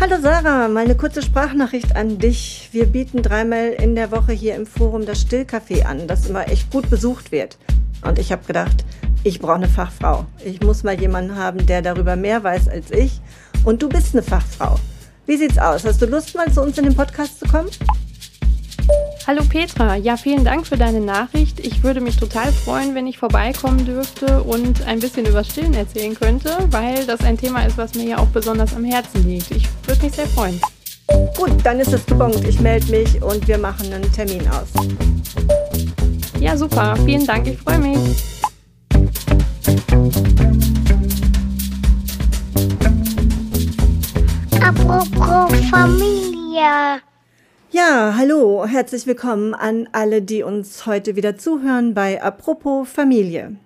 Hallo 0.00 0.16
Sarah, 0.20 0.68
mal 0.68 0.84
eine 0.84 0.96
kurze 0.96 1.22
Sprachnachricht 1.22 1.94
an 1.94 2.18
dich. 2.18 2.68
Wir 2.72 2.86
bieten 2.86 3.22
dreimal 3.22 3.68
in 3.68 3.94
der 3.94 4.10
Woche 4.10 4.32
hier 4.32 4.56
im 4.56 4.66
Forum 4.66 5.06
das 5.06 5.24
Stillcafé 5.24 5.84
an, 5.84 6.08
das 6.08 6.28
immer 6.28 6.48
echt 6.48 6.70
gut 6.72 6.90
besucht 6.90 7.30
wird. 7.30 7.56
Und 8.02 8.18
ich 8.18 8.32
habe 8.32 8.44
gedacht, 8.44 8.84
ich 9.22 9.38
brauche 9.38 9.54
eine 9.54 9.68
Fachfrau. 9.68 10.26
Ich 10.44 10.60
muss 10.60 10.82
mal 10.82 11.00
jemanden 11.00 11.36
haben, 11.36 11.64
der 11.66 11.80
darüber 11.80 12.16
mehr 12.16 12.42
weiß 12.42 12.68
als 12.68 12.90
ich. 12.90 13.20
Und 13.64 13.82
du 13.82 13.88
bist 13.88 14.14
eine 14.14 14.22
Fachfrau. 14.22 14.80
Wie 15.26 15.36
sieht's 15.36 15.58
aus? 15.58 15.84
Hast 15.84 16.02
du 16.02 16.06
Lust, 16.06 16.34
mal 16.34 16.52
zu 16.52 16.60
uns 16.60 16.76
in 16.76 16.84
den 16.84 16.96
Podcast 16.96 17.38
zu 17.38 17.46
kommen? 17.46 17.70
Hallo 19.26 19.40
Petra, 19.48 19.96
ja, 19.96 20.18
vielen 20.18 20.44
Dank 20.44 20.66
für 20.66 20.76
deine 20.76 21.00
Nachricht. 21.00 21.58
Ich 21.60 21.82
würde 21.82 22.02
mich 22.02 22.18
total 22.18 22.52
freuen, 22.52 22.94
wenn 22.94 23.06
ich 23.06 23.16
vorbeikommen 23.16 23.86
dürfte 23.86 24.42
und 24.42 24.86
ein 24.86 25.00
bisschen 25.00 25.24
über 25.24 25.42
Stillen 25.42 25.72
erzählen 25.72 26.14
könnte, 26.14 26.54
weil 26.68 27.06
das 27.06 27.20
ein 27.22 27.38
Thema 27.38 27.64
ist, 27.64 27.78
was 27.78 27.94
mir 27.94 28.04
ja 28.04 28.18
auch 28.18 28.26
besonders 28.26 28.76
am 28.76 28.84
Herzen 28.84 29.26
liegt. 29.26 29.50
Ich 29.50 29.66
würde 29.86 30.02
mich 30.02 30.12
sehr 30.12 30.26
freuen. 30.26 30.60
Gut, 31.38 31.52
dann 31.64 31.80
ist 31.80 31.94
es 31.94 32.04
gebongt. 32.04 32.46
Ich 32.46 32.60
melde 32.60 32.90
mich 32.90 33.22
und 33.22 33.48
wir 33.48 33.56
machen 33.56 33.90
einen 33.94 34.12
Termin 34.12 34.46
aus. 34.48 34.68
Ja, 36.38 36.54
super. 36.54 36.94
Vielen 37.06 37.24
Dank. 37.24 37.46
Ich 37.46 37.56
freue 37.56 37.78
mich. 37.78 37.98
Apropos 44.60 45.50
Familie. 45.70 47.00
Ja, 47.74 48.14
hallo, 48.16 48.66
herzlich 48.66 49.04
willkommen 49.04 49.52
an 49.52 49.88
alle, 49.90 50.22
die 50.22 50.44
uns 50.44 50.86
heute 50.86 51.16
wieder 51.16 51.36
zuhören 51.36 51.92
bei 51.92 52.22
Apropos 52.22 52.88
Familie. 52.88 53.56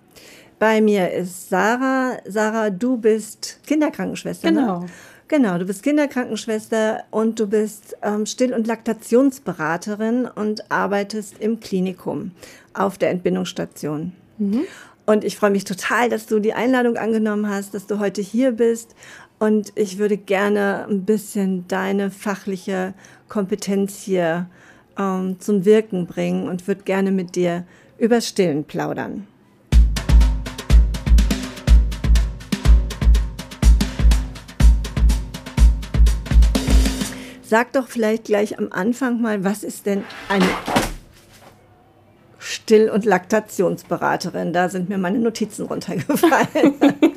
Bei 0.57 0.81
mir 0.81 1.11
ist 1.11 1.49
Sarah. 1.49 2.17
Sarah, 2.25 2.71
du 2.71 2.97
bist 2.97 3.59
Kinderkrankenschwester. 3.67 4.49
Ne? 4.49 4.61
Genau. 4.61 4.79
Ne? 4.79 4.87
Genau, 5.27 5.59
du 5.59 5.65
bist 5.65 5.83
Kinderkrankenschwester 5.83 7.03
und 7.11 7.39
du 7.39 7.45
bist 7.45 7.97
ähm, 8.01 8.25
Still- 8.25 8.55
und 8.55 8.65
Laktationsberaterin 8.65 10.25
und 10.25 10.71
arbeitest 10.71 11.39
im 11.39 11.59
Klinikum 11.59 12.31
auf 12.73 12.97
der 12.97 13.11
Entbindungsstation. 13.11 14.13
Mhm. 14.39 14.63
Und 15.05 15.23
ich 15.23 15.37
freue 15.37 15.51
mich 15.51 15.65
total, 15.65 16.09
dass 16.09 16.25
du 16.25 16.39
die 16.39 16.53
Einladung 16.53 16.97
angenommen 16.97 17.47
hast, 17.47 17.75
dass 17.75 17.85
du 17.85 17.99
heute 17.99 18.23
hier 18.23 18.53
bist. 18.53 18.95
Und 19.39 19.71
ich 19.75 19.97
würde 19.97 20.17
gerne 20.17 20.85
ein 20.89 21.05
bisschen 21.05 21.65
deine 21.69 22.11
fachliche 22.11 22.93
Kompetenz 23.29 24.01
hier 24.01 24.49
ähm, 24.97 25.39
zum 25.39 25.63
Wirken 25.63 26.07
bringen 26.07 26.49
und 26.49 26.67
würde 26.67 26.83
gerne 26.83 27.11
mit 27.11 27.35
dir 27.35 27.65
über 27.97 28.19
Stillen 28.19 28.65
plaudern. 28.65 29.27
Sag 37.41 37.71
doch 37.73 37.87
vielleicht 37.87 38.25
gleich 38.25 38.59
am 38.59 38.67
Anfang 38.71 39.21
mal, 39.21 39.43
was 39.43 39.63
ist 39.63 39.85
denn 39.85 40.03
eine 40.27 40.45
Still- 42.37 42.89
und 42.89 43.05
Laktationsberaterin? 43.05 44.53
Da 44.53 44.69
sind 44.69 44.89
mir 44.89 44.97
meine 44.97 45.17
Notizen 45.17 45.65
runtergefallen. 45.65 46.75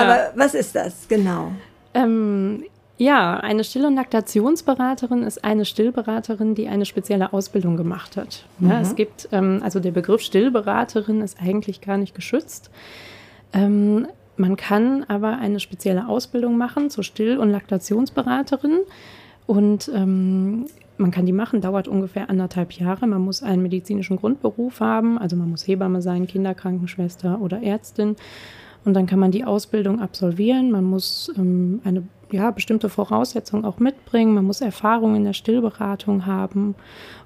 Aber 0.00 0.32
was 0.34 0.54
ist 0.54 0.74
das 0.74 1.08
genau? 1.08 1.52
Ähm, 1.94 2.64
ja, 2.98 3.38
eine 3.38 3.62
Still- 3.62 3.86
und 3.86 3.94
Laktationsberaterin 3.94 5.22
ist 5.22 5.44
eine 5.44 5.64
Stillberaterin, 5.64 6.56
die 6.56 6.68
eine 6.68 6.84
spezielle 6.84 7.32
Ausbildung 7.32 7.76
gemacht 7.76 8.16
hat. 8.16 8.44
Ja, 8.58 8.66
mhm. 8.66 8.82
Es 8.82 8.96
gibt, 8.96 9.28
ähm, 9.30 9.60
also 9.62 9.78
der 9.78 9.92
Begriff 9.92 10.20
Stillberaterin 10.20 11.20
ist 11.20 11.40
eigentlich 11.40 11.80
gar 11.80 11.96
nicht 11.96 12.14
geschützt. 12.14 12.70
Ähm, 13.52 14.08
man 14.36 14.56
kann 14.56 15.04
aber 15.08 15.38
eine 15.38 15.60
spezielle 15.60 16.08
Ausbildung 16.08 16.56
machen 16.58 16.90
zur 16.90 17.04
Still- 17.04 17.38
und 17.38 17.50
Laktationsberaterin. 17.50 18.80
Und 19.46 19.90
ähm, 19.94 20.66
man 20.96 21.10
kann 21.10 21.24
die 21.24 21.32
machen, 21.32 21.60
dauert 21.60 21.88
ungefähr 21.88 22.28
anderthalb 22.28 22.72
Jahre. 22.72 23.06
Man 23.06 23.22
muss 23.22 23.42
einen 23.42 23.62
medizinischen 23.62 24.16
Grundberuf 24.16 24.80
haben, 24.80 25.18
also 25.18 25.36
man 25.36 25.50
muss 25.50 25.66
Hebamme 25.66 26.02
sein, 26.02 26.26
Kinderkrankenschwester 26.26 27.40
oder 27.40 27.62
Ärztin. 27.62 28.16
Und 28.84 28.94
dann 28.94 29.06
kann 29.06 29.18
man 29.18 29.30
die 29.30 29.44
Ausbildung 29.44 30.00
absolvieren. 30.00 30.70
Man 30.70 30.84
muss 30.84 31.30
ähm, 31.36 31.80
eine 31.84 32.04
ja, 32.30 32.50
bestimmte 32.50 32.88
Voraussetzungen 32.88 33.64
auch 33.64 33.78
mitbringen. 33.78 34.34
Man 34.34 34.44
muss 34.44 34.60
Erfahrung 34.60 35.16
in 35.16 35.24
der 35.24 35.32
Stillberatung 35.32 36.26
haben. 36.26 36.74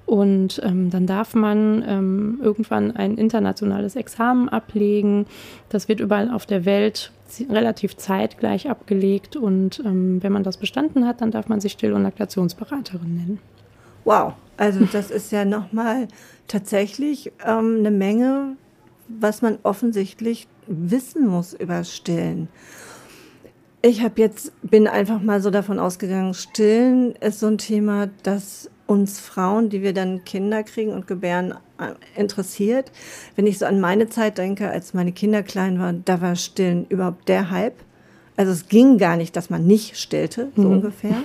Und 0.05 0.61
ähm, 0.63 0.89
dann 0.89 1.07
darf 1.07 1.33
man 1.33 1.83
ähm, 1.87 2.39
irgendwann 2.41 2.95
ein 2.95 3.17
internationales 3.17 3.95
Examen 3.95 4.49
ablegen. 4.49 5.25
Das 5.69 5.87
wird 5.87 5.99
überall 5.99 6.29
auf 6.29 6.45
der 6.45 6.65
Welt 6.65 7.11
relativ 7.49 7.97
zeitgleich 7.97 8.69
abgelegt. 8.69 9.35
Und 9.35 9.81
ähm, 9.85 10.21
wenn 10.21 10.33
man 10.33 10.43
das 10.43 10.57
bestanden 10.57 11.07
hat, 11.07 11.21
dann 11.21 11.31
darf 11.31 11.47
man 11.47 11.61
sich 11.61 11.71
Still- 11.71 11.93
und 11.93 12.03
Laktationsberaterin 12.03 13.15
nennen. 13.15 13.39
Wow, 14.05 14.33
also 14.57 14.85
das 14.91 15.11
ist 15.11 15.31
ja 15.31 15.45
nochmal 15.45 16.09
tatsächlich 16.47 17.31
ähm, 17.45 17.77
eine 17.79 17.91
Menge, 17.91 18.57
was 19.07 19.41
man 19.41 19.57
offensichtlich 19.63 20.47
wissen 20.67 21.27
muss 21.27 21.53
über 21.53 21.83
Stillen. 21.83 22.47
Ich 23.81 24.01
habe 24.01 24.21
jetzt 24.21 24.53
bin 24.61 24.87
einfach 24.87 25.21
mal 25.21 25.41
so 25.41 25.49
davon 25.49 25.79
ausgegangen, 25.79 26.33
Stillen 26.33 27.15
ist 27.17 27.39
so 27.39 27.47
ein 27.47 27.57
Thema, 27.57 28.09
das 28.23 28.69
uns 28.85 29.19
Frauen, 29.19 29.69
die 29.69 29.81
wir 29.81 29.93
dann 29.93 30.23
Kinder 30.23 30.63
kriegen 30.63 30.91
und 30.91 31.07
gebären, 31.07 31.53
äh, 31.79 32.19
interessiert. 32.19 32.91
Wenn 33.35 33.47
ich 33.47 33.59
so 33.59 33.65
an 33.65 33.79
meine 33.79 34.09
Zeit 34.09 34.37
denke, 34.37 34.69
als 34.69 34.93
meine 34.93 35.11
Kinder 35.11 35.43
klein 35.43 35.79
waren, 35.79 36.03
da 36.05 36.21
war 36.21 36.35
Stillen 36.35 36.85
überhaupt 36.87 37.27
der 37.27 37.49
Hype. 37.49 37.75
Also 38.35 38.51
es 38.51 38.67
ging 38.67 38.97
gar 38.97 39.15
nicht, 39.15 39.35
dass 39.35 39.49
man 39.49 39.65
nicht 39.65 39.97
stillte, 39.97 40.51
so 40.55 40.63
mhm. 40.63 40.71
ungefähr. 40.71 41.23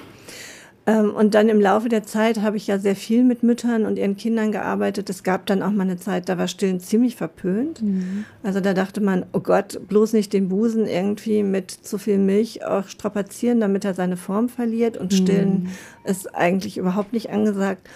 Ähm, 0.88 1.15
und 1.15 1.34
dann 1.34 1.50
im 1.50 1.60
Laufe 1.60 1.91
der 1.91 2.03
Zeit 2.04 2.41
habe 2.41 2.56
ich 2.56 2.66
ja 2.66 2.78
sehr 2.78 2.97
viel 2.97 3.22
mit 3.22 3.43
Müttern 3.43 3.84
und 3.84 3.99
ihren 3.99 4.16
Kindern 4.16 4.53
gearbeitet. 4.53 5.10
Es 5.10 5.22
gab 5.22 5.44
dann 5.44 5.62
auch 5.62 5.71
mal 5.71 5.82
eine 5.82 5.99
Zeit, 5.99 6.31
da 6.31 6.38
war 6.38 6.49
Stillen 6.49 6.81
ziemlich 6.81 7.15
verpönt. 7.15 7.82
Mhm. 7.82 8.25
Also 8.43 8.60
da 8.60 8.72
dachte 8.72 9.03
man, 9.03 9.27
oh 9.34 9.41
Gott, 9.41 9.78
bloß 9.87 10.15
nicht 10.15 10.32
den 10.32 10.48
Busen 10.48 10.87
irgendwie 10.87 11.43
mit 11.43 11.71
zu 11.71 11.98
viel 11.98 12.16
Milch 12.16 12.65
auch 12.65 12.88
strapazieren, 12.88 13.60
damit 13.60 13.84
er 13.84 13.93
seine 13.93 14.16
Form 14.16 14.48
verliert. 14.48 14.97
Und 14.97 15.12
Stillen 15.12 15.65
mhm. 15.65 16.10
ist 16.10 16.34
eigentlich 16.34 16.78
überhaupt 16.78 17.12
nicht 17.12 17.28
angesagt. 17.28 17.87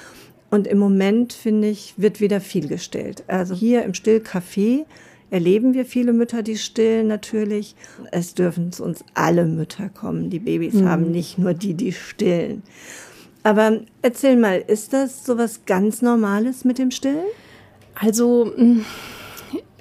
Und 0.50 0.66
im 0.66 0.76
Moment, 0.76 1.32
finde 1.32 1.69
ich, 1.69 1.94
wird 1.97 2.20
wieder 2.20 2.42
viel 2.42 2.69
gestillt. 2.69 3.25
Also 3.26 3.54
hier 3.54 3.84
im 3.84 3.92
Stillcafé 3.92 4.84
erleben 5.32 5.72
wir 5.72 5.87
viele 5.87 6.12
Mütter, 6.12 6.43
die 6.43 6.59
stillen 6.59 7.06
natürlich. 7.06 7.75
Es 8.10 8.34
dürfen 8.34 8.70
zu 8.70 8.84
uns 8.84 9.03
alle 9.15 9.47
Mütter 9.47 9.88
kommen, 9.88 10.28
die 10.28 10.38
Babys 10.38 10.75
mhm. 10.75 10.88
haben, 10.88 11.10
nicht 11.10 11.38
nur 11.38 11.54
die, 11.54 11.72
die 11.72 11.93
stillen. 11.93 12.62
Aber 13.43 13.81
erzähl 14.03 14.37
mal, 14.37 14.62
ist 14.65 14.93
das 14.93 15.25
sowas 15.25 15.62
ganz 15.65 16.03
Normales 16.03 16.66
mit 16.66 16.78
dem 16.78 16.91
Stillen? 16.91 17.25
Also 17.94 18.53
mm, 18.56 18.84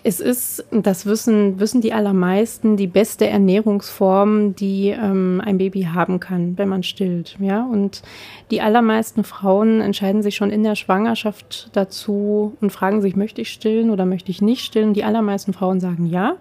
es 0.03 0.19
ist, 0.19 0.65
das 0.71 1.05
wissen, 1.05 1.59
wissen 1.59 1.81
die 1.81 1.93
allermeisten, 1.93 2.75
die 2.75 2.87
beste 2.87 3.27
Ernährungsform, 3.27 4.55
die 4.55 4.89
ähm, 4.89 5.41
ein 5.45 5.57
Baby 5.57 5.83
haben 5.83 6.19
kann, 6.19 6.57
wenn 6.57 6.69
man 6.69 6.81
stillt. 6.81 7.37
Ja? 7.39 7.63
Und 7.65 8.01
die 8.49 8.61
allermeisten 8.61 9.23
Frauen 9.23 9.79
entscheiden 9.79 10.23
sich 10.23 10.35
schon 10.35 10.49
in 10.49 10.63
der 10.63 10.75
Schwangerschaft 10.75 11.69
dazu 11.73 12.57
und 12.61 12.71
fragen 12.71 13.01
sich, 13.01 13.15
möchte 13.15 13.41
ich 13.41 13.49
stillen 13.49 13.91
oder 13.91 14.05
möchte 14.05 14.31
ich 14.31 14.41
nicht 14.41 14.65
stillen? 14.65 14.93
Die 14.93 15.03
allermeisten 15.03 15.53
Frauen 15.53 15.79
sagen 15.79 16.07
ja. 16.07 16.35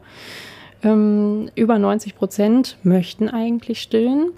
Ähm, 0.82 1.50
über 1.54 1.78
90 1.78 2.16
Prozent 2.16 2.78
möchten 2.82 3.28
eigentlich 3.28 3.82
stillen. 3.82 4.30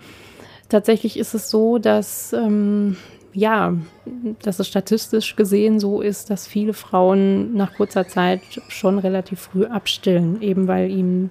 Tatsächlich 0.69 1.16
ist 1.16 1.34
es 1.34 1.49
so, 1.49 1.78
dass 1.78 2.33
ähm, 2.33 2.97
ja, 3.32 3.75
dass 4.43 4.59
es 4.59 4.69
statistisch 4.69 5.37
gesehen 5.37 5.81
so 5.81 6.00
ist, 6.00 6.31
dass 6.31 6.47
viele 6.47 6.75
Frauen 6.75 7.54
nach 7.54 7.75
kurzer 7.75 8.06
Zeit 8.06 8.41
schon 8.69 8.98
relativ 8.98 9.41
früh 9.41 9.65
abstillen, 9.65 10.43
eben 10.43 10.69
weil 10.69 10.91
ihnen, 10.91 11.31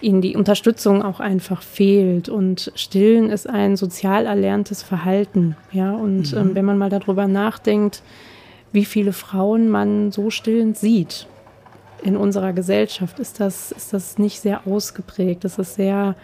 ihnen 0.00 0.20
die 0.20 0.36
Unterstützung 0.36 1.02
auch 1.02 1.20
einfach 1.20 1.62
fehlt. 1.62 2.28
Und 2.28 2.72
Stillen 2.74 3.30
ist 3.30 3.48
ein 3.48 3.76
sozial 3.76 4.26
erlerntes 4.26 4.82
Verhalten. 4.82 5.56
Ja, 5.72 5.92
und 5.92 6.32
mhm. 6.32 6.38
ähm, 6.38 6.54
wenn 6.54 6.64
man 6.64 6.78
mal 6.78 6.90
darüber 6.90 7.26
nachdenkt, 7.26 8.02
wie 8.72 8.84
viele 8.84 9.12
Frauen 9.12 9.68
man 9.68 10.12
so 10.12 10.30
stillend 10.30 10.76
sieht 10.76 11.26
in 12.02 12.16
unserer 12.16 12.52
Gesellschaft, 12.52 13.18
ist 13.18 13.40
das, 13.40 13.72
ist 13.72 13.92
das 13.92 14.18
nicht 14.18 14.40
sehr 14.40 14.66
ausgeprägt. 14.66 15.44
Das 15.44 15.58
ist 15.58 15.74
sehr 15.74 16.14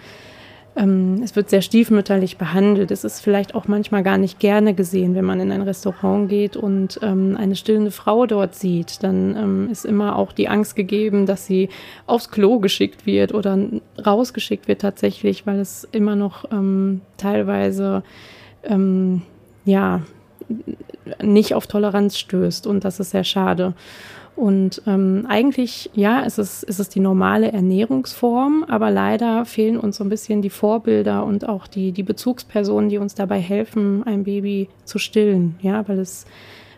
ähm, 0.76 1.22
es 1.24 1.34
wird 1.34 1.48
sehr 1.48 1.62
stiefmütterlich 1.62 2.36
behandelt. 2.36 2.90
Es 2.90 3.02
ist 3.02 3.20
vielleicht 3.20 3.54
auch 3.54 3.66
manchmal 3.66 4.02
gar 4.02 4.18
nicht 4.18 4.38
gerne 4.38 4.74
gesehen, 4.74 5.14
wenn 5.14 5.24
man 5.24 5.40
in 5.40 5.50
ein 5.50 5.62
Restaurant 5.62 6.28
geht 6.28 6.56
und 6.56 7.00
ähm, 7.02 7.36
eine 7.38 7.56
stillende 7.56 7.90
Frau 7.90 8.26
dort 8.26 8.54
sieht. 8.54 9.02
Dann 9.02 9.36
ähm, 9.36 9.68
ist 9.70 9.86
immer 9.86 10.16
auch 10.16 10.32
die 10.32 10.48
Angst 10.48 10.76
gegeben, 10.76 11.24
dass 11.24 11.46
sie 11.46 11.70
aufs 12.06 12.30
Klo 12.30 12.58
geschickt 12.58 13.06
wird 13.06 13.32
oder 13.32 13.58
rausgeschickt 14.04 14.68
wird 14.68 14.82
tatsächlich, 14.82 15.46
weil 15.46 15.60
es 15.60 15.88
immer 15.92 16.14
noch 16.14 16.44
ähm, 16.52 17.00
teilweise 17.16 18.02
ähm, 18.62 19.22
ja 19.64 20.02
nicht 21.22 21.54
auf 21.54 21.66
Toleranz 21.66 22.18
stößt 22.18 22.66
und 22.66 22.84
das 22.84 23.00
ist 23.00 23.10
sehr 23.10 23.24
schade. 23.24 23.74
Und 24.36 24.82
ähm, 24.86 25.24
eigentlich, 25.28 25.90
ja, 25.94 26.20
ist 26.20 26.38
es, 26.38 26.62
ist 26.62 26.78
es 26.78 26.90
die 26.90 27.00
normale 27.00 27.52
Ernährungsform, 27.52 28.66
aber 28.68 28.90
leider 28.90 29.46
fehlen 29.46 29.78
uns 29.78 29.96
so 29.96 30.04
ein 30.04 30.10
bisschen 30.10 30.42
die 30.42 30.50
Vorbilder 30.50 31.24
und 31.24 31.48
auch 31.48 31.66
die, 31.66 31.90
die 31.92 32.02
Bezugspersonen, 32.02 32.90
die 32.90 32.98
uns 32.98 33.14
dabei 33.14 33.40
helfen, 33.40 34.02
ein 34.04 34.24
Baby 34.24 34.68
zu 34.84 34.98
stillen, 34.98 35.56
ja, 35.62 35.88
weil 35.88 35.98
es, 35.98 36.26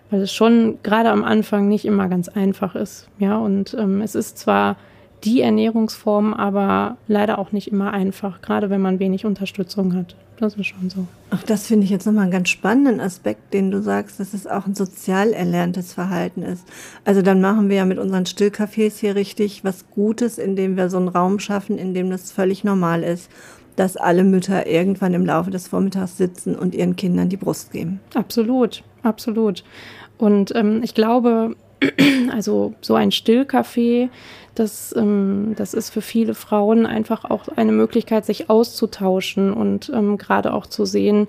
weil 0.08 0.20
es 0.20 0.32
schon 0.32 0.78
gerade 0.84 1.10
am 1.10 1.24
Anfang 1.24 1.66
nicht 1.66 1.84
immer 1.84 2.08
ganz 2.08 2.28
einfach 2.28 2.76
ist, 2.76 3.08
ja, 3.18 3.36
und 3.36 3.74
ähm, 3.74 4.02
es 4.02 4.14
ist 4.14 4.38
zwar 4.38 4.76
die 5.24 5.40
Ernährungsform, 5.40 6.34
aber 6.34 6.96
leider 7.08 7.40
auch 7.40 7.50
nicht 7.50 7.72
immer 7.72 7.92
einfach, 7.92 8.40
gerade 8.40 8.70
wenn 8.70 8.80
man 8.80 9.00
wenig 9.00 9.26
Unterstützung 9.26 9.96
hat. 9.96 10.14
Das 10.40 10.54
ist 10.54 10.66
schon 10.66 10.88
so. 10.88 11.06
Ach, 11.30 11.42
das 11.42 11.66
finde 11.66 11.84
ich 11.84 11.90
jetzt 11.90 12.06
nochmal 12.06 12.24
einen 12.24 12.32
ganz 12.32 12.48
spannenden 12.48 13.00
Aspekt, 13.00 13.52
den 13.52 13.72
du 13.72 13.82
sagst, 13.82 14.20
dass 14.20 14.34
es 14.34 14.46
auch 14.46 14.66
ein 14.66 14.74
sozial 14.74 15.32
erlerntes 15.32 15.92
Verhalten 15.92 16.42
ist. 16.42 16.64
Also 17.04 17.22
dann 17.22 17.40
machen 17.40 17.68
wir 17.68 17.76
ja 17.76 17.84
mit 17.84 17.98
unseren 17.98 18.24
Stillcafés 18.24 19.00
hier 19.00 19.16
richtig 19.16 19.64
was 19.64 19.90
Gutes, 19.90 20.38
indem 20.38 20.76
wir 20.76 20.90
so 20.90 20.98
einen 20.98 21.08
Raum 21.08 21.40
schaffen, 21.40 21.76
in 21.76 21.92
dem 21.92 22.08
das 22.08 22.30
völlig 22.30 22.62
normal 22.62 23.02
ist, 23.02 23.30
dass 23.74 23.96
alle 23.96 24.22
Mütter 24.22 24.66
irgendwann 24.66 25.14
im 25.14 25.26
Laufe 25.26 25.50
des 25.50 25.68
Vormittags 25.68 26.16
sitzen 26.16 26.54
und 26.56 26.74
ihren 26.74 26.94
Kindern 26.94 27.28
die 27.28 27.36
Brust 27.36 27.72
geben. 27.72 28.00
Absolut, 28.14 28.84
absolut. 29.02 29.64
Und 30.18 30.54
ähm, 30.54 30.82
ich 30.84 30.94
glaube, 30.94 31.56
also 32.32 32.74
so 32.80 32.94
ein 32.94 33.10
Stillcafé, 33.10 34.08
das, 34.58 34.94
ähm, 34.96 35.54
das 35.56 35.74
ist 35.74 35.90
für 35.90 36.02
viele 36.02 36.34
Frauen 36.34 36.86
einfach 36.86 37.24
auch 37.24 37.48
eine 37.48 37.72
Möglichkeit, 37.72 38.24
sich 38.24 38.50
auszutauschen 38.50 39.52
und 39.52 39.90
ähm, 39.94 40.18
gerade 40.18 40.52
auch 40.52 40.66
zu 40.66 40.84
sehen, 40.84 41.28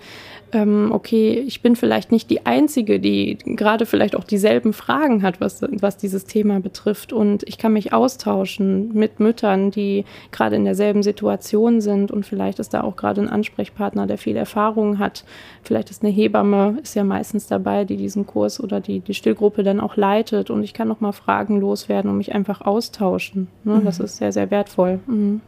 ähm, 0.51 0.91
okay, 0.91 1.43
ich 1.45 1.61
bin 1.61 1.75
vielleicht 1.75 2.11
nicht 2.11 2.29
die 2.29 2.45
Einzige, 2.45 2.99
die 2.99 3.37
gerade 3.45 3.85
vielleicht 3.85 4.15
auch 4.15 4.23
dieselben 4.23 4.73
Fragen 4.73 5.23
hat, 5.23 5.39
was, 5.39 5.61
was 5.61 5.97
dieses 5.97 6.25
Thema 6.25 6.59
betrifft. 6.59 7.13
Und 7.13 7.43
ich 7.47 7.57
kann 7.57 7.73
mich 7.73 7.93
austauschen 7.93 8.93
mit 8.93 9.19
Müttern, 9.19 9.71
die 9.71 10.05
gerade 10.31 10.55
in 10.55 10.65
derselben 10.65 11.03
Situation 11.03 11.81
sind. 11.81 12.11
Und 12.11 12.25
vielleicht 12.25 12.59
ist 12.59 12.73
da 12.73 12.81
auch 12.81 12.95
gerade 12.95 13.21
ein 13.21 13.29
Ansprechpartner, 13.29 14.07
der 14.07 14.17
viel 14.17 14.35
Erfahrung 14.35 14.99
hat. 14.99 15.23
Vielleicht 15.63 15.89
ist 15.89 16.03
eine 16.03 16.11
Hebamme, 16.11 16.77
ist 16.81 16.95
ja 16.95 17.03
meistens 17.03 17.47
dabei, 17.47 17.85
die 17.85 17.97
diesen 17.97 18.25
Kurs 18.25 18.59
oder 18.59 18.79
die, 18.79 18.99
die 18.99 19.13
Stillgruppe 19.13 19.63
dann 19.63 19.79
auch 19.79 19.95
leitet. 19.95 20.49
Und 20.49 20.63
ich 20.63 20.73
kann 20.73 20.87
noch 20.87 21.01
mal 21.01 21.11
Fragen 21.11 21.59
loswerden 21.59 22.09
und 22.09 22.17
mich 22.17 22.33
einfach 22.33 22.61
austauschen. 22.61 23.47
Ne? 23.63 23.75
Mhm. 23.75 23.85
Das 23.85 23.99
ist 23.99 24.17
sehr, 24.17 24.31
sehr 24.31 24.51
wertvoll. 24.51 24.99
Mhm. 25.07 25.41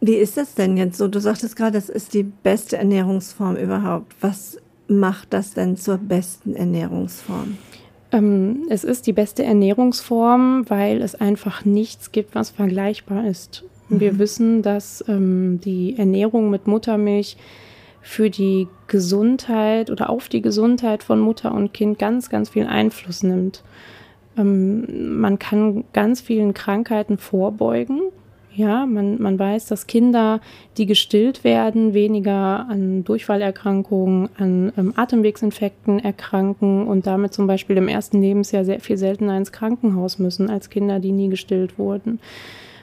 Wie 0.00 0.14
ist 0.14 0.36
das 0.36 0.54
denn 0.54 0.76
jetzt 0.76 0.96
so? 0.96 1.08
Du 1.08 1.20
sagtest 1.20 1.56
gerade, 1.56 1.72
das 1.72 1.90
ist 1.90 2.14
die 2.14 2.22
beste 2.22 2.78
Ernährungsform 2.78 3.56
überhaupt. 3.56 4.14
Was 4.20 4.58
macht 4.88 5.32
das 5.32 5.52
denn 5.52 5.76
zur 5.76 5.98
besten 5.98 6.56
Ernährungsform? 6.56 7.58
Ähm, 8.12 8.66
es 8.70 8.82
ist 8.82 9.06
die 9.06 9.12
beste 9.12 9.44
Ernährungsform, 9.44 10.64
weil 10.68 11.02
es 11.02 11.14
einfach 11.14 11.64
nichts 11.64 12.12
gibt, 12.12 12.34
was 12.34 12.50
vergleichbar 12.50 13.26
ist. 13.26 13.64
Mhm. 13.88 14.00
Wir 14.00 14.18
wissen, 14.18 14.62
dass 14.62 15.04
ähm, 15.06 15.60
die 15.62 15.96
Ernährung 15.98 16.50
mit 16.50 16.66
Muttermilch 16.66 17.36
für 18.00 18.30
die 18.30 18.68
Gesundheit 18.86 19.90
oder 19.90 20.08
auf 20.08 20.30
die 20.30 20.40
Gesundheit 20.40 21.02
von 21.02 21.20
Mutter 21.20 21.52
und 21.54 21.74
Kind 21.74 21.98
ganz, 21.98 22.30
ganz 22.30 22.48
viel 22.48 22.66
Einfluss 22.66 23.22
nimmt. 23.22 23.62
Ähm, 24.38 25.20
man 25.20 25.38
kann 25.38 25.84
ganz 25.92 26.22
vielen 26.22 26.54
Krankheiten 26.54 27.18
vorbeugen 27.18 28.00
ja, 28.54 28.84
man, 28.86 29.20
man 29.22 29.38
weiß, 29.38 29.66
dass 29.66 29.86
Kinder, 29.86 30.40
die 30.76 30.86
gestillt 30.86 31.44
werden, 31.44 31.94
weniger 31.94 32.66
an 32.68 33.04
Durchfallerkrankungen, 33.04 34.28
an 34.36 34.72
ähm, 34.76 34.92
Atemwegsinfekten 34.96 36.00
erkranken 36.00 36.86
und 36.86 37.06
damit 37.06 37.32
zum 37.32 37.46
Beispiel 37.46 37.76
im 37.76 37.88
ersten 37.88 38.20
Lebensjahr 38.20 38.64
sehr 38.64 38.80
viel 38.80 38.96
seltener 38.96 39.36
ins 39.36 39.52
Krankenhaus 39.52 40.18
müssen 40.18 40.50
als 40.50 40.70
Kinder, 40.70 40.98
die 40.98 41.12
nie 41.12 41.28
gestillt 41.28 41.78
wurden. 41.78 42.18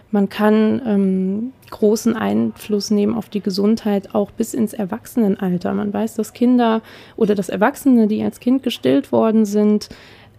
Man 0.10 0.30
kann 0.30 0.82
ähm, 0.86 1.52
großen 1.70 2.16
Einfluss 2.16 2.92
nehmen 2.92 3.14
auf 3.14 3.28
die 3.28 3.42
Gesundheit 3.42 4.16
auch 4.16 4.32
bis 4.32 4.54
ins 4.54 4.74
Erwachsenenalter. 4.74 5.74
Man 5.74 5.92
weiß, 5.94 6.16
dass 6.16 6.32
Kinder 6.32 6.82
oder 7.18 7.36
dass 7.36 7.50
Erwachsene, 7.50 8.08
die 8.08 8.24
als 8.24 8.40
Kind 8.40 8.64
gestillt 8.64 9.12
worden 9.12 9.44
sind, 9.44 9.90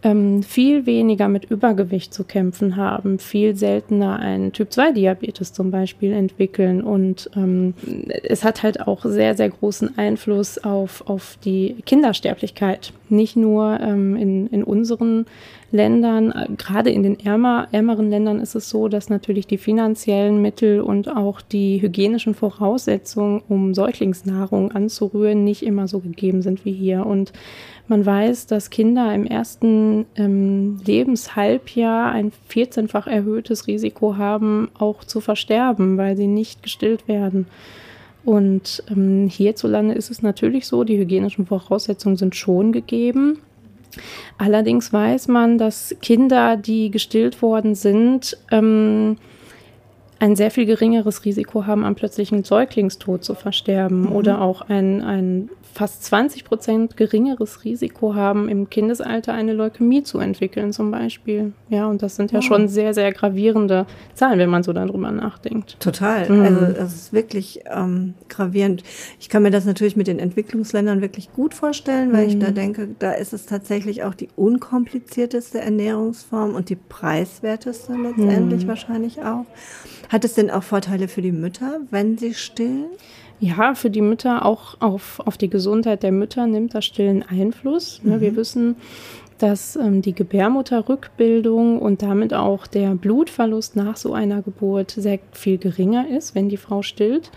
ähm, 0.02 0.42
viel 0.44 0.86
weniger 0.86 1.28
mit 1.28 1.50
Übergewicht 1.50 2.14
zu 2.14 2.22
kämpfen 2.22 2.76
haben, 2.76 3.18
viel 3.18 3.56
seltener 3.56 4.18
einen 4.20 4.52
Typ-2-Diabetes 4.52 5.52
zum 5.52 5.70
Beispiel 5.70 6.12
entwickeln. 6.12 6.82
Und 6.82 7.28
ähm, 7.34 7.74
es 8.22 8.44
hat 8.44 8.62
halt 8.62 8.86
auch 8.86 9.04
sehr, 9.04 9.36
sehr 9.36 9.48
großen 9.48 9.98
Einfluss 9.98 10.58
auf, 10.58 11.08
auf 11.08 11.36
die 11.44 11.76
Kindersterblichkeit. 11.84 12.92
Nicht 13.08 13.36
nur 13.36 13.80
ähm, 13.80 14.14
in, 14.14 14.46
in 14.48 14.62
unseren 14.62 15.26
Ländern, 15.70 16.56
gerade 16.56 16.90
in 16.90 17.02
den 17.02 17.20
ärmer, 17.20 17.68
ärmeren 17.72 18.08
Ländern 18.08 18.40
ist 18.40 18.54
es 18.54 18.70
so, 18.70 18.88
dass 18.88 19.10
natürlich 19.10 19.46
die 19.46 19.58
finanziellen 19.58 20.40
Mittel 20.40 20.80
und 20.80 21.14
auch 21.14 21.42
die 21.42 21.82
hygienischen 21.82 22.34
Voraussetzungen, 22.34 23.42
um 23.48 23.74
Säuglingsnahrung 23.74 24.72
anzurühren, 24.72 25.44
nicht 25.44 25.62
immer 25.62 25.86
so 25.86 25.98
gegeben 25.98 26.40
sind 26.40 26.64
wie 26.64 26.72
hier. 26.72 27.04
Und 27.04 27.32
man 27.88 28.04
weiß, 28.04 28.46
dass 28.46 28.70
Kinder 28.70 29.14
im 29.14 29.24
ersten 29.24 30.06
ähm, 30.16 30.78
Lebenshalbjahr 30.84 32.12
ein 32.12 32.32
14-fach 32.50 33.06
erhöhtes 33.06 33.66
Risiko 33.66 34.16
haben, 34.16 34.70
auch 34.78 35.04
zu 35.04 35.20
versterben, 35.20 35.96
weil 35.96 36.16
sie 36.16 36.26
nicht 36.26 36.62
gestillt 36.62 37.08
werden. 37.08 37.46
Und 38.24 38.82
ähm, 38.90 39.28
hierzulande 39.28 39.94
ist 39.94 40.10
es 40.10 40.20
natürlich 40.20 40.66
so, 40.66 40.84
die 40.84 40.98
hygienischen 40.98 41.46
Voraussetzungen 41.46 42.16
sind 42.16 42.36
schon 42.36 42.72
gegeben. 42.72 43.38
Allerdings 44.36 44.92
weiß 44.92 45.28
man, 45.28 45.56
dass 45.56 45.96
Kinder, 46.02 46.56
die 46.56 46.90
gestillt 46.90 47.40
worden 47.40 47.74
sind, 47.74 48.36
ähm, 48.50 49.16
ein 50.20 50.36
sehr 50.36 50.50
viel 50.50 50.66
geringeres 50.66 51.24
Risiko 51.24 51.66
haben, 51.66 51.84
am 51.84 51.94
plötzlichen 51.94 52.44
Säuglingstod 52.44 53.24
zu 53.24 53.34
versterben 53.34 54.02
mhm. 54.02 54.12
oder 54.12 54.40
auch 54.40 54.62
ein, 54.62 55.02
ein 55.02 55.48
fast 55.72 56.04
20 56.04 56.44
Prozent 56.44 56.96
geringeres 56.96 57.64
Risiko 57.64 58.14
haben, 58.14 58.48
im 58.48 58.68
Kindesalter 58.68 59.32
eine 59.32 59.52
Leukämie 59.52 60.02
zu 60.02 60.18
entwickeln, 60.18 60.72
zum 60.72 60.90
Beispiel. 60.90 61.52
Ja, 61.68 61.86
und 61.86 62.02
das 62.02 62.16
sind 62.16 62.32
ja 62.32 62.38
oh. 62.38 62.42
schon 62.42 62.68
sehr, 62.68 62.94
sehr 62.94 63.12
gravierende 63.12 63.86
Zahlen, 64.14 64.38
wenn 64.38 64.50
man 64.50 64.62
so 64.62 64.72
darüber 64.72 65.10
nachdenkt. 65.10 65.78
Total. 65.80 66.28
Mhm. 66.28 66.42
Also, 66.42 66.72
das 66.72 66.94
ist 66.94 67.12
wirklich 67.12 67.60
ähm, 67.66 68.14
gravierend. 68.28 68.82
Ich 69.20 69.28
kann 69.28 69.42
mir 69.42 69.50
das 69.50 69.64
natürlich 69.64 69.96
mit 69.96 70.06
den 70.06 70.18
Entwicklungsländern 70.18 71.00
wirklich 71.00 71.32
gut 71.32 71.54
vorstellen, 71.54 72.12
weil 72.12 72.24
mhm. 72.24 72.30
ich 72.30 72.38
da 72.38 72.50
denke, 72.50 72.88
da 72.98 73.12
ist 73.12 73.32
es 73.32 73.46
tatsächlich 73.46 74.02
auch 74.02 74.14
die 74.14 74.28
unkomplizierteste 74.36 75.60
Ernährungsform 75.60 76.54
und 76.54 76.70
die 76.70 76.76
preiswerteste 76.76 77.92
letztendlich 77.94 78.64
mhm. 78.64 78.68
wahrscheinlich 78.68 79.22
auch. 79.22 79.46
Hat 80.08 80.24
es 80.24 80.34
denn 80.34 80.50
auch 80.50 80.62
Vorteile 80.62 81.08
für 81.08 81.22
die 81.22 81.32
Mütter, 81.32 81.80
wenn 81.90 82.16
sie 82.18 82.34
stillen? 82.34 82.86
Ja, 83.40 83.74
für 83.74 83.90
die 83.90 84.00
Mütter 84.00 84.44
auch 84.44 84.80
auf, 84.80 85.20
auf 85.24 85.36
die 85.36 85.48
Gesundheit 85.48 86.02
der 86.02 86.12
Mütter 86.12 86.46
nimmt 86.46 86.74
das 86.74 86.84
Stillen 86.84 87.22
Einfluss. 87.22 88.00
Mhm. 88.02 88.20
Wir 88.20 88.36
wissen, 88.36 88.76
dass 89.38 89.76
ähm, 89.76 90.02
die 90.02 90.14
Gebärmutterrückbildung 90.14 91.78
und 91.80 92.02
damit 92.02 92.34
auch 92.34 92.66
der 92.66 92.94
Blutverlust 92.94 93.76
nach 93.76 93.96
so 93.96 94.12
einer 94.12 94.42
Geburt 94.42 94.90
sehr 94.90 95.20
viel 95.32 95.58
geringer 95.58 96.08
ist, 96.08 96.34
wenn 96.34 96.48
die 96.48 96.56
Frau 96.56 96.82
stillt. 96.82 97.30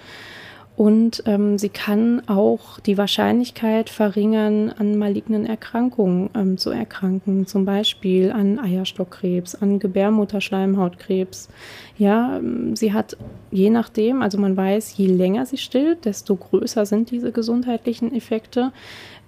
Und 0.78 1.24
ähm, 1.26 1.58
sie 1.58 1.70
kann 1.70 2.28
auch 2.28 2.80
die 2.80 2.98
Wahrscheinlichkeit 2.98 3.90
verringern, 3.90 4.70
an 4.70 4.98
malignen 4.98 5.46
Erkrankungen 5.46 6.30
ähm, 6.34 6.58
zu 6.58 6.72
erkranken, 6.72 7.46
zum 7.46 7.66
Beispiel 7.66 8.32
an 8.32 8.58
Eierstockkrebs, 8.58 9.56
an 9.56 9.80
Gebärmutterschleimhautkrebs. 9.80 11.50
Ja, 11.98 12.38
ähm, 12.38 12.76
sie 12.76 12.94
hat 12.94 13.18
je 13.52 13.70
nachdem, 13.70 14.22
also 14.22 14.38
man 14.38 14.56
weiß, 14.56 14.98
je 14.98 15.08
länger 15.08 15.46
sie 15.46 15.58
stillt, 15.58 16.06
desto 16.06 16.36
größer 16.38 16.86
sind 16.86 17.12
diese 17.12 17.32
gesundheitlichen 17.32 18.16
Effekte, 18.16 18.72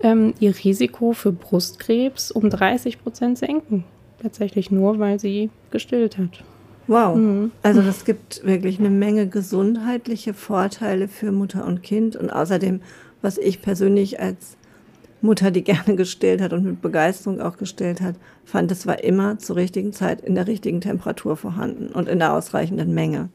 ähm, 0.01 0.33
ihr 0.39 0.55
Risiko 0.63 1.11
für 1.11 1.33
Brustkrebs 1.33 2.31
um 2.31 2.49
30 2.49 3.03
Prozent 3.03 3.37
senken. 3.37 3.83
Tatsächlich 4.21 4.71
nur, 4.71 4.97
weil 4.99 5.19
sie 5.19 5.49
gestillt 5.71 6.17
hat. 6.17 6.43
Wow. 6.87 7.15
Mhm. 7.15 7.51
Also 7.61 7.81
das 7.81 8.05
gibt 8.05 8.45
wirklich 8.45 8.79
eine 8.79 8.89
Menge 8.89 9.27
gesundheitliche 9.27 10.33
Vorteile 10.33 11.07
für 11.07 11.31
Mutter 11.31 11.65
und 11.65 11.83
Kind 11.83 12.15
und 12.15 12.29
außerdem, 12.29 12.81
was 13.21 13.37
ich 13.37 13.61
persönlich 13.61 14.19
als 14.19 14.57
Mutter, 15.21 15.51
die 15.51 15.63
gerne 15.63 15.95
gestillt 15.95 16.41
hat 16.41 16.53
und 16.53 16.63
mit 16.63 16.81
Begeisterung 16.81 17.41
auch 17.41 17.57
gestillt 17.57 18.01
hat, 18.01 18.15
fand, 18.45 18.71
es 18.71 18.85
war 18.85 19.03
immer 19.03 19.39
zur 19.39 19.55
richtigen 19.55 19.93
Zeit 19.93 20.21
in 20.21 20.35
der 20.35 20.47
richtigen 20.47 20.81
Temperatur 20.81 21.37
vorhanden 21.37 21.87
und 21.87 22.07
in 22.07 22.19
der 22.19 22.33
ausreichenden 22.33 22.93
Menge. 22.93 23.29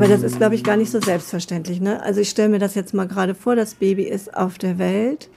Aber 0.00 0.08
das 0.08 0.22
ist, 0.22 0.38
glaube 0.38 0.54
ich, 0.54 0.64
gar 0.64 0.76
nicht 0.76 0.90
so 0.90 1.00
selbstverständlich. 1.00 1.80
Ne? 1.80 2.02
Also 2.02 2.20
ich 2.20 2.30
stelle 2.30 2.48
mir 2.48 2.58
das 2.58 2.74
jetzt 2.74 2.94
mal 2.94 3.06
gerade 3.06 3.34
vor, 3.34 3.54
das 3.54 3.74
Baby 3.74 4.04
ist 4.04 4.34
auf 4.34 4.56
der 4.56 4.78
Welt 4.78 5.28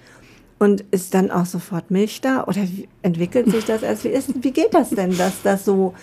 und 0.58 0.86
ist 0.91 1.13
dann 1.13 1.32
auch 1.32 1.46
sofort 1.46 1.91
Milch 1.91 2.22
da? 2.22 2.46
Oder 2.46 2.62
wie 2.63 2.88
entwickelt 3.01 3.51
sich 3.51 3.65
das 3.65 3.84
erst? 3.84 4.05
Wie, 4.05 4.10
ist, 4.10 4.43
wie 4.43 4.51
geht 4.51 4.74
das 4.74 4.91
denn, 4.91 5.17
dass 5.17 5.41
das 5.41 5.65
so 5.65 5.93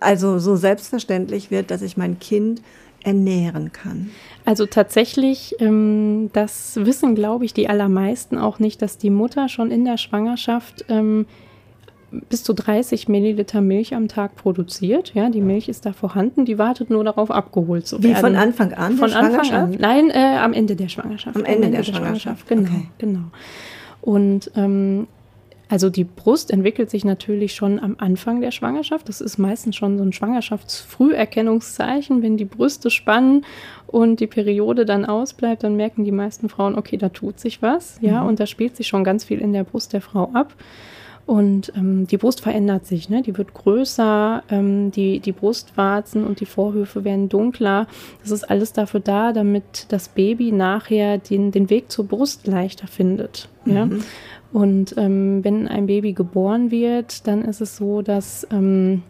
also 0.00 0.38
so 0.38 0.56
selbstverständlich 0.56 1.50
wird, 1.50 1.70
dass 1.70 1.82
ich 1.82 1.96
mein 1.96 2.18
Kind 2.18 2.62
ernähren 3.04 3.72
kann. 3.72 4.10
Also 4.44 4.66
tatsächlich, 4.66 5.54
ähm, 5.60 6.30
das 6.32 6.76
wissen, 6.76 7.14
glaube 7.14 7.44
ich, 7.44 7.54
die 7.54 7.68
allermeisten 7.68 8.38
auch 8.38 8.58
nicht, 8.58 8.82
dass 8.82 8.98
die 8.98 9.10
Mutter 9.10 9.48
schon 9.48 9.70
in 9.70 9.84
der 9.84 9.98
Schwangerschaft 9.98 10.84
ähm, 10.88 11.26
bis 12.10 12.42
zu 12.42 12.54
30 12.54 13.08
Milliliter 13.08 13.60
Milch 13.60 13.94
am 13.94 14.08
Tag 14.08 14.36
produziert. 14.36 15.12
Ja, 15.14 15.28
die 15.28 15.40
Milch 15.40 15.68
ist 15.68 15.86
da 15.86 15.92
vorhanden, 15.92 16.44
die 16.44 16.58
wartet 16.58 16.90
nur 16.90 17.04
darauf, 17.04 17.30
abgeholt 17.30 17.86
zu 17.86 18.02
werden. 18.02 18.16
Wie 18.16 18.20
von 18.20 18.36
Anfang 18.36 18.72
an? 18.72 18.96
Von 18.96 19.12
Anfang 19.12 19.50
an. 19.52 19.76
Nein, 19.78 20.10
äh, 20.10 20.38
am 20.38 20.52
Ende 20.52 20.76
der 20.76 20.88
Schwangerschaft. 20.88 21.36
Am 21.36 21.44
Ende, 21.44 21.58
am 21.58 21.64
Ende 21.64 21.76
der, 21.76 21.82
der, 21.82 21.92
Schwangerschaft. 21.92 22.46
Schwangerschaft. 22.46 22.48
Genau, 22.48 22.70
okay. 22.70 22.88
genau. 22.98 23.24
Und 24.00 24.50
ähm, 24.56 25.06
also 25.68 25.90
die 25.90 26.04
Brust 26.04 26.50
entwickelt 26.50 26.88
sich 26.90 27.04
natürlich 27.04 27.54
schon 27.54 27.78
am 27.78 27.96
Anfang 27.98 28.40
der 28.40 28.52
Schwangerschaft. 28.52 29.10
Das 29.10 29.20
ist 29.20 29.36
meistens 29.36 29.76
schon 29.76 29.98
so 29.98 30.04
ein 30.04 30.14
Schwangerschaftsfrüherkennungszeichen. 30.14 32.22
Wenn 32.22 32.38
die 32.38 32.46
Brüste 32.46 32.88
spannen 32.90 33.44
und 33.86 34.20
die 34.20 34.26
Periode 34.26 34.86
dann 34.86 35.04
ausbleibt, 35.04 35.62
dann 35.64 35.76
merken 35.76 36.04
die 36.04 36.12
meisten 36.12 36.48
Frauen, 36.48 36.74
okay, 36.74 36.96
da 36.96 37.10
tut 37.10 37.38
sich 37.38 37.60
was. 37.60 37.98
Ja, 38.00 38.22
mhm. 38.22 38.28
und 38.28 38.40
da 38.40 38.46
spielt 38.46 38.76
sich 38.76 38.86
schon 38.86 39.04
ganz 39.04 39.24
viel 39.24 39.40
in 39.40 39.52
der 39.52 39.64
Brust 39.64 39.92
der 39.92 40.00
Frau 40.00 40.30
ab. 40.32 40.54
Und 41.28 41.74
ähm, 41.76 42.06
die 42.06 42.16
Brust 42.16 42.40
verändert 42.40 42.86
sich, 42.86 43.10
ne? 43.10 43.20
die 43.20 43.36
wird 43.36 43.52
größer, 43.52 44.42
ähm, 44.48 44.90
die, 44.90 45.20
die 45.20 45.32
Brustwarzen 45.32 46.24
und 46.24 46.40
die 46.40 46.46
Vorhöfe 46.46 47.04
werden 47.04 47.28
dunkler. 47.28 47.86
Das 48.22 48.30
ist 48.30 48.44
alles 48.50 48.72
dafür 48.72 49.00
da, 49.00 49.34
damit 49.34 49.84
das 49.90 50.08
Baby 50.08 50.52
nachher 50.52 51.18
den, 51.18 51.50
den 51.50 51.68
Weg 51.68 51.92
zur 51.92 52.06
Brust 52.06 52.46
leichter 52.46 52.86
findet. 52.86 53.50
Mhm. 53.66 53.74
Ja? 53.74 53.88
Und 54.54 54.94
ähm, 54.96 55.44
wenn 55.44 55.68
ein 55.68 55.84
Baby 55.84 56.14
geboren 56.14 56.70
wird, 56.70 57.26
dann 57.26 57.44
ist 57.44 57.60
es 57.60 57.76
so, 57.76 58.00
dass, 58.00 58.46
ähm, 58.50 59.02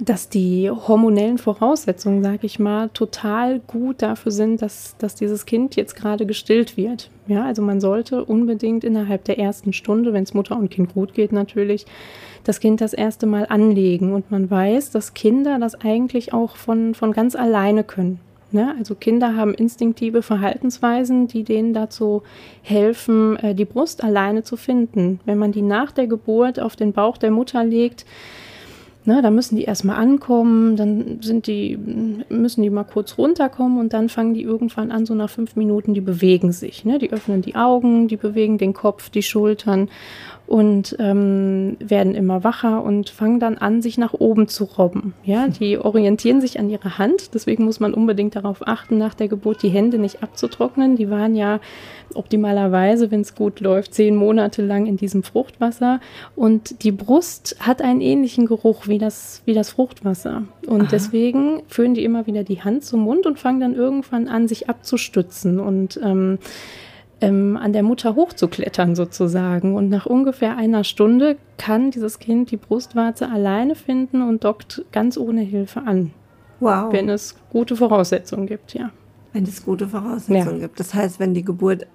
dass 0.00 0.28
die 0.28 0.70
hormonellen 0.70 1.38
Voraussetzungen, 1.38 2.22
sage 2.22 2.46
ich 2.46 2.58
mal, 2.58 2.88
total 2.90 3.60
gut 3.60 4.02
dafür 4.02 4.32
sind, 4.32 4.62
dass, 4.62 4.96
dass 4.98 5.14
dieses 5.14 5.46
Kind 5.46 5.76
jetzt 5.76 5.96
gerade 5.96 6.26
gestillt 6.26 6.76
wird. 6.76 7.10
Ja, 7.26 7.44
also 7.44 7.62
man 7.62 7.80
sollte 7.80 8.24
unbedingt 8.24 8.84
innerhalb 8.84 9.24
der 9.24 9.38
ersten 9.38 9.72
Stunde, 9.72 10.12
wenn 10.12 10.22
es 10.22 10.34
Mutter 10.34 10.56
und 10.56 10.70
Kind 10.70 10.94
gut 10.94 11.14
geht 11.14 11.32
natürlich, 11.32 11.84
das 12.44 12.60
Kind 12.60 12.80
das 12.80 12.94
erste 12.94 13.26
Mal 13.26 13.46
anlegen. 13.48 14.12
Und 14.12 14.30
man 14.30 14.50
weiß, 14.50 14.90
dass 14.90 15.14
Kinder 15.14 15.58
das 15.58 15.74
eigentlich 15.74 16.32
auch 16.32 16.56
von, 16.56 16.94
von 16.94 17.12
ganz 17.12 17.34
alleine 17.34 17.84
können. 17.84 18.20
Ne? 18.50 18.74
Also 18.78 18.94
Kinder 18.94 19.36
haben 19.36 19.52
instinktive 19.52 20.22
Verhaltensweisen, 20.22 21.28
die 21.28 21.44
denen 21.44 21.74
dazu 21.74 22.22
helfen, 22.62 23.36
äh, 23.36 23.54
die 23.54 23.66
Brust 23.66 24.02
alleine 24.02 24.42
zu 24.42 24.56
finden. 24.56 25.20
Wenn 25.26 25.38
man 25.38 25.52
die 25.52 25.60
nach 25.60 25.92
der 25.92 26.06
Geburt 26.06 26.58
auf 26.58 26.74
den 26.74 26.92
Bauch 26.92 27.18
der 27.18 27.30
Mutter 27.30 27.62
legt, 27.62 28.06
Ne, 29.08 29.22
da 29.22 29.30
müssen 29.30 29.56
die 29.56 29.64
erstmal 29.64 29.96
ankommen, 29.96 30.76
dann 30.76 31.22
sind 31.22 31.46
die, 31.46 31.78
müssen 32.28 32.60
die 32.60 32.68
mal 32.68 32.84
kurz 32.84 33.16
runterkommen 33.16 33.78
und 33.78 33.94
dann 33.94 34.10
fangen 34.10 34.34
die 34.34 34.42
irgendwann 34.42 34.92
an, 34.92 35.06
so 35.06 35.14
nach 35.14 35.30
fünf 35.30 35.56
Minuten, 35.56 35.94
die 35.94 36.02
bewegen 36.02 36.52
sich. 36.52 36.84
Ne? 36.84 36.98
Die 36.98 37.10
öffnen 37.10 37.40
die 37.40 37.54
Augen, 37.54 38.08
die 38.08 38.18
bewegen 38.18 38.58
den 38.58 38.74
Kopf, 38.74 39.08
die 39.08 39.22
Schultern 39.22 39.88
und 40.48 40.96
ähm, 40.98 41.76
werden 41.78 42.14
immer 42.14 42.42
wacher 42.42 42.82
und 42.82 43.10
fangen 43.10 43.38
dann 43.38 43.58
an, 43.58 43.82
sich 43.82 43.98
nach 43.98 44.14
oben 44.14 44.48
zu 44.48 44.64
robben. 44.64 45.12
Ja, 45.22 45.46
die 45.60 45.76
orientieren 45.76 46.40
sich 46.40 46.58
an 46.58 46.70
ihre 46.70 46.96
Hand, 46.96 47.34
deswegen 47.34 47.64
muss 47.64 47.80
man 47.80 47.92
unbedingt 47.92 48.34
darauf 48.34 48.66
achten, 48.66 48.96
nach 48.96 49.12
der 49.12 49.28
Geburt 49.28 49.62
die 49.62 49.68
Hände 49.68 49.98
nicht 49.98 50.22
abzutrocknen. 50.22 50.96
Die 50.96 51.10
waren 51.10 51.36
ja 51.36 51.60
optimalerweise, 52.14 53.10
wenn 53.10 53.20
es 53.20 53.34
gut 53.34 53.60
läuft, 53.60 53.92
zehn 53.92 54.16
Monate 54.16 54.62
lang 54.62 54.86
in 54.86 54.96
diesem 54.96 55.22
Fruchtwasser 55.22 56.00
und 56.34 56.82
die 56.82 56.92
Brust 56.92 57.56
hat 57.60 57.82
einen 57.82 58.00
ähnlichen 58.00 58.46
Geruch 58.46 58.88
wie 58.88 58.98
das, 58.98 59.42
wie 59.44 59.52
das 59.52 59.70
Fruchtwasser. 59.70 60.44
Und 60.66 60.82
Aha. 60.82 60.88
deswegen 60.90 61.62
führen 61.68 61.92
die 61.92 62.04
immer 62.04 62.26
wieder 62.26 62.42
die 62.42 62.62
Hand 62.62 62.84
zum 62.84 63.00
Mund 63.00 63.26
und 63.26 63.38
fangen 63.38 63.60
dann 63.60 63.74
irgendwann 63.74 64.28
an, 64.28 64.48
sich 64.48 64.70
abzustützen 64.70 65.60
und 65.60 66.00
ähm, 66.02 66.38
ähm, 67.20 67.56
an 67.56 67.72
der 67.72 67.82
Mutter 67.82 68.14
hochzuklettern 68.14 68.94
sozusagen. 68.94 69.74
Und 69.74 69.88
nach 69.88 70.06
ungefähr 70.06 70.56
einer 70.56 70.84
Stunde 70.84 71.36
kann 71.56 71.90
dieses 71.90 72.18
Kind 72.18 72.50
die 72.50 72.56
Brustwarze 72.56 73.28
alleine 73.28 73.74
finden 73.74 74.22
und 74.22 74.44
dockt 74.44 74.84
ganz 74.92 75.16
ohne 75.16 75.42
Hilfe 75.42 75.82
an. 75.82 76.12
Wow. 76.60 76.92
Wenn 76.92 77.08
es 77.08 77.36
gute 77.50 77.76
Voraussetzungen 77.76 78.46
gibt, 78.46 78.74
ja. 78.74 78.90
Wenn 79.32 79.44
es 79.44 79.64
gute 79.64 79.88
Voraussetzungen 79.88 80.60
ja. 80.60 80.66
gibt. 80.66 80.80
Das 80.80 80.94
heißt, 80.94 81.20
wenn 81.20 81.34
die 81.34 81.44
Geburt 81.44 81.86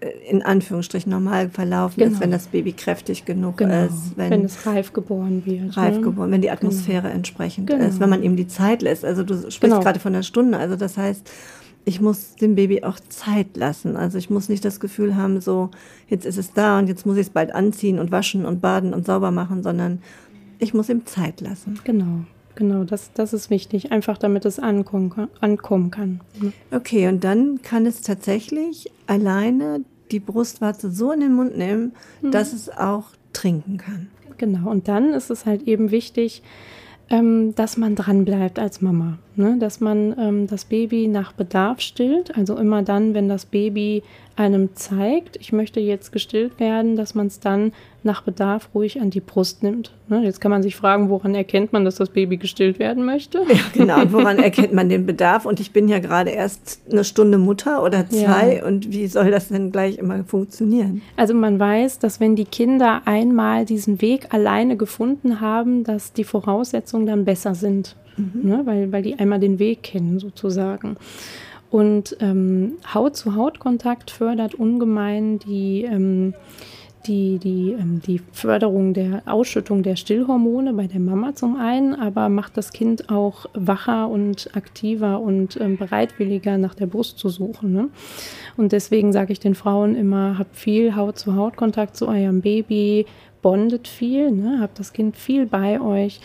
äh, 0.00 0.08
in 0.28 0.42
Anführungsstrichen 0.42 1.10
normal 1.10 1.50
verlaufen 1.50 1.98
genau. 1.98 2.12
ist, 2.12 2.20
wenn 2.20 2.30
das 2.30 2.48
Baby 2.48 2.72
kräftig 2.72 3.24
genug 3.24 3.58
genau. 3.58 3.84
ist. 3.84 4.16
Wenn, 4.16 4.30
wenn, 4.30 4.44
es 4.44 4.66
reif 4.66 4.92
geboren 4.92 5.42
wird. 5.44 5.76
Reif 5.76 5.96
ne? 5.96 6.00
geboren, 6.00 6.30
wenn 6.30 6.42
die 6.42 6.50
Atmosphäre 6.50 7.02
genau. 7.02 7.14
entsprechend 7.14 7.68
genau. 7.68 7.84
ist, 7.84 8.00
wenn 8.00 8.10
man 8.10 8.22
ihm 8.22 8.36
die 8.36 8.48
Zeit 8.48 8.82
lässt. 8.82 9.04
Also 9.04 9.22
du 9.22 9.34
sprichst 9.34 9.60
genau. 9.60 9.80
gerade 9.80 10.00
von 10.00 10.12
der 10.12 10.22
Stunde. 10.22 10.58
Also 10.58 10.76
das 10.76 10.96
heißt, 10.96 11.30
ich 11.90 12.00
muss 12.00 12.36
dem 12.36 12.54
Baby 12.54 12.84
auch 12.84 13.00
Zeit 13.08 13.56
lassen. 13.56 13.96
Also 13.96 14.16
ich 14.16 14.30
muss 14.30 14.48
nicht 14.48 14.64
das 14.64 14.78
Gefühl 14.78 15.16
haben, 15.16 15.40
so 15.40 15.70
jetzt 16.06 16.24
ist 16.24 16.38
es 16.38 16.52
da 16.52 16.78
und 16.78 16.86
jetzt 16.86 17.04
muss 17.04 17.16
ich 17.16 17.26
es 17.26 17.30
bald 17.30 17.52
anziehen 17.52 17.98
und 17.98 18.12
waschen 18.12 18.46
und 18.46 18.60
baden 18.60 18.94
und 18.94 19.06
sauber 19.06 19.32
machen, 19.32 19.64
sondern 19.64 20.00
ich 20.60 20.72
muss 20.72 20.88
ihm 20.88 21.04
Zeit 21.04 21.40
lassen. 21.40 21.80
Genau. 21.82 22.20
Genau, 22.54 22.84
das, 22.84 23.12
das 23.12 23.32
ist 23.32 23.50
wichtig, 23.50 23.90
einfach 23.90 24.18
damit 24.18 24.44
es 24.44 24.60
ankommen, 24.60 25.28
ankommen 25.40 25.90
kann. 25.90 26.20
Okay, 26.70 27.08
und 27.08 27.24
dann 27.24 27.62
kann 27.62 27.86
es 27.86 28.02
tatsächlich 28.02 28.90
alleine 29.06 29.84
die 30.12 30.20
Brustwarze 30.20 30.90
so 30.90 31.10
in 31.10 31.20
den 31.20 31.34
Mund 31.34 31.56
nehmen, 31.56 31.92
mhm. 32.22 32.30
dass 32.30 32.52
es 32.52 32.68
auch 32.68 33.06
trinken 33.32 33.78
kann. 33.78 34.08
Genau, 34.36 34.70
und 34.70 34.88
dann 34.88 35.12
ist 35.12 35.30
es 35.30 35.46
halt 35.46 35.62
eben 35.62 35.90
wichtig, 35.90 36.42
ähm, 37.08 37.54
dass 37.56 37.76
man 37.76 37.96
dran 37.96 38.24
bleibt 38.24 38.58
als 38.58 38.80
Mama, 38.80 39.18
ne? 39.36 39.56
dass 39.58 39.80
man 39.80 40.14
ähm, 40.18 40.46
das 40.46 40.64
Baby 40.64 41.08
nach 41.08 41.32
Bedarf 41.32 41.80
stillt, 41.80 42.36
also 42.36 42.56
immer 42.56 42.82
dann, 42.82 43.14
wenn 43.14 43.28
das 43.28 43.46
Baby 43.46 44.02
einem 44.36 44.74
zeigt, 44.74 45.36
ich 45.36 45.52
möchte 45.52 45.80
jetzt 45.80 46.12
gestillt 46.12 46.58
werden, 46.58 46.96
dass 46.96 47.14
man 47.14 47.26
es 47.26 47.40
dann 47.40 47.72
nach 48.02 48.22
Bedarf 48.22 48.70
ruhig 48.74 48.98
an 49.00 49.10
die 49.10 49.20
Brust 49.20 49.62
nimmt. 49.62 49.92
Ne? 50.08 50.22
Jetzt 50.24 50.40
kann 50.40 50.50
man 50.50 50.62
sich 50.62 50.76
fragen, 50.76 51.10
woran 51.10 51.34
erkennt 51.34 51.74
man, 51.74 51.84
dass 51.84 51.96
das 51.96 52.08
Baby 52.08 52.38
gestillt 52.38 52.78
werden 52.78 53.04
möchte? 53.04 53.42
Ja, 53.46 53.60
genau. 53.74 54.00
Und 54.00 54.12
woran 54.14 54.38
erkennt 54.38 54.72
man 54.72 54.88
den 54.88 55.04
Bedarf? 55.04 55.44
Und 55.44 55.60
ich 55.60 55.72
bin 55.72 55.88
ja 55.88 55.98
gerade 55.98 56.30
erst 56.30 56.80
eine 56.90 57.04
Stunde 57.04 57.36
Mutter 57.36 57.82
oder 57.82 58.08
zwei. 58.08 58.56
Ja. 58.56 58.66
Und 58.66 58.90
wie 58.90 59.06
soll 59.08 59.30
das 59.30 59.48
denn 59.48 59.72
gleich 59.72 59.98
immer 59.98 60.24
funktionieren? 60.24 61.02
Also 61.16 61.34
man 61.34 61.60
weiß, 61.60 61.98
dass 61.98 62.20
wenn 62.20 62.36
die 62.36 62.46
Kinder 62.46 63.02
einmal 63.04 63.66
diesen 63.66 64.00
Weg 64.00 64.32
alleine 64.32 64.78
gefunden 64.78 65.40
haben, 65.42 65.84
dass 65.84 66.14
die 66.14 66.24
Voraussetzungen 66.24 67.04
dann 67.04 67.26
besser 67.26 67.54
sind. 67.54 67.96
Mhm. 68.16 68.48
Ne? 68.48 68.62
Weil, 68.64 68.92
weil 68.92 69.02
die 69.02 69.18
einmal 69.18 69.40
den 69.40 69.58
Weg 69.58 69.82
kennen 69.82 70.18
sozusagen. 70.18 70.96
Und 71.70 72.16
ähm, 72.20 72.72
Haut-zu-Haut-Kontakt 72.92 74.10
fördert 74.10 74.54
ungemein 74.54 75.38
die, 75.38 75.84
ähm, 75.84 76.34
die, 77.06 77.38
die, 77.38 77.76
ähm, 77.78 78.02
die 78.04 78.20
Förderung 78.32 78.92
der 78.92 79.22
Ausschüttung 79.26 79.84
der 79.84 79.94
Stillhormone 79.94 80.72
bei 80.72 80.88
der 80.88 80.98
Mama 80.98 81.34
zum 81.34 81.56
einen, 81.56 81.94
aber 81.94 82.28
macht 82.28 82.56
das 82.56 82.72
Kind 82.72 83.08
auch 83.08 83.46
wacher 83.54 84.08
und 84.08 84.50
aktiver 84.54 85.20
und 85.20 85.60
ähm, 85.60 85.76
bereitwilliger 85.76 86.58
nach 86.58 86.74
der 86.74 86.86
Brust 86.86 87.18
zu 87.18 87.28
suchen. 87.28 87.72
Ne? 87.72 87.88
Und 88.56 88.72
deswegen 88.72 89.12
sage 89.12 89.32
ich 89.32 89.38
den 89.38 89.54
Frauen 89.54 89.94
immer, 89.94 90.38
habt 90.38 90.56
viel 90.56 90.96
Haut-zu-Haut-Kontakt 90.96 91.96
zu 91.96 92.08
eurem 92.08 92.40
Baby, 92.40 93.06
bondet 93.42 93.88
viel, 93.88 94.32
ne? 94.32 94.58
habt 94.60 94.78
das 94.78 94.92
Kind 94.92 95.16
viel 95.16 95.46
bei 95.46 95.80
euch 95.80 96.20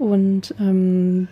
und 0.00 0.54
ähm, 0.58 1.28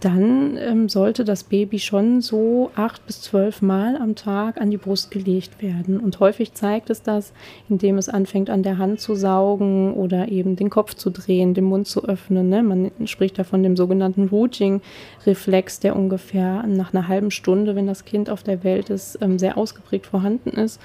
dann 0.00 0.56
ähm, 0.56 0.88
sollte 0.88 1.24
das 1.24 1.44
Baby 1.44 1.78
schon 1.78 2.20
so 2.20 2.70
acht 2.74 3.04
bis 3.06 3.20
zwölf 3.20 3.62
Mal 3.62 3.96
am 3.96 4.14
Tag 4.14 4.60
an 4.60 4.70
die 4.70 4.76
Brust 4.76 5.10
gelegt 5.10 5.62
werden. 5.62 6.00
Und 6.00 6.18
häufig 6.18 6.54
zeigt 6.54 6.90
es 6.90 7.02
das, 7.02 7.32
indem 7.68 7.98
es 7.98 8.08
anfängt, 8.08 8.50
an 8.50 8.62
der 8.62 8.78
Hand 8.78 9.00
zu 9.00 9.14
saugen 9.14 9.94
oder 9.94 10.28
eben 10.28 10.56
den 10.56 10.70
Kopf 10.70 10.94
zu 10.94 11.10
drehen, 11.10 11.54
den 11.54 11.64
Mund 11.64 11.86
zu 11.86 12.04
öffnen. 12.04 12.48
Ne? 12.48 12.62
Man 12.62 12.90
spricht 13.06 13.38
da 13.38 13.44
von 13.44 13.62
dem 13.62 13.76
sogenannten 13.76 14.28
Routing-Reflex, 14.28 15.80
der 15.80 15.94
ungefähr 15.94 16.64
nach 16.66 16.92
einer 16.92 17.06
halben 17.06 17.30
Stunde, 17.30 17.76
wenn 17.76 17.86
das 17.86 18.04
Kind 18.04 18.28
auf 18.28 18.42
der 18.42 18.64
Welt 18.64 18.90
ist, 18.90 19.18
ähm, 19.20 19.38
sehr 19.38 19.56
ausgeprägt 19.56 20.06
vorhanden 20.06 20.50
ist. 20.50 20.80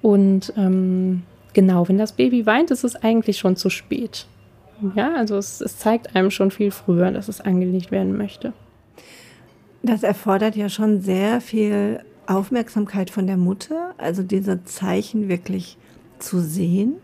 Und 0.00 0.52
ähm, 0.56 1.22
genau, 1.54 1.88
wenn 1.88 1.98
das 1.98 2.12
Baby 2.12 2.46
weint, 2.46 2.70
ist 2.70 2.84
es 2.84 2.94
eigentlich 2.94 3.38
schon 3.38 3.56
zu 3.56 3.70
spät. 3.70 4.26
Ja, 4.94 5.14
also 5.14 5.36
es, 5.36 5.60
es 5.60 5.78
zeigt 5.78 6.14
einem 6.16 6.30
schon 6.30 6.50
viel 6.50 6.70
früher, 6.70 7.10
dass 7.10 7.28
es 7.28 7.40
angelegt 7.40 7.90
werden 7.90 8.16
möchte. 8.16 8.52
Das 9.82 10.02
erfordert 10.02 10.56
ja 10.56 10.68
schon 10.68 11.00
sehr 11.00 11.40
viel 11.40 12.00
Aufmerksamkeit 12.26 13.10
von 13.10 13.26
der 13.26 13.36
Mutter, 13.36 13.94
also 13.98 14.22
diese 14.22 14.64
Zeichen 14.64 15.28
wirklich 15.28 15.76
zu 16.18 16.40
sehen. 16.40 16.94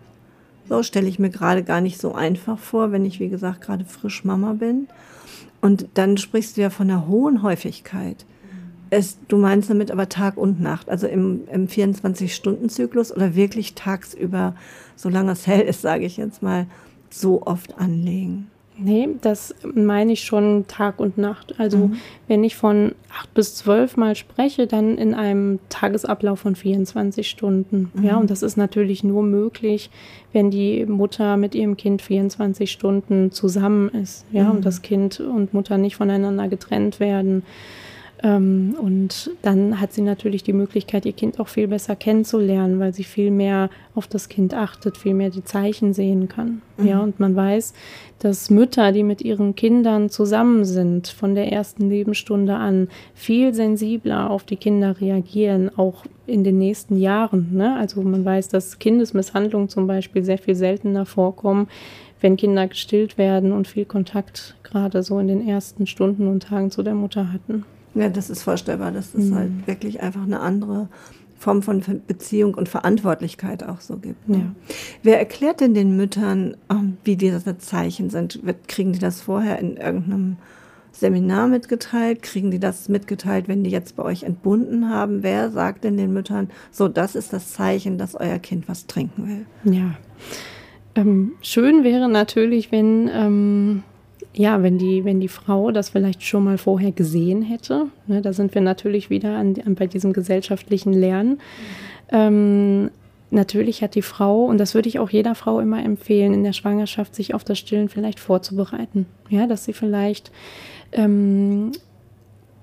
So 0.69 0.83
stelle 0.83 1.09
ich 1.09 1.19
mir 1.19 1.31
gerade 1.31 1.63
gar 1.63 1.81
nicht 1.81 2.01
so 2.01 2.15
einfach 2.15 2.59
vor, 2.59 2.93
wenn 2.93 3.05
ich, 3.05 3.21
wie 3.21 3.29
gesagt, 3.29 3.61
gerade 3.61 3.85
frisch 3.85 4.25
Mama 4.25 4.55
bin. 4.55 4.89
Und 5.61 5.89
dann 5.95 6.17
sprichst 6.17 6.57
du 6.57 6.63
ja 6.63 6.71
von 6.71 6.91
einer 6.91 7.07
hohen 7.07 7.43
Häufigkeit. 7.43 8.25
Es, 8.89 9.19
du 9.29 9.37
meinst 9.37 9.69
damit 9.69 9.91
aber 9.91 10.09
Tag 10.09 10.37
und 10.37 10.61
Nacht, 10.61 10.89
also 10.89 11.07
im, 11.07 11.43
im 11.53 11.69
24-Stunden-Zyklus 11.69 13.15
oder 13.15 13.35
wirklich 13.35 13.75
tagsüber, 13.75 14.55
solange 14.97 15.33
es 15.33 15.47
hell 15.47 15.61
ist, 15.61 15.83
sage 15.83 16.07
ich 16.07 16.17
jetzt 16.17 16.43
mal, 16.43 16.67
so 17.11 17.43
oft 17.43 17.79
anlegen. 17.79 18.51
Nee, 18.83 19.11
das 19.21 19.55
meine 19.75 20.13
ich 20.13 20.23
schon 20.23 20.65
Tag 20.67 21.01
und 21.01 21.19
Nacht. 21.19 21.55
Also 21.59 21.89
mhm. 21.89 21.97
wenn 22.29 22.43
ich 22.45 22.57
von 22.57 22.93
acht 23.13 23.33
bis 23.35 23.55
zwölf 23.55 23.99
Mal 23.99 24.17
spreche, 24.17 24.67
dann 24.67 24.97
in 24.97 25.13
einem 25.13 25.59
Tagesablauf 25.69 26.41
von 26.41 26.57
24 26.57 27.29
Stunden. 27.29 27.91
Mhm. 27.93 28.05
Ja, 28.05 28.17
und 28.17 28.31
das 28.31 28.43
ist 28.43 28.57
natürlich 28.57 29.05
nur 29.05 29.23
möglich, 29.23 29.91
wenn 30.33 30.51
die 30.51 30.87
Mutter 30.87 31.37
mit 31.37 31.55
ihrem 31.55 31.77
Kind 31.77 32.01
24 32.01 32.73
Stunden 32.73 33.33
zusammen 33.33 33.91
ist. 33.91 34.25
Ja, 34.33 34.45
mhm. 34.45 34.51
und 34.53 34.67
das 34.67 34.81
Kind 34.81 35.21
und 35.21 35.53
Mutter 35.53 35.77
nicht 35.77 35.97
voneinander 35.97 36.49
getrennt 36.49 37.01
werden. 37.01 37.43
Ähm, 38.23 38.77
und 38.79 39.31
dann 39.43 39.81
hat 39.81 39.93
sie 39.93 40.03
natürlich 40.03 40.43
die 40.43 40.53
Möglichkeit, 40.53 41.07
ihr 41.07 41.13
Kind 41.13 41.41
auch 41.41 41.49
viel 41.49 41.69
besser 41.69 41.97
kennenzulernen, 41.97 42.79
weil 42.79 42.93
sie 42.93 43.05
viel 43.05 43.31
mehr 43.31 43.71
auf 43.95 44.07
das 44.07 44.29
Kind 44.29 44.53
achtet, 44.53 44.99
viel 44.99 45.15
mehr 45.15 45.31
die 45.31 45.45
Zeichen 45.45 45.95
sehen 45.95 46.29
kann. 46.29 46.61
Mhm. 46.77 46.87
Ja, 46.87 47.01
und 47.01 47.19
man 47.19 47.35
weiß, 47.35 47.73
dass 48.19 48.51
Mütter, 48.51 48.93
die 48.93 49.05
mit 49.05 49.23
ihren 49.23 49.55
Kindern 49.55 50.11
zusammen 50.11 50.67
sind, 50.67 51.09
von 51.09 51.35
der 51.35 51.51
ersten 51.51 51.89
Lebensstunde 51.89 52.57
an 52.57 52.89
viel 53.15 53.55
sensibler 53.55 54.31
auf 54.31 54.45
die 54.45 54.57
Kinder 54.57 55.01
reagieren, 55.01 55.71
auch 55.79 56.05
in 56.27 56.45
den 56.45 56.59
nächsten 56.59 56.99
Jahren. 56.99 57.49
Ne? 57.55 57.75
Also 57.77 58.03
man 58.03 58.25
weiß, 58.25 58.49
dass 58.49 58.79
Kindesmisshandlungen 58.79 59.71
zum 59.71 59.87
Beispiel 59.87 60.23
sehr 60.25 60.39
viel 60.39 60.55
seltener 60.55 61.07
vorkommen, 61.07 61.69
wenn 62.21 62.37
Kinder 62.37 62.69
gestillt 62.69 63.17
werden 63.17 63.53
und 63.53 63.67
viel 63.67 63.87
Kontakt 63.87 64.57
gerade 64.63 65.03
so 65.03 65.19
in 65.19 65.29
den 65.29 65.49
ersten 65.49 65.87
Stunden 65.87 66.27
und 66.27 66.43
Tagen 66.43 66.71
zu 66.71 66.83
der 66.83 66.95
Mutter 66.95 67.33
hatten. 67.33 67.65
Ja, 67.95 68.09
das 68.09 68.31
ist 68.31 68.43
vorstellbar. 68.43 68.93
Das 68.93 69.15
ist 69.15 69.31
mhm. 69.31 69.35
halt 69.35 69.67
wirklich 69.67 70.03
einfach 70.03 70.23
eine 70.23 70.41
andere 70.41 70.89
Form 71.41 71.63
von 71.63 71.83
Beziehung 72.07 72.55
und 72.55 72.69
Verantwortlichkeit 72.69 73.65
auch 73.65 73.81
so 73.81 73.97
gibt. 73.97 74.29
Ne? 74.29 74.37
Ja. 74.37 74.75
Wer 75.03 75.19
erklärt 75.19 75.61
denn 75.61 75.73
den 75.73 75.97
Müttern, 75.97 76.57
ähm, 76.71 76.99
wie 77.03 77.17
diese 77.17 77.57
Zeichen 77.57 78.11
sind? 78.11 78.41
Kriegen 78.69 78.93
die 78.93 78.99
das 78.99 79.23
vorher 79.23 79.59
in 79.59 79.79
irgendeinem 79.79 80.37
Seminar 80.93 81.49
mitgeteilt? 81.49 82.23
Kriegen 82.23 82.51
die 82.51 82.61
das 82.61 82.91
mitgeteilt, 82.91 83.49
wenn 83.49 83.65
die 83.65 83.71
jetzt 83.71 83.97
bei 83.97 84.03
euch 84.03 84.23
entbunden 84.23 84.91
haben? 84.91 85.23
Wer 85.23 85.51
sagt 85.51 85.85
denn 85.85 85.97
den 85.97 86.13
Müttern, 86.13 86.51
so, 86.71 86.89
das 86.89 87.15
ist 87.15 87.33
das 87.33 87.53
Zeichen, 87.53 87.97
dass 87.97 88.15
euer 88.15 88.39
Kind 88.39 88.69
was 88.69 88.87
trinken 88.87 89.47
will? 89.65 89.75
Ja. 89.75 89.95
Ähm, 90.95 91.33
schön 91.41 91.85
wäre 91.85 92.11
natürlich, 92.11 92.71
wenn 92.71 93.09
ähm, 93.13 93.83
ja, 94.33 94.63
wenn 94.63 94.79
die, 94.79 95.05
wenn 95.05 95.21
die 95.21 95.29
Frau 95.29 95.71
das 95.71 95.91
vielleicht 95.91 96.23
schon 96.23 96.45
mal 96.45 96.59
vorher 96.59 96.93
gesehen 96.93 97.43
hätte, 97.43 97.87
ne, 98.07 98.23
da 98.23 98.33
sind 98.33 98.55
wir 98.55 98.63
natürlich 98.63 99.11
wieder 99.11 99.37
an, 99.37 99.57
an 99.65 99.75
bei 99.75 99.87
diesem 99.87 100.13
gesellschaftlichen 100.13 100.93
Lernen. 100.93 101.41
Ähm, 102.13 102.91
natürlich 103.31 103.83
hat 103.83 103.95
die 103.95 104.03
Frau, 104.03 104.45
und 104.45 104.59
das 104.59 104.75
würde 104.75 104.89
ich 104.89 104.99
auch 104.99 105.11
jeder 105.11 105.35
Frau 105.35 105.61
immer 105.61 105.85
empfehlen, 105.85 106.33
in 106.35 106.45
der 106.45 106.53
Schwangerschaft 106.53 107.15
sich 107.15 107.35
auf 107.35 107.43
das 107.45 107.59
Stillen 107.59 107.89
vielleicht 107.89 108.21
vorzubereiten. 108.21 109.07
Ja, 109.29 109.47
dass 109.47 109.65
sie 109.65 109.73
vielleicht 109.73 110.31
ähm, 110.93 111.73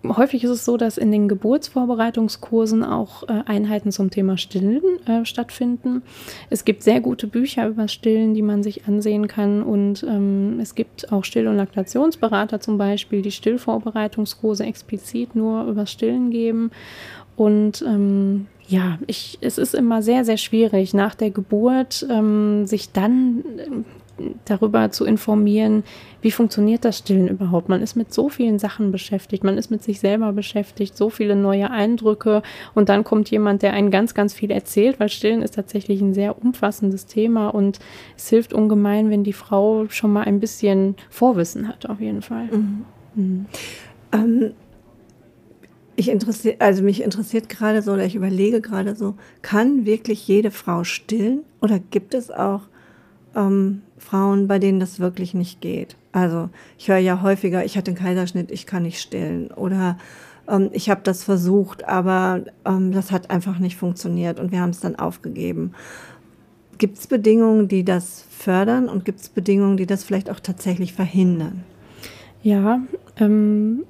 häufig 0.06 0.44
ist 0.44 0.52
es 0.52 0.66
so, 0.66 0.78
dass 0.78 0.98
in 0.98 1.12
den 1.12 1.28
Geburtsvorbereitungskursen 1.28 2.84
auch 2.84 3.24
äh, 3.24 3.44
Einheiten 3.46 3.92
zum 3.92 4.10
Thema 4.10 4.38
Stillen 4.38 4.82
äh, 5.06 5.26
stattfinden. 5.26 6.04
Es 6.50 6.66
gibt 6.66 6.84
sehr 6.84 7.02
gute 7.02 7.28
Bücher 7.28 7.68
über 7.68 7.88
Stillen, 7.88 8.34
die 8.34 8.42
man 8.42 8.64
sich 8.64 8.88
ansehen 8.88 9.28
kann. 9.28 9.64
Und 9.64 10.04
ähm, 10.04 10.60
es 10.62 10.76
gibt 10.76 11.12
auch 11.12 11.24
Still- 11.24 11.48
und 11.48 11.58
Laktationsberater 11.58 12.60
zum 12.60 12.78
Beispiel, 12.78 13.22
die 13.22 13.32
Stillvorbereitungskurse 13.32 14.66
explizit 14.66 15.36
nur 15.36 15.66
über 15.66 15.86
Stillen 15.86 16.30
geben. 16.32 16.72
Und 17.36 17.84
ähm, 17.88 18.48
ja, 18.68 18.98
ich, 19.08 19.38
es 19.42 19.58
ist 19.58 19.76
immer 19.76 20.02
sehr, 20.02 20.26
sehr 20.26 20.38
schwierig, 20.38 20.94
nach 20.94 21.16
der 21.16 21.32
Geburt 21.32 22.06
ähm, 22.10 22.66
sich 22.66 22.92
dann 22.92 23.86
darüber 24.46 24.92
zu 24.92 25.06
informieren, 25.06 25.84
wie 26.22 26.32
funktioniert 26.32 26.86
das 26.86 27.00
Stillen 27.00 27.28
überhaupt. 27.28 27.70
Man 27.70 27.82
ist 27.82 27.96
mit 27.96 28.14
so 28.14 28.30
vielen 28.30 28.60
Sachen 28.60 28.92
beschäftigt, 28.92 29.44
man 29.44 29.58
ist 29.58 29.70
mit 29.70 29.84
sich 29.84 30.00
selber 30.00 30.34
beschäftigt, 30.34 30.98
so 30.98 31.10
viele 31.10 31.36
neue 31.36 31.70
Eindrücke 31.70 32.42
und 32.74 32.90
dann 32.90 33.04
kommt 33.04 33.30
jemand, 33.30 33.62
der 33.62 33.74
einen 33.74 33.92
ganz, 33.92 34.14
ganz 34.14 34.34
viel 34.34 34.52
erzählt, 34.52 35.00
weil 35.00 35.10
Stillen 35.10 35.42
ist 35.42 35.56
tatsächlich 35.56 36.02
ein 36.02 36.14
sehr 36.14 36.44
umfassendes 36.44 37.06
Thema 37.06 37.50
und 37.50 37.80
es 38.16 38.30
hilft 38.30 38.54
ungemein, 38.54 39.10
wenn 39.10 39.24
die 39.24 39.34
Frau 39.34 39.88
schon 39.90 40.14
mal 40.14 40.24
ein 40.24 40.40
bisschen 40.40 40.96
Vorwissen 41.10 41.68
hat, 41.68 41.88
auf 41.90 42.00
jeden 42.00 42.22
Fall. 42.22 42.46
Mhm. 42.46 42.86
Mhm. 43.16 43.46
Ähm, 44.12 44.52
ich 45.96 46.10
interessiert, 46.10 46.62
also 46.62 46.84
mich 46.84 47.02
interessiert 47.02 47.50
gerade 47.50 47.82
so, 47.82 47.94
oder 47.94 48.06
ich 48.06 48.16
überlege 48.16 48.62
gerade 48.62 48.96
so, 48.96 49.16
kann 49.42 49.86
wirklich 49.86 50.28
jede 50.28 50.52
Frau 50.52 50.84
stillen 50.84 51.42
oder 51.60 51.80
gibt 51.80 52.14
es 52.14 52.30
auch 52.30 52.62
ähm, 53.36 53.82
Frauen, 53.98 54.48
bei 54.48 54.60
denen 54.60 54.80
das 54.80 55.00
wirklich 55.00 55.34
nicht 55.34 55.62
geht. 55.62 55.96
Also 56.12 56.50
ich 56.78 56.88
höre 56.88 56.98
ja 56.98 57.22
häufiger, 57.22 57.66
ich 57.66 57.78
hatte 57.78 57.92
einen 57.92 57.98
Kaiserschnitt, 57.98 58.52
ich 58.52 58.66
kann 58.66 58.84
nicht 58.84 59.00
stillen. 59.00 59.52
Oder 59.52 59.98
ähm, 60.48 60.70
ich 60.72 60.90
habe 60.90 61.02
das 61.04 61.24
versucht, 61.24 61.88
aber 61.88 62.42
ähm, 62.66 62.92
das 62.92 63.12
hat 63.12 63.30
einfach 63.30 63.60
nicht 63.60 63.78
funktioniert 63.78 64.40
und 64.40 64.52
wir 64.52 64.62
haben 64.62 64.72
es 64.72 64.80
dann 64.80 64.96
aufgegeben. 64.96 65.74
Gibt 66.78 67.00
es 67.00 67.08
Bedingungen, 67.08 67.68
die 67.68 67.84
das 67.84 68.26
fördern 68.30 68.88
und 68.88 69.04
gibt 69.04 69.20
es 69.20 69.30
Bedingungen, 69.30 69.78
die 69.78 69.88
das 69.88 70.04
vielleicht 70.04 70.30
auch 70.30 70.40
tatsächlich 70.40 70.94
verhindern? 70.94 71.64
Ja, 72.44 72.82
ähm, 73.20 73.84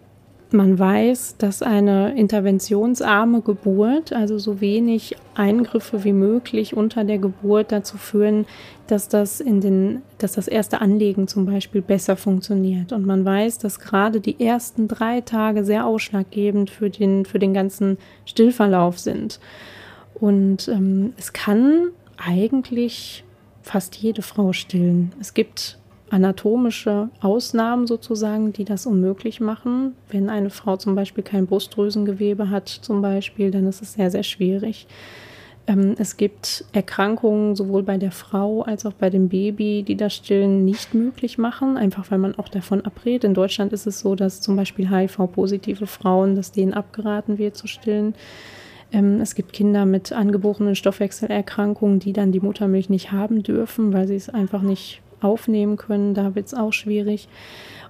man 0.54 0.80
weiß, 0.80 1.36
dass 1.38 1.62
eine 1.62 2.18
interventionsarme 2.18 3.42
Geburt, 3.42 4.14
also 4.14 4.38
so 4.38 4.62
wenig 4.62 5.16
Eingriffe 5.36 6.04
wie 6.04 6.14
möglich 6.14 6.76
unter 6.76 7.04
der 7.04 7.18
Geburt 7.18 7.72
dazu 7.72 7.98
führen, 7.98 8.46
dass 8.88 9.10
das 9.10 9.42
in 9.42 9.62
den, 9.62 10.02
dass 10.18 10.34
das 10.34 10.48
erste 10.48 10.80
Anlegen 10.80 11.28
zum 11.28 11.46
Beispiel 11.46 11.82
besser 11.82 12.16
funktioniert. 12.16 12.94
Und 12.94 13.06
man 13.06 13.26
weiß, 13.26 13.58
dass 13.60 13.80
gerade 13.80 14.22
die 14.22 14.40
ersten 14.40 14.88
drei 14.88 15.22
Tage 15.22 15.66
sehr 15.66 15.86
ausschlaggebend 15.86 16.70
für 16.70 16.90
den, 16.90 17.26
für 17.26 17.40
den 17.40 17.54
ganzen 17.54 17.98
Stillverlauf 18.26 19.00
sind. 19.00 19.40
Und 20.14 20.68
ähm, 20.70 21.14
es 21.18 21.34
kann 21.34 21.90
eigentlich 22.18 23.24
fast 23.62 23.96
jede 23.98 24.22
Frau 24.22 24.54
stillen. 24.54 25.14
Es 25.20 25.34
gibt 25.34 25.78
anatomische 26.10 27.10
Ausnahmen 27.22 27.88
sozusagen, 27.88 28.54
die 28.54 28.66
das 28.66 28.86
unmöglich 28.86 29.40
machen. 29.40 29.94
Wenn 30.10 30.30
eine 30.30 30.50
Frau 30.50 30.78
zum 30.78 30.96
Beispiel 30.96 31.24
kein 31.24 31.48
Brustdrüsengewebe 31.48 32.50
hat, 32.50 32.70
zum 32.70 33.02
Beispiel, 33.02 33.52
dann 33.52 33.68
ist 33.68 33.82
es 33.82 33.94
sehr, 33.94 34.12
sehr 34.12 34.24
schwierig. 34.24 34.88
Ähm, 35.68 35.96
es 36.00 36.16
gibt 36.16 36.66
Erkrankungen 36.72 37.56
sowohl 37.56 37.84
bei 37.84 37.98
der 37.98 38.12
Frau 38.12 38.62
als 38.62 38.86
auch 38.86 38.94
bei 38.94 39.10
dem 39.10 39.28
Baby, 39.28 39.84
die 39.84 39.98
das 39.98 40.16
Stillen 40.16 40.64
nicht 40.64 40.94
möglich 40.94 41.38
machen, 41.38 41.78
einfach 41.78 42.10
weil 42.10 42.20
man 42.20 42.36
auch 42.40 42.48
davon 42.48 42.82
abrät. 42.82 43.26
In 43.26 43.34
Deutschland 43.34 43.74
ist 43.74 43.86
es 43.86 44.00
so, 44.00 44.16
dass 44.16 44.42
zum 44.42 44.56
Beispiel 44.56 44.90
HIV-positive 44.90 45.86
Frauen, 45.86 46.36
dass 46.36 46.54
denen 46.54 46.74
abgeraten 46.74 47.38
wird 47.38 47.58
zu 47.58 47.68
stillen. 47.68 48.16
Ähm, 48.94 49.20
es 49.20 49.36
gibt 49.36 49.52
Kinder 49.52 49.86
mit 49.86 50.14
angeborenen 50.14 50.76
Stoffwechselerkrankungen, 50.76 52.00
die 52.00 52.14
dann 52.14 52.32
die 52.32 52.40
Muttermilch 52.40 52.90
nicht 52.90 53.12
haben 53.12 53.44
dürfen, 53.44 53.92
weil 53.92 54.08
sie 54.08 54.16
es 54.16 54.30
einfach 54.30 54.62
nicht 54.62 55.02
aufnehmen 55.22 55.78
können, 55.78 56.14
da 56.14 56.36
wird 56.36 56.48
es 56.48 56.54
auch 56.54 56.74
schwierig. 56.74 57.28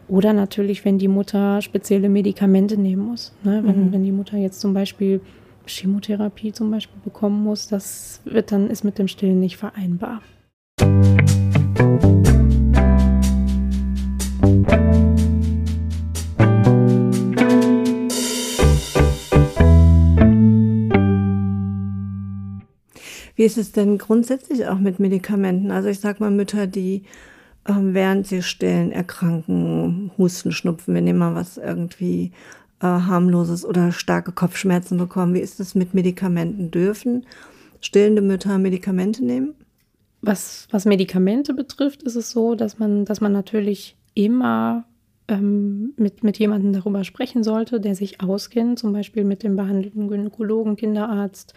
Oder 0.08 0.34
natürlich, 0.34 0.86
wenn 0.86 0.98
die 0.98 1.10
Mutter 1.10 1.62
spezielle 1.62 2.10
Medikamente 2.10 2.78
nehmen 2.78 3.06
muss. 3.06 3.34
Ne? 3.44 3.62
Wenn, 3.66 3.88
mhm. 3.88 3.92
wenn 3.92 4.04
die 4.04 4.12
Mutter 4.12 4.38
jetzt 4.38 4.62
zum 4.62 4.74
Beispiel 4.74 5.22
Chemotherapie 5.66 6.54
zum 6.54 6.72
Beispiel 6.72 7.00
bekommen 7.04 7.44
muss, 7.44 7.68
das 7.68 8.22
wird 8.24 8.52
dann 8.52 8.70
ist 8.70 8.84
mit 8.84 8.98
dem 8.98 9.08
Stillen 9.08 9.40
nicht 9.40 9.58
vereinbar. 9.58 10.22
Wie 23.38 23.44
ist 23.44 23.58
es 23.58 23.72
denn 23.72 24.00
grundsätzlich 24.00 24.68
auch 24.68 24.80
mit 24.80 25.00
Medikamenten? 25.00 25.72
Also 25.72 25.88
ich 25.90 26.00
sage 26.00 26.22
mal 26.22 26.32
Mütter, 26.32 26.68
die 26.68 27.04
ähm, 27.68 27.94
während 27.94 28.26
sie 28.26 28.42
stillen 28.42 28.92
erkranken, 28.92 30.12
Husten, 30.18 30.52
Schnupfen, 30.52 30.96
nehmen 30.96 31.20
mal 31.20 31.36
was 31.36 31.58
irgendwie 31.58 32.32
äh, 32.82 32.88
harmloses 32.88 33.64
oder 33.64 33.92
starke 33.92 34.32
Kopfschmerzen 34.32 34.98
bekommen. 34.98 35.36
Wie 35.36 35.40
ist 35.40 35.60
es 35.60 35.76
mit 35.76 35.94
Medikamenten? 35.94 36.72
Dürfen 36.72 37.26
stillende 37.80 38.24
Mütter 38.24 38.58
Medikamente 38.58 39.24
nehmen? 39.24 39.54
Was, 40.22 40.68
was 40.72 40.86
Medikamente 40.86 41.54
betrifft, 41.54 42.02
ist 42.02 42.16
es 42.16 42.32
so, 42.32 42.56
dass 42.56 42.80
man, 42.80 43.06
dass 43.06 43.22
man 43.22 43.34
natürlich 43.34 43.96
immer 44.16 44.86
ähm, 45.28 45.94
mit, 45.96 46.24
mit 46.24 46.40
jemandem 46.40 46.74
darüber 46.74 47.04
sprechen 47.04 47.44
sollte, 47.44 47.80
der 47.80 47.94
sich 47.94 48.20
auskennt, 48.20 48.80
zum 48.80 48.94
Beispiel 48.94 49.24
mit 49.24 49.44
dem 49.44 49.56
behandelnden 49.56 50.08
Gynäkologen, 50.08 50.76
Kinderarzt, 50.76 51.54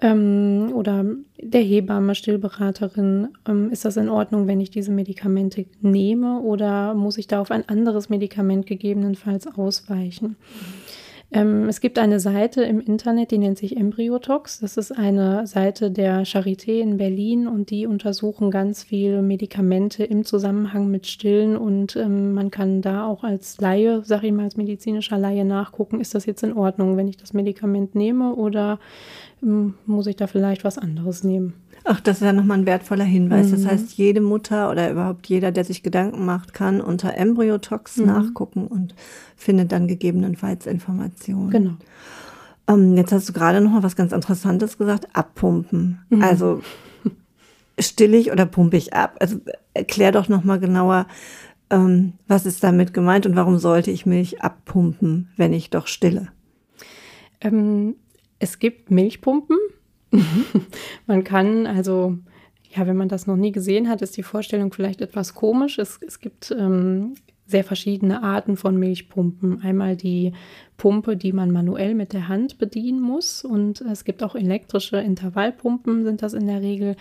ähm, 0.00 0.72
oder 0.74 1.04
der 1.40 1.60
Hebamme, 1.60 2.14
Stillberaterin, 2.14 3.28
ähm, 3.48 3.70
ist 3.70 3.84
das 3.84 3.96
in 3.96 4.08
Ordnung, 4.08 4.46
wenn 4.46 4.60
ich 4.60 4.70
diese 4.70 4.92
Medikamente 4.92 5.66
nehme 5.80 6.40
oder 6.40 6.94
muss 6.94 7.18
ich 7.18 7.26
da 7.26 7.40
auf 7.40 7.50
ein 7.50 7.68
anderes 7.68 8.08
Medikament 8.08 8.66
gegebenenfalls 8.66 9.46
ausweichen? 9.46 10.36
Ähm, 11.30 11.68
es 11.68 11.80
gibt 11.80 11.98
eine 11.98 12.20
Seite 12.20 12.62
im 12.62 12.80
Internet, 12.80 13.30
die 13.32 13.38
nennt 13.38 13.58
sich 13.58 13.76
Embryotox. 13.76 14.60
Das 14.60 14.78
ist 14.78 14.92
eine 14.92 15.46
Seite 15.46 15.90
der 15.90 16.24
Charité 16.24 16.80
in 16.80 16.96
Berlin 16.96 17.46
und 17.46 17.68
die 17.68 17.86
untersuchen 17.86 18.50
ganz 18.50 18.82
viele 18.82 19.20
Medikamente 19.20 20.04
im 20.04 20.24
Zusammenhang 20.24 20.90
mit 20.90 21.06
Stillen 21.06 21.58
und 21.58 21.96
ähm, 21.96 22.32
man 22.32 22.50
kann 22.50 22.80
da 22.80 23.06
auch 23.06 23.24
als 23.24 23.60
Laie, 23.60 24.02
sag 24.04 24.22
ich 24.22 24.32
mal 24.32 24.44
als 24.44 24.56
medizinischer 24.56 25.18
Laie 25.18 25.44
nachgucken, 25.44 26.00
ist 26.00 26.14
das 26.14 26.24
jetzt 26.24 26.42
in 26.42 26.54
Ordnung, 26.54 26.96
wenn 26.96 27.08
ich 27.08 27.18
das 27.18 27.34
Medikament 27.34 27.94
nehme 27.94 28.34
oder 28.34 28.78
ähm, 29.42 29.74
muss 29.84 30.06
ich 30.06 30.16
da 30.16 30.28
vielleicht 30.28 30.64
was 30.64 30.78
anderes 30.78 31.24
nehmen? 31.24 31.52
Ach, 31.90 32.00
das 32.00 32.18
ist 32.18 32.22
ja 32.22 32.34
nochmal 32.34 32.58
ein 32.58 32.66
wertvoller 32.66 33.04
Hinweis. 33.04 33.46
Mhm. 33.46 33.52
Das 33.52 33.66
heißt, 33.66 33.92
jede 33.94 34.20
Mutter 34.20 34.70
oder 34.70 34.90
überhaupt 34.90 35.26
jeder, 35.26 35.52
der 35.52 35.64
sich 35.64 35.82
Gedanken 35.82 36.26
macht, 36.26 36.52
kann 36.52 36.82
unter 36.82 37.14
Embryotox 37.14 37.96
mhm. 37.96 38.06
nachgucken 38.06 38.66
und 38.66 38.94
findet 39.36 39.72
dann 39.72 39.88
gegebenenfalls 39.88 40.66
Informationen. 40.66 41.48
Genau. 41.48 41.76
Ähm, 42.68 42.94
jetzt 42.94 43.10
hast 43.10 43.26
du 43.30 43.32
gerade 43.32 43.62
noch 43.62 43.70
mal 43.70 43.82
was 43.82 43.96
ganz 43.96 44.12
Interessantes 44.12 44.76
gesagt, 44.76 45.08
abpumpen. 45.14 46.00
Mhm. 46.10 46.22
Also 46.22 46.60
still 47.78 48.12
ich 48.12 48.32
oder 48.32 48.44
pumpe 48.44 48.76
ich 48.76 48.92
ab? 48.92 49.16
Also 49.20 49.38
erklär 49.72 50.12
doch 50.12 50.28
noch 50.28 50.44
mal 50.44 50.60
genauer, 50.60 51.06
ähm, 51.70 52.12
was 52.26 52.44
ist 52.44 52.62
damit 52.62 52.92
gemeint 52.92 53.24
und 53.24 53.34
warum 53.34 53.56
sollte 53.56 53.90
ich 53.90 54.04
Milch 54.04 54.42
abpumpen, 54.42 55.30
wenn 55.38 55.54
ich 55.54 55.70
doch 55.70 55.86
stille? 55.86 56.28
Ähm, 57.40 57.94
es 58.38 58.58
gibt 58.58 58.90
Milchpumpen, 58.90 59.56
man 61.06 61.24
kann 61.24 61.66
also, 61.66 62.16
ja, 62.70 62.86
wenn 62.86 62.96
man 62.96 63.08
das 63.08 63.26
noch 63.26 63.36
nie 63.36 63.52
gesehen 63.52 63.88
hat, 63.88 64.02
ist 64.02 64.16
die 64.16 64.22
Vorstellung 64.22 64.72
vielleicht 64.72 65.00
etwas 65.00 65.34
komisch. 65.34 65.78
Es, 65.78 65.98
es 66.06 66.20
gibt 66.20 66.54
ähm, 66.56 67.14
sehr 67.46 67.64
verschiedene 67.64 68.22
Arten 68.22 68.56
von 68.56 68.78
Milchpumpen. 68.78 69.62
Einmal 69.62 69.96
die 69.96 70.32
Pumpe, 70.76 71.16
die 71.16 71.32
man 71.32 71.50
manuell 71.50 71.94
mit 71.94 72.12
der 72.12 72.28
Hand 72.28 72.58
bedienen 72.58 73.00
muss. 73.00 73.42
Und 73.42 73.80
es 73.80 74.04
gibt 74.04 74.22
auch 74.22 74.34
elektrische 74.34 74.98
Intervallpumpen, 74.98 76.04
sind 76.04 76.22
das 76.22 76.34
in 76.34 76.46
der 76.46 76.60
Regel, 76.60 76.96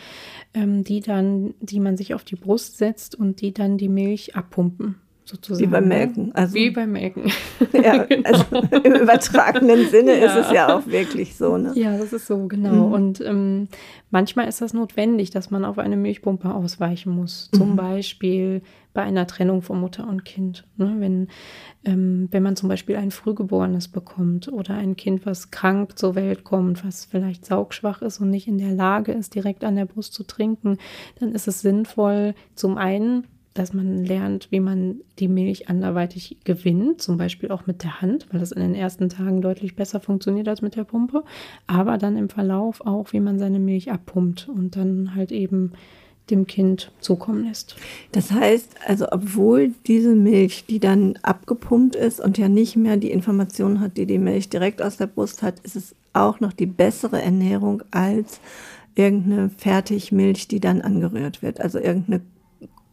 ähm, 0.53 0.83
die 0.83 1.01
dann, 1.01 1.53
die 1.59 1.79
man 1.79 1.97
sich 1.97 2.13
auf 2.13 2.23
die 2.23 2.37
Brust 2.37 2.77
setzt 2.77 3.15
und 3.15 3.41
die 3.41 3.53
dann 3.53 3.77
die 3.77 3.89
Milch 3.89 4.35
abpumpen 4.35 4.95
sozusagen. 5.27 5.67
Wie 5.67 5.71
beim 5.71 5.87
Melken. 5.87 6.31
Also, 6.33 6.53
Wie 6.55 6.69
beim 6.71 6.91
Melken. 6.91 7.31
Ja, 7.73 8.03
genau. 8.03 8.29
also 8.29 8.77
im 8.83 8.93
übertragenen 8.95 9.87
Sinne 9.89 10.19
ja. 10.19 10.25
ist 10.25 10.45
es 10.45 10.51
ja 10.51 10.75
auch 10.75 10.87
wirklich 10.87 11.35
so. 11.35 11.57
Ne? 11.57 11.73
Ja, 11.75 11.97
das 11.97 12.13
ist 12.13 12.27
so, 12.27 12.47
genau. 12.47 12.87
Mhm. 12.87 12.93
Und 12.93 13.21
ähm, 13.21 13.67
manchmal 14.09 14.47
ist 14.47 14.61
das 14.61 14.73
notwendig, 14.73 15.29
dass 15.29 15.51
man 15.51 15.65
auf 15.65 15.77
eine 15.77 15.97
Milchpumpe 15.97 16.53
ausweichen 16.53 17.13
muss. 17.13 17.49
Zum 17.53 17.71
mhm. 17.71 17.75
Beispiel 17.75 18.61
bei 18.93 19.03
einer 19.03 19.27
Trennung 19.27 19.61
von 19.61 19.79
Mutter 19.79 20.07
und 20.07 20.25
Kind. 20.25 20.65
Ne? 20.77 20.95
Wenn, 20.97 21.27
ähm, 21.85 22.29
wenn 22.31 22.41
man 22.41 22.55
zum 22.55 22.67
Beispiel 22.67 22.95
ein 22.95 23.11
Frühgeborenes 23.11 23.89
bekommt 23.89 24.51
oder 24.51 24.73
ein 24.73 24.95
Kind, 24.95 25.25
was 25.25 25.51
krank 25.51 25.99
zur 25.99 26.15
Welt 26.15 26.43
kommt, 26.43 26.83
was 26.83 27.05
vielleicht 27.05 27.45
saugschwach 27.45 28.01
ist 28.01 28.19
und 28.19 28.31
nicht 28.31 28.47
in 28.47 28.57
der 28.57 28.71
Lage 28.71 29.11
ist, 29.11 29.35
direkt 29.35 29.63
an 29.63 29.75
der 29.75 29.85
Brust 29.85 30.13
zu 30.15 30.23
trinken, 30.23 30.77
dann 31.19 31.31
ist 31.33 31.47
es 31.47 31.61
sinnvoll, 31.61 32.33
zum 32.55 32.77
einen 32.79 33.27
dass 33.57 33.73
man 33.73 34.03
lernt, 34.03 34.47
wie 34.51 34.59
man 34.59 35.01
die 35.19 35.27
Milch 35.27 35.69
anderweitig 35.69 36.37
gewinnt, 36.43 37.01
zum 37.01 37.17
Beispiel 37.17 37.51
auch 37.51 37.65
mit 37.65 37.83
der 37.83 38.01
Hand, 38.01 38.27
weil 38.31 38.39
das 38.39 38.51
in 38.51 38.61
den 38.61 38.75
ersten 38.75 39.09
Tagen 39.09 39.41
deutlich 39.41 39.75
besser 39.75 39.99
funktioniert 39.99 40.47
als 40.47 40.61
mit 40.61 40.75
der 40.75 40.83
Pumpe, 40.83 41.23
aber 41.65 41.97
dann 41.97 42.17
im 42.17 42.29
Verlauf 42.29 42.81
auch, 42.85 43.13
wie 43.13 43.19
man 43.19 43.39
seine 43.39 43.59
Milch 43.59 43.91
abpumpt 43.91 44.47
und 44.47 44.75
dann 44.75 45.15
halt 45.15 45.31
eben 45.31 45.71
dem 46.29 46.45
Kind 46.45 46.91
zukommen 46.99 47.45
lässt. 47.45 47.77
Das 48.11 48.31
heißt, 48.31 48.75
also 48.85 49.07
obwohl 49.11 49.73
diese 49.87 50.13
Milch, 50.13 50.65
die 50.67 50.79
dann 50.79 51.17
abgepumpt 51.21 51.95
ist 51.95 52.19
und 52.19 52.37
ja 52.37 52.49
nicht 52.49 52.75
mehr 52.75 52.97
die 52.97 53.11
Information 53.11 53.79
hat, 53.79 53.97
die 53.97 54.05
die 54.05 54.19
Milch 54.19 54.49
direkt 54.49 54.81
aus 54.81 54.97
der 54.97 55.07
Brust 55.07 55.41
hat, 55.41 55.59
ist 55.61 55.75
es 55.75 55.95
auch 56.13 56.39
noch 56.39 56.53
die 56.53 56.65
bessere 56.65 57.21
Ernährung 57.21 57.81
als 57.91 58.39
irgendeine 58.95 59.49
Fertigmilch, 59.49 60.47
die 60.47 60.59
dann 60.59 60.81
angerührt 60.81 61.41
wird, 61.41 61.61
also 61.61 61.79
irgendeine 61.79 62.21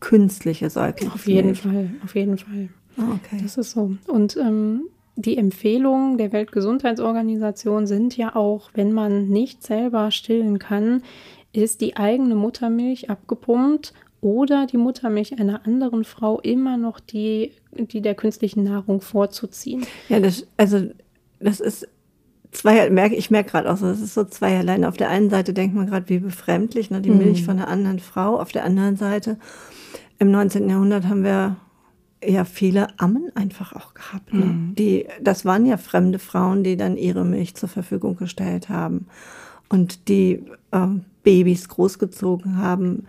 künstliche 0.05 0.69
Säuglingsmilch. 0.69 1.15
Auf 1.15 1.27
jeden 1.27 1.55
Fall, 1.55 1.91
auf 2.05 2.15
jeden 2.15 2.37
Fall. 2.37 2.69
Ah, 2.99 3.15
okay. 3.15 3.41
Das 3.43 3.57
ist 3.57 3.71
so. 3.71 3.97
Und 4.07 4.37
ähm, 4.37 4.83
die 5.17 5.39
Empfehlungen 5.39 6.19
der 6.19 6.31
Weltgesundheitsorganisation 6.33 7.87
sind 7.87 8.15
ja 8.15 8.37
auch, 8.37 8.71
wenn 8.75 8.93
man 8.93 9.29
nicht 9.29 9.63
selber 9.63 10.11
stillen 10.11 10.59
kann, 10.59 11.03
ist 11.55 11.81
die 11.81 11.97
eigene 11.97 12.35
Muttermilch 12.35 13.09
abgepumpt 13.09 13.95
oder 14.21 14.67
die 14.67 14.77
Muttermilch 14.77 15.39
einer 15.41 15.65
anderen 15.67 16.05
Frau 16.05 16.39
immer 16.41 16.77
noch 16.77 17.01
die, 17.01 17.53
die 17.73 18.03
der 18.03 18.15
künstlichen 18.15 18.65
Nahrung 18.65 19.01
vorzuziehen. 19.01 19.87
Ja, 20.11 20.21
das, 20.21 20.47
also 20.59 20.83
das 21.41 21.61
ist 21.61 21.89
zwei, 22.51 22.91
merke 22.91 23.15
ich 23.15 23.31
merke 23.31 23.53
gerade 23.53 23.73
auch 23.73 23.79
so, 23.79 23.87
das 23.87 24.01
ist 24.01 24.13
so 24.13 24.25
zweierlei. 24.25 24.87
Auf 24.87 24.99
der 24.99 25.09
einen 25.09 25.31
Seite 25.31 25.55
denkt 25.55 25.75
man 25.75 25.87
gerade, 25.87 26.11
wie 26.11 26.19
befremdlich, 26.19 26.91
ne, 26.91 27.01
die 27.01 27.11
Milch 27.11 27.41
mhm. 27.41 27.45
von 27.47 27.59
einer 27.59 27.69
anderen 27.69 28.01
Frau. 28.01 28.39
Auf 28.39 28.53
der 28.53 28.65
anderen 28.65 28.97
Seite 28.97 29.39
im 30.25 30.31
19. 30.31 30.69
Jahrhundert 30.69 31.07
haben 31.07 31.23
wir 31.23 31.57
ja 32.27 32.45
viele 32.45 32.99
Ammen 32.99 33.31
einfach 33.35 33.75
auch 33.75 33.95
gehabt. 33.95 34.33
Ne? 34.33 34.47
Mhm. 34.47 34.75
Die, 34.75 35.07
das 35.21 35.45
waren 35.45 35.67
ja 35.67 35.77
fremde 35.77 36.19
Frauen, 36.19 36.65
die 36.65 36.77
dann 36.77 36.97
ihre 36.97 37.25
Milch 37.25 37.55
zur 37.55 37.69
Verfügung 37.69 38.17
gestellt 38.17 38.69
haben 38.69 39.07
und 39.69 40.09
die 40.09 40.43
äh, 40.71 40.87
Babys 41.23 41.69
großgezogen 41.69 42.57
haben 42.59 43.07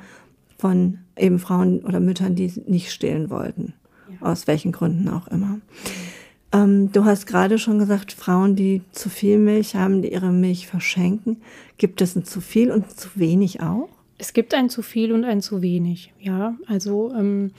von 0.58 1.00
eben 1.18 1.40
Frauen 1.40 1.82
oder 1.82 2.00
Müttern, 2.00 2.36
die 2.36 2.52
nicht 2.68 2.92
stillen 2.92 3.30
wollten. 3.30 3.74
Ja. 4.10 4.28
Aus 4.32 4.48
welchen 4.48 4.72
Gründen 4.72 5.08
auch 5.10 5.28
immer. 5.28 5.60
Ähm, 6.52 6.92
du 6.92 7.06
hast 7.06 7.28
gerade 7.28 7.58
schon 7.58 7.80
gesagt, 7.80 8.14
Frauen, 8.14 8.56
die 8.56 8.82
zu 8.92 9.10
viel 9.10 9.38
Milch 9.38 9.76
haben, 9.76 10.02
die 10.02 10.12
ihre 10.12 10.32
Milch 10.32 10.68
verschenken. 10.68 11.42
Gibt 11.78 12.02
es 12.02 12.16
ein 12.16 12.26
zu 12.26 12.42
viel 12.42 12.72
und 12.72 12.98
zu 12.98 13.10
wenig 13.16 13.62
auch? 13.62 13.90
Es 14.18 14.34
gibt 14.34 14.54
ein 14.54 14.70
zu 14.70 14.82
viel 14.82 15.12
und 15.12 15.26
ein 15.26 15.42
zu 15.42 15.62
wenig, 15.62 16.14
ja. 16.20 16.56
Also 16.68 17.14
ähm, 17.14 17.52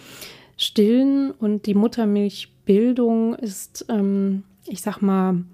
Stillen 0.57 1.33
und 1.33 1.67
die 1.67 1.75
Muttermilchbildung 1.75 3.35
ist, 3.35 3.87
ähm, 3.89 4.43
ich 4.67 4.81
sag 4.81 5.03
mal, 5.03 5.45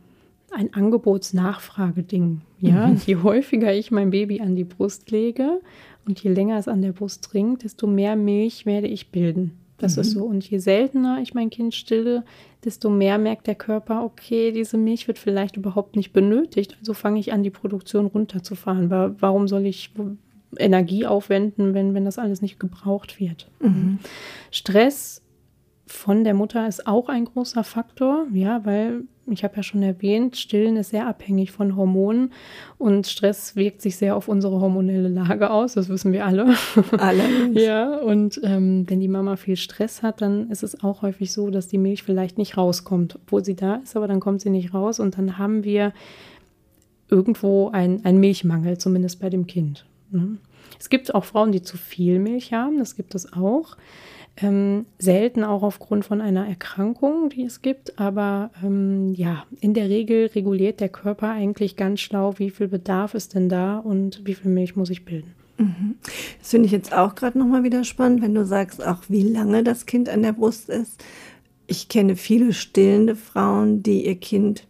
ein 0.53 0.73
Angebotsnachfrageding. 0.75 2.43
Ja, 2.61 2.89
mhm. 2.89 3.01
je 3.07 3.17
häufiger 3.17 3.75
ich 3.75 3.91
mein 3.91 4.11
Baby 4.11 4.41
an 4.41 4.55
die 4.55 4.65
Brust 4.65 5.11
lege 5.11 5.61
und 6.07 6.23
je 6.23 6.33
länger 6.33 6.59
es 6.59 6.69
an 6.69 6.83
der 6.83 6.93
Brust 6.93 7.25
trinkt, 7.25 7.65
desto 7.65 7.87
mehr 7.87 8.17
Milch 8.17 8.67
werde 8.67 8.87
ich 8.87 9.11
bilden. 9.11 9.53
Das 9.79 9.97
mhm. 9.97 10.01
ist 10.03 10.11
so. 10.13 10.25
Und 10.25 10.49
je 10.49 10.59
seltener 10.59 11.21
ich 11.21 11.35
mein 11.35 11.51
Kind 11.51 11.75
stille, 11.75 12.25
desto 12.65 12.91
mehr 12.91 13.19
merkt 13.19 13.49
der 13.49 13.57
Körper, 13.57 14.05
okay, 14.05 14.53
diese 14.53 14.77
Milch 14.77 15.09
wird 15.09 15.19
vielleicht 15.19 15.57
überhaupt 15.57 15.97
nicht 15.97 16.13
benötigt. 16.13 16.77
Also 16.79 16.95
fange 16.95 17.19
ich 17.19 17.33
an, 17.33 17.43
die 17.43 17.51
Produktion 17.51 18.07
runterzufahren. 18.07 18.91
Warum 18.91 19.49
soll 19.49 19.67
ich 19.67 19.91
Energie 20.59 21.07
aufwenden, 21.07 21.75
wenn, 21.75 21.95
wenn 21.95 22.05
das 22.05 22.19
alles 22.19 22.43
nicht 22.43 22.61
gebraucht 22.61 23.21
wird. 23.21 23.51
Mhm. 23.61 23.99
Stress 24.51 25.23
von 25.87 26.25
der 26.25 26.35
Mutter 26.35 26.67
ist 26.67 26.87
auch 26.87 27.09
ein 27.09 27.27
großer 27.27 27.65
Faktor, 27.65 28.27
ja, 28.33 28.65
weil 28.65 29.03
ich 29.27 29.45
habe 29.45 29.57
ja 29.57 29.63
schon 29.63 29.83
erwähnt, 29.83 30.37
Stillen 30.37 30.77
ist 30.77 30.91
sehr 30.91 31.07
abhängig 31.07 31.53
von 31.53 31.77
Hormonen 31.77 32.33
und 32.79 33.07
Stress 33.07 33.55
wirkt 33.55 33.83
sich 33.83 33.97
sehr 33.97 34.17
auf 34.17 34.27
unsere 34.27 34.61
hormonelle 34.61 35.09
Lage 35.09 35.51
aus, 35.51 35.75
das 35.75 35.89
wissen 35.89 36.13
wir 36.13 36.27
alle. 36.27 36.55
Alle. 36.99 37.23
ja, 37.53 37.99
und 37.99 38.41
ähm, 38.43 38.85
wenn 38.89 39.01
die 39.01 39.09
Mama 39.09 39.37
viel 39.37 39.57
Stress 39.57 40.03
hat, 40.03 40.23
dann 40.23 40.51
ist 40.51 40.63
es 40.63 40.83
auch 40.83 41.03
häufig 41.03 41.33
so, 41.33 41.51
dass 41.51 41.69
die 41.69 41.79
Milch 41.79 42.03
vielleicht 42.03 42.39
nicht 42.39 42.57
rauskommt, 42.57 43.17
obwohl 43.17 43.45
sie 43.45 43.55
da 43.55 43.77
ist, 43.77 43.97
aber 43.97 44.09
dann 44.09 44.21
kommt 44.21 44.41
sie 44.41 44.51
nicht 44.51 44.75
raus 44.75 44.99
und 44.99 45.19
dann 45.19 45.39
haben 45.39 45.63
wir 45.63 45.93
irgendwo 47.09 47.69
einen 47.69 48.19
Milchmangel, 48.19 48.79
zumindest 48.79 49.21
bei 49.21 49.29
dem 49.29 49.47
Kind. 49.47 49.85
Ne? 50.13 50.39
Es 50.79 50.91
gibt 50.91 51.15
auch 51.15 51.25
Frauen, 51.25 51.53
die 51.53 51.63
zu 51.63 51.77
viel 51.77 52.19
Milch 52.19 52.53
haben, 52.53 52.79
das 52.79 52.97
gibt 52.97 53.15
es 53.15 53.33
auch. 53.33 53.77
Ähm, 54.39 54.87
selten 54.99 55.45
auch 55.45 55.63
aufgrund 55.63 56.07
von 56.07 56.23
einer 56.23 56.49
Erkrankung, 56.49 57.29
die 57.29 57.45
es 57.45 57.61
gibt, 57.61 57.99
aber 57.99 58.51
ähm, 58.65 59.13
ja, 59.13 59.45
in 59.61 59.75
der 59.75 59.91
Regel 59.91 60.27
reguliert 60.27 60.81
der 60.81 60.89
Körper 60.89 61.31
eigentlich 61.31 61.77
ganz 61.77 62.01
schlau, 62.01 62.39
wie 62.39 62.49
viel 62.49 62.69
Bedarf 62.69 63.13
ist 63.13 63.35
denn 63.35 63.51
da 63.51 63.79
und 63.79 64.23
wie 64.25 64.35
viel 64.35 64.51
Milch 64.51 64.75
muss 64.75 64.89
ich 64.89 65.05
bilden. 65.05 65.35
Mhm. 65.59 65.97
Das 66.39 66.49
finde 66.51 66.67
ich 66.67 66.73
jetzt 66.73 66.95
auch 66.95 67.15
gerade 67.15 67.39
nochmal 67.39 67.63
wieder 67.63 67.85
spannend, 67.85 68.23
wenn 68.23 68.35
du 68.35 68.47
sagst, 68.47 68.85
auch 68.85 69.03
wie 69.09 69.23
lange 69.23 69.63
das 69.63 69.85
Kind 69.85 70.09
an 70.09 70.23
der 70.23 70.33
Brust 70.33 70.71
ist. 70.71 71.05
Ich 71.67 71.89
kenne 71.89 72.17
viele 72.17 72.55
stillende 72.55 73.17
Frauen, 73.17 73.83
die 73.83 74.07
ihr 74.07 74.17
Kind 74.17 74.67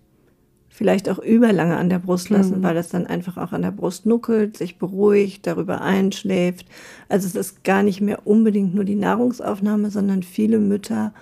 vielleicht 0.73 1.11
auch 1.11 1.19
überlange 1.19 1.77
an 1.77 1.91
der 1.91 1.99
Brust 1.99 2.31
lassen, 2.31 2.59
mhm. 2.59 2.63
weil 2.63 2.75
das 2.75 2.89
dann 2.89 3.07
einfach 3.07 3.37
auch 3.37 3.53
an 3.53 3.61
der 3.61 3.71
Brust 3.71 4.07
nuckelt, 4.07 4.57
sich 4.57 4.79
beruhigt, 4.79 5.47
darüber 5.47 5.83
einschläft. 5.83 6.67
Also 7.11 7.27
es 7.27 7.35
ist 7.35 7.63
gar 7.63 7.83
nicht 7.83 8.01
mehr 8.01 8.27
unbedingt 8.27 8.75
nur 8.75 8.85
die 8.85 8.95
Nahrungsaufnahme, 8.95 9.91
sondern 9.91 10.23
viele 10.23 10.59
Mütter 10.59 11.13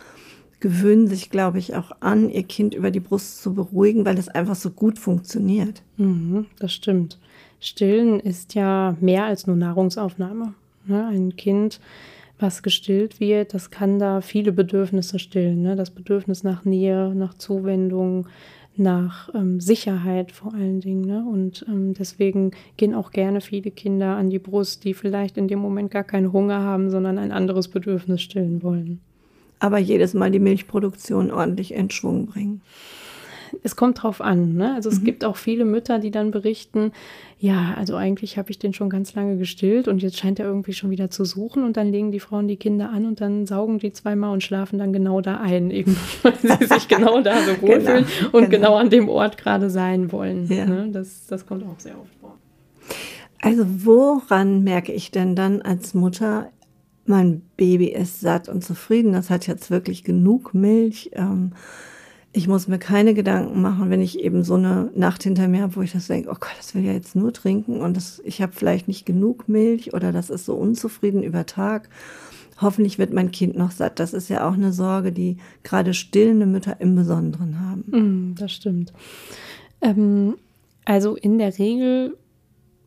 gewöhnen 0.61 1.09
sich, 1.09 1.31
glaube 1.31 1.59
ich, 1.59 1.75
auch 1.75 1.91
an, 2.01 2.31
ihr 2.31 2.45
Kind 2.45 2.75
über 2.75 2.93
die 2.93 3.01
Brust 3.01 3.43
zu 3.43 3.53
beruhigen, 3.55 4.05
weil 4.05 4.19
es 4.19 4.29
einfach 4.29 4.55
so 4.55 4.71
gut 4.71 4.99
funktioniert. 4.99 5.83
Mhm, 5.97 6.47
das 6.61 6.73
stimmt. 6.73 7.19
Stillen 7.59 8.21
ist 8.21 8.55
ja 8.55 8.97
mehr 9.01 9.25
als 9.25 9.47
nur 9.47 9.57
Nahrungsaufnahme. 9.57 10.55
Ne? 10.87 11.07
Ein 11.09 11.35
Kind, 11.35 11.81
was 12.39 12.63
gestillt 12.63 13.19
wird, 13.19 13.53
das 13.53 13.71
kann 13.71 13.99
da 13.99 14.21
viele 14.21 14.53
Bedürfnisse 14.53 15.19
stillen. 15.19 15.63
Ne? 15.63 15.77
Das 15.77 15.91
Bedürfnis 15.91 16.45
nach 16.45 16.65
Nähe, 16.65 17.15
nach 17.15 17.35
Zuwendung, 17.35 18.29
nach 18.81 19.33
ähm, 19.35 19.61
Sicherheit 19.61 20.33
vor 20.33 20.55
allen 20.55 20.81
Dingen. 20.81 21.03
Ne? 21.03 21.25
Und 21.31 21.64
ähm, 21.69 21.95
deswegen 21.95 22.51
gehen 22.77 22.95
auch 22.95 23.12
gerne 23.12 23.40
viele 23.40 23.71
Kinder 23.71 24.16
an 24.16 24.31
die 24.31 24.38
Brust, 24.38 24.85
die 24.85 24.95
vielleicht 24.95 25.37
in 25.37 25.47
dem 25.47 25.61
Moment 25.61 25.90
gar 25.90 26.05
keinen 26.05 26.33
Hunger 26.33 26.61
haben, 26.61 26.90
sondern 26.90 27.19
ein 27.19 27.31
anderes 27.31 27.69
Bedürfnis 27.69 28.23
stillen 28.23 28.62
wollen. 28.62 29.01
Aber 29.61 29.79
jedes 29.79 30.14
Mal 30.14 30.31
die 30.31 30.40
Milchproduktion 30.40 31.31
ordentlich 31.31 31.75
in 31.75 31.90
Schwung 31.90 32.27
bringen 32.27 32.62
es 33.63 33.77
kommt 33.77 34.03
drauf 34.03 34.21
an. 34.21 34.55
Ne? 34.55 34.75
Also 34.75 34.89
es 34.91 35.01
mhm. 35.01 35.05
gibt 35.05 35.25
auch 35.25 35.37
viele 35.37 35.65
Mütter, 35.65 35.99
die 35.99 36.11
dann 36.11 36.31
berichten, 36.31 36.93
ja, 37.39 37.75
also 37.77 37.97
eigentlich 37.97 38.37
habe 38.37 38.51
ich 38.51 38.59
den 38.59 38.75
schon 38.75 38.91
ganz 38.91 39.15
lange 39.15 39.39
gestillt 39.39 39.89
und 39.89 40.03
jetzt 40.03 40.19
scheint 40.19 40.39
er 40.39 40.47
irgendwie 40.47 40.73
schon 40.73 40.91
wieder 40.91 41.11
zu 41.11 41.25
suchen 41.25 41.65
und 41.65 41.77
dann 41.77 41.91
legen 41.91 42.13
die 42.13 42.21
Frauen 42.21 42.49
die 42.49 42.57
Kinder 42.57 42.91
an 42.91 43.07
und 43.07 43.21
dann 43.21 43.47
saugen 43.47 43.79
die 43.79 43.93
zweimal 43.93 44.33
und 44.33 44.43
schlafen 44.43 44.79
dann 44.79 44.93
genau 44.93 45.21
da 45.21 45.39
ein, 45.39 45.71
eben, 45.71 45.97
weil 46.23 46.37
sie 46.37 46.67
sich 46.75 46.89
genau 46.89 47.21
da 47.23 47.41
so 47.41 47.63
wohlfühlen 47.63 48.05
genau, 48.05 48.31
und 48.33 48.51
genau. 48.51 48.67
genau. 48.69 48.77
an 48.77 48.91
dem 48.91 49.09
Ort 49.09 49.39
gerade 49.39 49.71
sein 49.71 50.13
wollen. 50.13 50.47
Ja. 50.53 50.67
Ne? 50.67 50.89
Das, 50.93 51.27
das 51.27 51.47
kommt 51.47 51.65
auch 51.65 51.79
sehr 51.79 51.99
oft 51.99 52.15
vor. 52.21 52.37
Also 53.43 53.65
woran 53.67 54.63
merke 54.63 54.93
ich 54.93 55.11
denn 55.11 55.35
dann 55.35 55.63
als 55.63 55.95
Mutter, 55.95 56.51
mein 57.07 57.43
Baby 57.57 57.87
ist 57.87 58.21
satt 58.21 58.49
und 58.49 58.63
zufrieden, 58.63 59.13
das 59.13 59.31
hat 59.31 59.47
jetzt 59.47 59.71
wirklich 59.71 60.05
genug 60.05 60.53
Milch? 60.55 61.11
Ähm, 61.15 61.53
ich 62.33 62.47
muss 62.47 62.69
mir 62.69 62.79
keine 62.79 63.14
Gedanken 63.14 63.61
machen, 63.61 63.90
wenn 63.90 64.01
ich 64.01 64.21
eben 64.21 64.45
so 64.45 64.55
eine 64.55 64.90
Nacht 64.95 65.25
hinter 65.25 65.49
mir 65.49 65.62
habe, 65.62 65.77
wo 65.77 65.83
ich 65.83 65.93
das 65.93 66.07
denke, 66.07 66.31
oh 66.31 66.37
Gott, 66.38 66.55
das 66.59 66.75
will 66.75 66.85
ja 66.85 66.93
jetzt 66.93 67.16
nur 67.16 67.33
trinken 67.33 67.81
und 67.81 67.97
das, 67.97 68.23
ich 68.25 68.40
habe 68.40 68.53
vielleicht 68.55 68.87
nicht 68.87 69.05
genug 69.05 69.49
Milch 69.49 69.95
oder 69.95 70.12
das 70.12 70.31
ist 70.31 70.47
so 70.47 70.55
unzufrieden 70.55 71.23
über 71.23 71.47
Tag. 71.47 71.88
Hoffentlich 72.61 72.99
wird 72.99 73.12
mein 73.12 73.33
Kind 73.33 73.57
noch 73.57 73.71
satt. 73.71 73.99
Das 73.99 74.12
ist 74.12 74.29
ja 74.29 74.47
auch 74.47 74.53
eine 74.53 74.73
Sorge, 74.73 75.12
die 75.12 75.38
gerade 75.62 75.95
stillende 75.95 76.47
Mütter 76.47 76.81
im 76.81 76.95
Besonderen 76.95 77.59
haben. 77.59 77.85
Mm, 77.90 78.35
das 78.37 78.53
stimmt. 78.53 78.93
Ähm, 79.81 80.37
also 80.85 81.16
in 81.16 81.38
der 81.38 81.59
Regel 81.59 82.16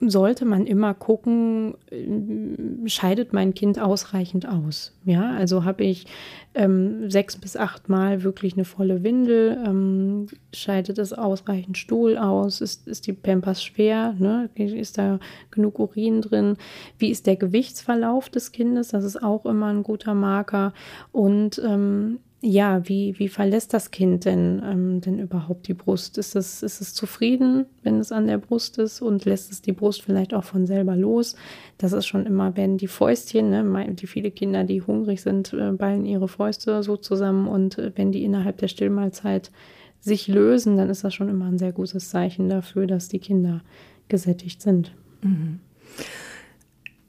sollte 0.09 0.45
man 0.45 0.65
immer 0.65 0.93
gucken, 0.93 1.75
äh, 1.91 2.89
scheidet 2.89 3.33
mein 3.33 3.53
Kind 3.53 3.79
ausreichend 3.79 4.47
aus. 4.47 4.93
Ja, 5.05 5.31
also 5.31 5.63
habe 5.65 5.83
ich 5.83 6.05
ähm, 6.53 7.09
sechs 7.09 7.35
bis 7.35 7.57
acht 7.57 7.89
Mal 7.89 8.23
wirklich 8.23 8.53
eine 8.53 8.65
volle 8.65 9.03
Windel, 9.03 9.57
ähm, 9.65 10.27
scheidet 10.53 10.97
es 10.99 11.13
ausreichend 11.13 11.77
Stuhl 11.77 12.17
aus, 12.17 12.61
ist, 12.61 12.87
ist 12.87 13.07
die 13.07 13.13
Pampers 13.13 13.63
schwer, 13.63 14.15
ne? 14.19 14.49
ist 14.55 14.97
da 14.97 15.19
genug 15.51 15.79
Urin 15.79 16.21
drin, 16.21 16.57
wie 16.97 17.09
ist 17.09 17.27
der 17.27 17.35
Gewichtsverlauf 17.35 18.29
des 18.29 18.51
Kindes, 18.51 18.89
das 18.89 19.03
ist 19.03 19.21
auch 19.21 19.45
immer 19.45 19.67
ein 19.67 19.83
guter 19.83 20.13
Marker. 20.13 20.73
Und 21.11 21.61
ähm, 21.65 22.19
ja, 22.45 22.85
wie, 22.89 23.17
wie 23.19 23.29
verlässt 23.29 23.73
das 23.73 23.89
Kind 23.89 24.25
denn, 24.25 24.61
ähm, 24.65 24.99
denn 24.99 25.17
überhaupt 25.17 25.65
die 25.69 25.73
Brust? 25.73 26.17
Ist 26.17 26.35
es, 26.35 26.61
ist 26.61 26.81
es 26.81 26.93
zufrieden, 26.93 27.67
wenn 27.83 27.99
es 27.99 28.11
an 28.11 28.27
der 28.27 28.37
Brust 28.37 28.77
ist 28.79 29.01
und 29.01 29.23
lässt 29.23 29.49
es 29.49 29.61
die 29.61 29.71
Brust 29.71 30.01
vielleicht 30.01 30.33
auch 30.33 30.43
von 30.43 30.65
selber 30.65 30.97
los? 30.97 31.37
Das 31.77 31.93
ist 31.93 32.05
schon 32.05 32.25
immer, 32.25 32.57
wenn 32.57 32.77
die 32.77 32.87
Fäustchen, 32.87 33.49
ne, 33.49 33.93
die 33.93 34.07
viele 34.07 34.29
Kinder, 34.29 34.65
die 34.65 34.81
hungrig 34.81 35.21
sind, 35.21 35.53
äh, 35.53 35.71
ballen 35.71 36.05
ihre 36.05 36.27
Fäuste 36.27 36.83
so 36.83 36.97
zusammen 36.97 37.47
und 37.47 37.77
äh, 37.77 37.93
wenn 37.95 38.11
die 38.11 38.25
innerhalb 38.25 38.57
der 38.57 38.67
Stillmahlzeit 38.67 39.49
sich 40.01 40.27
lösen, 40.27 40.75
dann 40.75 40.89
ist 40.89 41.05
das 41.05 41.13
schon 41.13 41.29
immer 41.29 41.45
ein 41.45 41.57
sehr 41.57 41.71
gutes 41.71 42.09
Zeichen 42.09 42.49
dafür, 42.49 42.87
dass 42.87 43.07
die 43.07 43.19
Kinder 43.19 43.61
gesättigt 44.09 44.61
sind. 44.61 44.93
Mhm. 45.21 45.61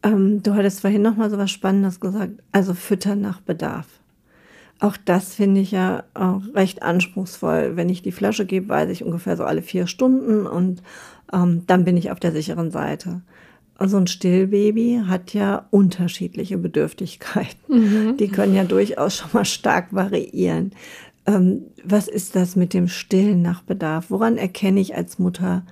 Ähm, 0.04 0.44
du 0.44 0.54
hattest 0.54 0.80
vorhin 0.80 1.02
noch 1.02 1.16
mal 1.16 1.28
so 1.28 1.38
was 1.38 1.50
Spannendes 1.50 1.98
gesagt, 1.98 2.34
also 2.52 2.72
füttern 2.72 3.20
nach 3.20 3.40
Bedarf. 3.40 4.00
Auch 4.84 4.98
das 5.02 5.34
finde 5.34 5.62
ich 5.62 5.70
ja 5.70 6.04
auch 6.12 6.42
recht 6.52 6.82
anspruchsvoll. 6.82 7.72
Wenn 7.74 7.88
ich 7.88 8.02
die 8.02 8.12
Flasche 8.12 8.44
gebe, 8.44 8.68
weiß 8.68 8.90
ich 8.90 9.02
ungefähr 9.02 9.34
so 9.34 9.44
alle 9.44 9.62
vier 9.62 9.86
Stunden 9.86 10.46
und 10.46 10.82
ähm, 11.32 11.62
dann 11.66 11.86
bin 11.86 11.96
ich 11.96 12.10
auf 12.10 12.20
der 12.20 12.32
sicheren 12.32 12.70
Seite. 12.70 13.22
Also 13.78 13.96
ein 13.96 14.06
Stillbaby 14.06 15.04
hat 15.06 15.32
ja 15.32 15.64
unterschiedliche 15.70 16.58
Bedürftigkeiten. 16.58 17.56
Mhm. 17.66 18.16
Die 18.18 18.28
können 18.28 18.54
ja 18.54 18.64
durchaus 18.64 19.16
schon 19.16 19.30
mal 19.32 19.46
stark 19.46 19.94
variieren. 19.94 20.72
Ähm, 21.24 21.62
was 21.82 22.06
ist 22.06 22.36
das 22.36 22.54
mit 22.54 22.74
dem 22.74 22.88
Stillen 22.88 23.40
nach 23.40 23.62
Bedarf? 23.62 24.10
Woran 24.10 24.36
erkenne 24.36 24.80
ich 24.80 24.94
als 24.94 25.18
Mutter, 25.18 25.62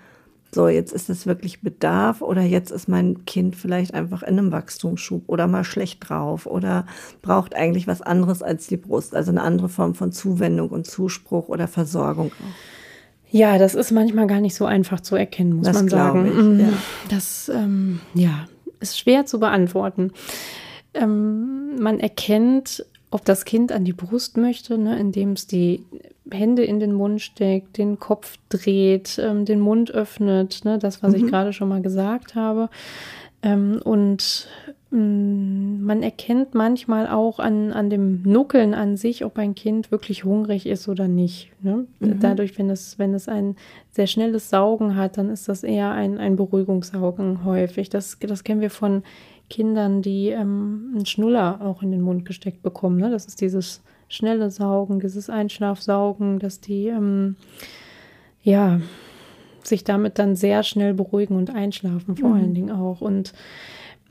so, 0.55 0.69
jetzt 0.69 0.93
ist 0.93 1.09
es 1.09 1.27
wirklich 1.27 1.63
Bedarf 1.63 2.21
oder 2.21 2.43
jetzt 2.43 2.71
ist 2.71 2.87
mein 2.87 3.25
Kind 3.25 3.57
vielleicht 3.57 3.95
einfach 3.95 4.23
in 4.23 4.39
einem 4.39 4.53
Wachstumsschub 4.53 5.23
oder 5.27 5.47
mal 5.47 5.65
schlecht 5.65 6.09
drauf 6.09 6.47
oder 6.47 6.85
braucht 7.23 7.55
eigentlich 7.55 7.87
was 7.87 8.03
anderes 8.03 8.43
als 8.43 8.67
die 8.67 8.77
Brust, 8.77 9.15
also 9.15 9.31
eine 9.31 9.43
andere 9.43 9.71
Form 9.71 9.95
von 9.95 10.13
Zuwendung 10.13 10.69
und 10.69 10.87
Zuspruch 10.87 11.49
oder 11.49 11.69
Versorgung 11.69 12.33
Ja, 13.31 13.57
das 13.57 13.75
ist 13.75 13.93
manchmal 13.93 14.27
gar 14.27 14.41
nicht 14.41 14.55
so 14.55 14.67
einfach 14.67 15.01
zu 15.01 15.17
erkennen, 15.17 15.55
muss 15.55 15.67
das 15.67 15.77
man 15.77 15.89
sagen. 15.89 16.27
Ich, 16.27 16.35
mm, 16.35 16.61
ja. 16.61 16.79
Das 17.09 17.49
ähm, 17.49 18.01
ja, 18.13 18.47
ist 18.79 18.99
schwer 18.99 19.25
zu 19.25 19.41
beantworten. 19.41 20.13
Ähm, 20.93 21.81
man 21.81 21.99
erkennt 21.99 22.85
ob 23.13 23.27
das 23.27 23.45
Kind 23.45 23.73
an 23.73 23.85
die 23.85 23.93
Brust 23.93 24.39
möchte, 24.39 24.79
ne, 24.79 24.99
indem 24.99 25.33
es 25.33 25.47
die 25.47 25.85
Hände 26.31 26.65
in 26.65 26.81
den 26.81 26.95
Mund 26.95 27.21
steckt, 27.21 27.77
den 27.77 27.99
Kopf 27.99 28.39
dreht, 28.49 29.21
ähm, 29.23 29.45
den 29.45 29.61
Mund 29.61 29.91
öffnet, 29.91 30.65
ne, 30.65 30.79
das, 30.79 31.03
was 31.03 31.13
mhm. 31.13 31.19
ich 31.19 31.31
gerade 31.31 31.53
schon 31.53 31.69
mal 31.69 31.83
gesagt 31.83 32.35
habe. 32.35 32.71
Ähm, 33.43 33.83
und 33.85 34.49
mh, 34.91 34.99
mm, 34.99 35.83
man 35.83 36.03
erkennt 36.03 36.55
manchmal 36.55 37.07
auch 37.07 37.39
an, 37.39 37.73
an 37.73 37.91
dem 37.91 38.23
Nuckeln 38.23 38.73
an 38.73 38.97
sich, 38.97 39.27
ob 39.27 39.37
ein 39.37 39.55
Kind 39.55 39.91
wirklich 39.91 40.25
hungrig 40.25 40.65
ist 40.65 40.89
oder 40.89 41.07
nicht. 41.07 41.51
Ne? 41.61 41.87
Mhm. 42.01 42.19
Dadurch, 42.21 42.57
wenn 42.59 42.71
es, 42.71 42.99
wenn 42.99 43.13
es 43.13 43.29
ein 43.29 43.57
sehr 43.91 44.07
schnelles 44.07 44.49
Saugen 44.49 44.97
hat, 44.97 45.19
dann 45.19 45.29
ist 45.29 45.51
das 45.51 45.65
eher 45.65 45.91
ein, 45.91 46.17
ein 46.17 46.37
Beruhigungssaugen 46.37 47.45
häufig. 47.45 47.91
Das, 47.91 48.17
das 48.21 48.43
kennen 48.43 48.63
wir 48.63 48.71
von 48.71 49.03
Kindern, 49.53 50.01
die 50.01 50.31
ähm, 50.31 50.93
einen 50.95 51.05
Schnuller 51.05 51.61
auch 51.61 51.83
in 51.83 51.91
den 51.91 52.01
Mund 52.01 52.25
gesteckt 52.25 52.63
bekommen. 52.63 52.97
Ne? 52.97 53.11
Das 53.11 53.27
ist 53.27 53.43
dieses 53.43 53.83
schnelle 54.09 54.51
Saugen, 54.51 54.99
dieses 54.99 55.29
Einschlafsaugen, 55.29 56.39
dass 56.39 56.61
die 56.61 56.87
ähm, 56.89 57.37
ja 58.43 58.81
sich 59.63 59.85
damit 59.85 60.19
dann 60.19 60.37
sehr 60.37 60.63
schnell 60.63 60.95
beruhigen 60.95 61.37
und 61.37 61.55
einschlafen, 61.55 62.17
vor 62.17 62.31
mhm. 62.31 62.35
allen 62.35 62.55
Dingen 62.55 62.71
auch. 62.71 63.03
Und 63.03 63.35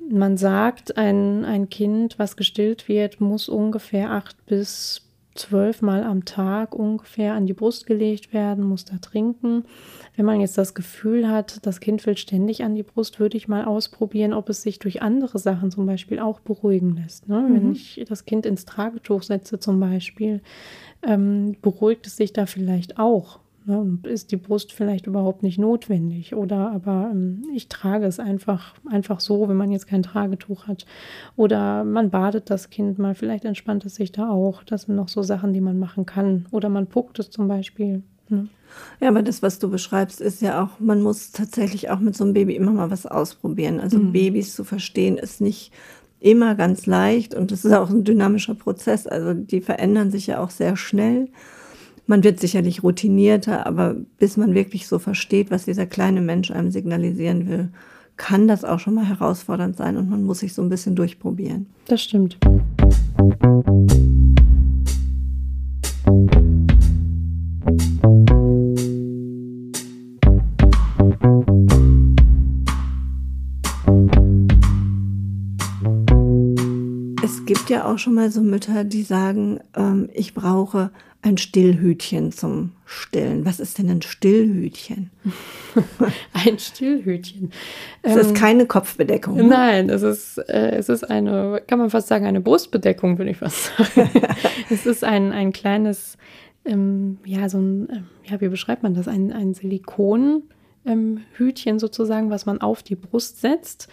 man 0.10 0.38
sagt, 0.38 0.98
ein, 0.98 1.44
ein 1.44 1.70
Kind, 1.70 2.20
was 2.20 2.38
gestillt 2.38 2.88
wird, 2.88 3.20
muss 3.20 3.50
ungefähr 3.50 4.12
acht 4.12 4.46
bis 4.46 5.02
zwölfmal 5.36 6.04
am 6.04 6.26
Tag 6.26 6.76
ungefähr 6.76 7.34
an 7.34 7.46
die 7.46 7.54
Brust 7.54 7.86
gelegt 7.86 8.34
werden, 8.34 8.64
muss 8.64 8.86
da 8.86 8.98
trinken. 8.98 9.64
Wenn 10.16 10.26
man 10.26 10.42
jetzt 10.42 10.58
das 10.58 10.74
Gefühl 10.74 11.30
hat, 11.30 11.66
das 11.66 11.80
Kind 11.80 12.06
will 12.06 12.18
ständig 12.18 12.64
an 12.64 12.76
die 12.76 12.84
Brust, 12.84 13.20
würde 13.20 13.38
ich 13.38 13.48
mal 13.48 13.66
ausprobieren, 13.66 14.34
ob 14.34 14.50
es 14.50 14.62
sich 14.62 14.80
durch 14.80 15.02
andere 15.02 15.40
Sachen 15.40 15.72
zum 15.72 15.86
Beispiel 15.86 16.20
auch 16.20 16.40
beruhigen 16.40 16.96
lässt. 16.96 17.30
Ne? 17.30 17.40
Mhm. 17.42 17.54
Wenn 17.54 17.72
ich 17.72 18.04
das 18.08 18.26
Kind 18.26 18.46
ins 18.46 18.66
Tragetuch 18.66 19.24
setze 19.24 19.60
zum 19.60 19.80
Beispiel, 19.80 20.42
ähm, 21.04 21.56
beruhigt 21.62 22.08
es 22.08 22.18
sich 22.18 22.34
da 22.34 22.46
vielleicht 22.46 23.00
auch. 23.00 23.40
Ne? 23.66 24.00
Ist 24.04 24.32
die 24.32 24.38
Brust 24.38 24.74
vielleicht 24.74 25.08
überhaupt 25.08 25.44
nicht 25.44 25.60
notwendig? 25.60 26.36
Oder 26.36 26.72
aber 26.72 27.10
ähm, 27.12 27.44
ich 27.54 27.68
trage 27.68 28.06
es 28.06 28.20
einfach, 28.20 28.74
einfach 28.90 29.20
so, 29.20 29.48
wenn 29.48 29.58
man 29.58 29.72
jetzt 29.72 29.88
kein 29.88 30.04
Tragetuch 30.04 30.68
hat. 30.68 30.86
Oder 31.36 31.84
man 31.84 32.10
badet 32.10 32.50
das 32.50 32.70
Kind 32.70 32.98
mal, 32.98 33.16
vielleicht 33.16 33.46
entspannt 33.46 33.86
es 33.86 33.96
sich 33.96 34.12
da 34.12 34.30
auch. 34.30 34.64
Das 34.64 34.84
sind 34.84 34.96
noch 34.96 35.10
so 35.10 35.22
Sachen, 35.22 35.54
die 35.54 35.62
man 35.62 35.80
machen 35.80 36.06
kann. 36.06 36.48
Oder 36.52 36.70
man 36.70 36.88
puckt 36.88 37.20
es 37.20 37.30
zum 37.30 37.48
Beispiel. 37.48 38.04
Ne? 38.30 38.48
Ja, 39.00 39.10
aber 39.10 39.22
das, 39.22 39.42
was 39.42 39.60
du 39.60 39.70
beschreibst, 39.70 40.22
ist 40.22 40.42
ja 40.42 40.64
auch, 40.64 40.80
man 40.80 41.02
muss 41.02 41.32
tatsächlich 41.32 41.90
auch 41.90 42.00
mit 42.00 42.16
so 42.16 42.24
einem 42.24 42.34
Baby 42.34 42.56
immer 42.56 42.72
mal 42.72 42.90
was 42.90 43.06
ausprobieren. 43.06 43.80
Also 43.80 44.00
mhm. 44.00 44.12
Babys 44.12 44.56
zu 44.56 44.64
verstehen 44.64 45.18
ist 45.18 45.42
nicht 45.42 45.72
immer 46.20 46.56
ganz 46.56 46.86
leicht 46.86 47.34
und 47.34 47.52
es 47.52 47.66
ist 47.66 47.74
auch 47.74 47.90
ein 47.90 48.04
dynamischer 48.04 48.56
Prozess. 48.56 49.08
Also 49.08 49.34
die 49.34 49.62
verändern 49.62 50.12
sich 50.12 50.28
ja 50.28 50.40
auch 50.40 50.52
sehr 50.52 50.78
schnell. 50.78 51.30
Man 52.08 52.24
wird 52.24 52.40
sicherlich 52.40 52.84
routinierter, 52.84 53.66
aber 53.66 53.96
bis 54.18 54.38
man 54.38 54.54
wirklich 54.54 54.88
so 54.88 55.00
versteht, 55.00 55.52
was 55.52 55.66
dieser 55.66 55.86
kleine 55.86 56.22
Mensch 56.22 56.52
einem 56.52 56.72
signalisieren 56.72 57.48
will, 57.48 57.70
kann 58.18 58.48
das 58.48 58.66
auch 58.66 58.80
schon 58.80 58.94
mal 58.96 59.06
herausfordernd 59.06 59.78
sein 59.78 59.98
und 59.98 60.10
man 60.10 60.24
muss 60.24 60.40
sich 60.40 60.54
so 60.54 60.62
ein 60.62 60.70
bisschen 60.70 60.96
durchprobieren. 60.96 61.68
Das 61.88 62.02
stimmt. 62.02 62.38
gibt 77.54 77.70
ja 77.70 77.84
auch 77.84 77.98
schon 77.98 78.14
mal 78.14 78.32
so 78.32 78.42
Mütter, 78.42 78.86
die 78.86 79.04
sagen, 79.04 79.60
ähm, 79.76 80.08
ich 80.14 80.34
brauche 80.34 80.90
ein 81.24 81.38
Stillhütchen 81.38 82.32
zum 82.32 82.72
Stillen. 82.86 83.46
Was 83.46 83.60
ist 83.60 83.78
denn 83.78 83.90
ein 83.90 84.02
Stillhütchen? 84.02 85.12
ein 86.34 86.58
Stillhütchen. 86.58 87.52
Es 88.02 88.16
ist 88.16 88.30
ähm, 88.30 88.34
keine 88.34 88.66
Kopfbedeckung. 88.66 89.36
Ne? 89.36 89.44
Nein, 89.44 89.90
es 89.90 90.02
ist, 90.02 90.38
äh, 90.38 90.72
es 90.72 90.90
ist 90.90 91.04
eine, 91.04 91.62
kann 91.68 91.78
man 91.78 91.90
fast 91.90 92.08
sagen, 92.08 92.26
eine 92.26 92.42
Brustbedeckung, 92.42 93.18
würde 93.18 93.32
ich 93.32 93.38
fast 93.38 93.72
sagen. 93.96 94.10
es 94.70 94.86
ist 94.86 95.04
ein, 95.04 95.32
ein 95.32 95.54
kleines 95.54 96.18
ähm, 96.66 97.18
ja, 97.26 97.50
so 97.50 97.60
ein, 97.60 97.88
ähm, 97.92 98.04
ja, 98.30 98.40
wie 98.42 98.50
beschreibt 98.50 98.84
man 98.84 98.94
das? 98.94 99.08
Ein, 99.08 99.32
ein 99.32 99.54
Silikonhütchen 99.54 100.44
ähm, 100.86 101.80
sozusagen, 101.80 102.30
was 102.30 102.46
man 102.46 102.62
auf 102.62 102.84
die 102.84 102.96
Brust 102.96 103.42
setzt, 103.42 103.88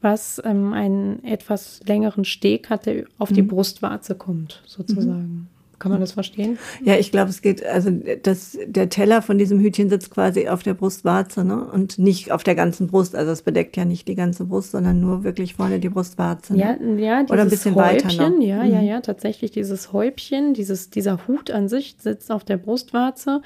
was 0.00 0.40
ähm, 0.44 0.72
einen 0.72 1.24
etwas 1.24 1.80
längeren 1.86 2.24
Steg 2.24 2.70
hat, 2.70 2.86
der 2.86 3.04
auf 3.18 3.32
die 3.32 3.42
mhm. 3.42 3.48
Brustwarze 3.48 4.14
kommt, 4.14 4.62
sozusagen. 4.66 5.48
Kann 5.80 5.90
man 5.90 6.00
das 6.00 6.12
verstehen? 6.12 6.58
Ja, 6.84 6.96
ich 6.96 7.10
glaube, 7.10 7.30
es 7.30 7.40
geht, 7.40 7.64
also 7.64 7.90
das, 8.22 8.58
der 8.66 8.90
Teller 8.90 9.22
von 9.22 9.38
diesem 9.38 9.60
Hütchen 9.60 9.88
sitzt 9.88 10.10
quasi 10.10 10.46
auf 10.46 10.62
der 10.62 10.74
Brustwarze 10.74 11.42
ne? 11.42 11.64
und 11.64 11.98
nicht 11.98 12.32
auf 12.32 12.44
der 12.44 12.54
ganzen 12.54 12.86
Brust. 12.86 13.16
Also 13.16 13.32
es 13.32 13.40
bedeckt 13.40 13.78
ja 13.78 13.86
nicht 13.86 14.06
die 14.06 14.14
ganze 14.14 14.44
Brust, 14.44 14.72
sondern 14.72 15.00
nur 15.00 15.24
wirklich 15.24 15.54
vorne 15.54 15.80
die 15.80 15.88
Brustwarze. 15.88 16.52
Ne? 16.54 16.58
Ja, 16.60 16.76
ja, 16.96 17.24
Oder 17.30 17.40
ein 17.40 17.48
bisschen 17.48 17.74
Häubchen, 17.74 18.10
weiter 18.10 18.30
noch. 18.30 18.42
Ja, 18.42 18.62
mhm. 18.62 18.72
ja, 18.72 18.82
ja, 18.82 19.00
tatsächlich 19.00 19.52
dieses 19.52 19.94
Häubchen, 19.94 20.52
dieses, 20.52 20.90
dieser 20.90 21.26
Hut 21.26 21.50
an 21.50 21.68
sich 21.68 21.96
sitzt 21.98 22.30
auf 22.30 22.44
der 22.44 22.58
Brustwarze. 22.58 23.40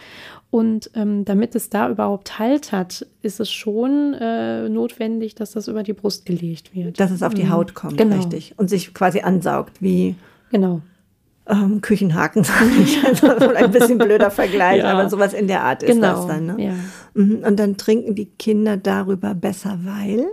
Und 0.51 0.91
ähm, 0.95 1.25
damit 1.25 1.55
es 1.55 1.71
da 1.71 1.89
überhaupt 1.89 2.41
Halt 2.41 2.73
hat, 2.73 3.07
ist 3.23 3.39
es 3.39 3.53
schon 3.53 4.15
äh, 4.15 4.69
notwendig, 4.69 5.37
dass 5.37 5.53
das 5.53 5.69
über 5.69 5.85
die 5.85 5.93
Brust 5.93 6.27
gelegt 6.27 6.75
wird. 6.75 6.99
Dass 6.99 7.13
es 7.13 7.23
auf 7.23 7.35
die 7.35 7.45
mhm. 7.45 7.53
Haut 7.53 7.75
kommt, 7.75 7.97
genau. 7.97 8.17
richtig. 8.17 8.55
Und 8.57 8.71
sich 8.71 8.93
quasi 8.93 9.21
ansaugt, 9.21 9.81
wie. 9.81 10.17
Genau 10.51 10.81
ähm, 11.49 11.81
Küchenhaken, 11.81 12.45
sage 12.45 12.71
ich. 12.83 13.03
Also 13.05 13.49
ein 13.49 13.71
bisschen 13.71 13.99
blöder 13.99 14.31
Vergleich, 14.31 14.83
ja. 14.83 14.93
aber 14.93 15.09
sowas 15.09 15.33
in 15.33 15.49
der 15.49 15.63
Art 15.63 15.83
ist 15.83 15.95
genau. 15.95 16.17
das 16.17 16.27
dann. 16.27 16.47
Ne? 16.47 16.57
Ja. 16.59 16.73
Mhm. 17.15 17.45
Und 17.45 17.59
dann 17.59 17.77
trinken 17.77 18.15
die 18.15 18.27
Kinder 18.27 18.77
darüber 18.77 19.35
besser, 19.35 19.79
weil? 19.83 20.27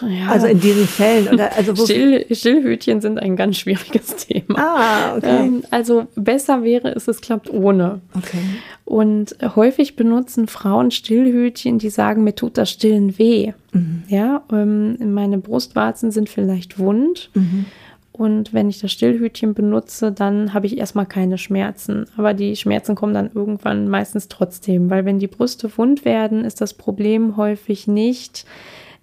Ja. 0.00 0.28
Also 0.30 0.46
in 0.46 0.60
diesen 0.60 0.86
Fällen 0.86 1.28
oder 1.28 1.54
also 1.56 1.74
Still, 1.74 2.24
Stillhütchen 2.30 3.00
sind 3.00 3.18
ein 3.18 3.36
ganz 3.36 3.58
schwieriges 3.58 4.16
Thema. 4.28 4.56
Ah, 4.56 5.16
okay. 5.16 5.46
Ähm, 5.46 5.64
also 5.70 6.06
besser 6.14 6.62
wäre 6.62 6.94
es, 6.94 7.08
es 7.08 7.20
klappt 7.20 7.50
ohne. 7.50 8.00
Okay. 8.16 8.38
Und 8.84 9.36
häufig 9.54 9.96
benutzen 9.96 10.46
Frauen 10.46 10.90
Stillhütchen, 10.90 11.78
die 11.78 11.90
sagen, 11.90 12.24
mir 12.24 12.34
tut 12.34 12.56
das 12.58 12.70
Stillen 12.70 13.18
weh. 13.18 13.52
Mhm. 13.72 14.04
Ja, 14.08 14.42
ähm, 14.52 14.96
meine 15.12 15.38
Brustwarzen 15.38 16.10
sind 16.10 16.28
vielleicht 16.28 16.78
wund. 16.78 17.30
Mhm. 17.34 17.66
Und 18.12 18.52
wenn 18.52 18.68
ich 18.68 18.78
das 18.78 18.92
Stillhütchen 18.92 19.54
benutze, 19.54 20.12
dann 20.12 20.52
habe 20.52 20.66
ich 20.66 20.76
erstmal 20.76 21.06
keine 21.06 21.38
Schmerzen. 21.38 22.06
Aber 22.16 22.34
die 22.34 22.56
Schmerzen 22.56 22.94
kommen 22.94 23.14
dann 23.14 23.30
irgendwann 23.32 23.88
meistens 23.88 24.28
trotzdem, 24.28 24.90
weil 24.90 25.06
wenn 25.06 25.18
die 25.18 25.28
Brüste 25.28 25.70
wund 25.78 26.04
werden, 26.04 26.44
ist 26.44 26.60
das 26.60 26.74
Problem 26.74 27.38
häufig 27.38 27.88
nicht 27.88 28.44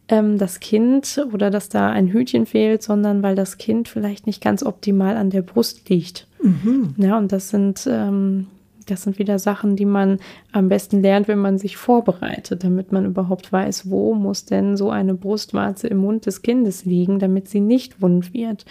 ähm, 0.09 0.37
das 0.37 0.59
Kind 0.59 1.25
oder 1.33 1.49
dass 1.49 1.69
da 1.69 1.89
ein 1.89 2.07
Hütchen 2.07 2.45
fehlt, 2.45 2.83
sondern 2.83 3.23
weil 3.23 3.35
das 3.35 3.57
Kind 3.57 3.87
vielleicht 3.87 4.27
nicht 4.27 4.41
ganz 4.41 4.63
optimal 4.63 5.17
an 5.17 5.31
der 5.31 5.41
Brust 5.41 5.89
liegt. 5.89 6.27
Mhm. 6.43 6.93
Ja, 6.97 7.17
und 7.17 7.31
das 7.31 7.49
sind 7.49 7.87
ähm, 7.89 8.47
das 8.91 9.03
sind 9.03 9.19
wieder 9.19 9.39
Sachen, 9.39 9.75
die 9.75 9.85
man 9.85 10.19
am 10.51 10.69
besten 10.69 11.01
lernt, 11.01 11.27
wenn 11.27 11.39
man 11.39 11.57
sich 11.57 11.77
vorbereitet, 11.77 12.63
damit 12.63 12.91
man 12.91 13.05
überhaupt 13.05 13.51
weiß, 13.51 13.89
wo 13.89 14.13
muss 14.13 14.45
denn 14.45 14.77
so 14.77 14.89
eine 14.89 15.13
Brustwarze 15.13 15.87
im 15.87 15.97
Mund 15.97 16.25
des 16.25 16.41
Kindes 16.41 16.85
liegen, 16.85 17.19
damit 17.19 17.47
sie 17.47 17.59
nicht 17.59 18.01
wund 18.01 18.33
wird. 18.33 18.65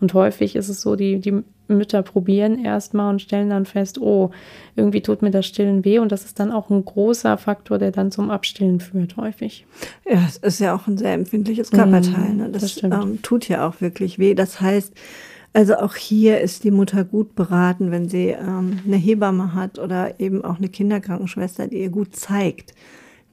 Und 0.00 0.14
häufig 0.14 0.56
ist 0.56 0.68
es 0.68 0.80
so, 0.80 0.96
die, 0.96 1.20
die 1.20 1.42
Mütter 1.68 2.02
probieren 2.02 2.62
erstmal 2.62 3.10
und 3.10 3.22
stellen 3.22 3.50
dann 3.50 3.66
fest, 3.66 4.00
oh, 4.00 4.30
irgendwie 4.76 5.00
tut 5.00 5.22
mir 5.22 5.30
das 5.30 5.46
Stillen 5.46 5.84
weh. 5.84 5.98
Und 5.98 6.12
das 6.12 6.24
ist 6.24 6.38
dann 6.38 6.52
auch 6.52 6.70
ein 6.70 6.84
großer 6.84 7.38
Faktor, 7.38 7.78
der 7.78 7.90
dann 7.90 8.10
zum 8.10 8.30
Abstillen 8.30 8.80
führt, 8.80 9.16
häufig. 9.16 9.66
Ja, 10.08 10.22
es 10.26 10.36
ist 10.36 10.60
ja 10.60 10.74
auch 10.74 10.86
ein 10.86 10.98
sehr 10.98 11.14
empfindliches 11.14 11.70
Körperteil. 11.70 12.34
Ne? 12.34 12.50
Das, 12.50 12.74
das 12.74 12.82
ähm, 12.82 13.20
tut 13.22 13.48
ja 13.48 13.66
auch 13.66 13.80
wirklich 13.80 14.18
weh. 14.18 14.34
Das 14.34 14.60
heißt, 14.60 14.92
also 15.52 15.76
auch 15.76 15.94
hier 15.94 16.40
ist 16.40 16.64
die 16.64 16.70
Mutter 16.70 17.04
gut 17.04 17.34
beraten, 17.34 17.90
wenn 17.90 18.08
sie 18.08 18.28
ähm, 18.28 18.80
eine 18.86 18.96
Hebamme 18.96 19.54
hat 19.54 19.78
oder 19.78 20.18
eben 20.18 20.44
auch 20.44 20.58
eine 20.58 20.68
Kinderkrankenschwester, 20.68 21.68
die 21.68 21.80
ihr 21.80 21.90
gut 21.90 22.16
zeigt, 22.16 22.74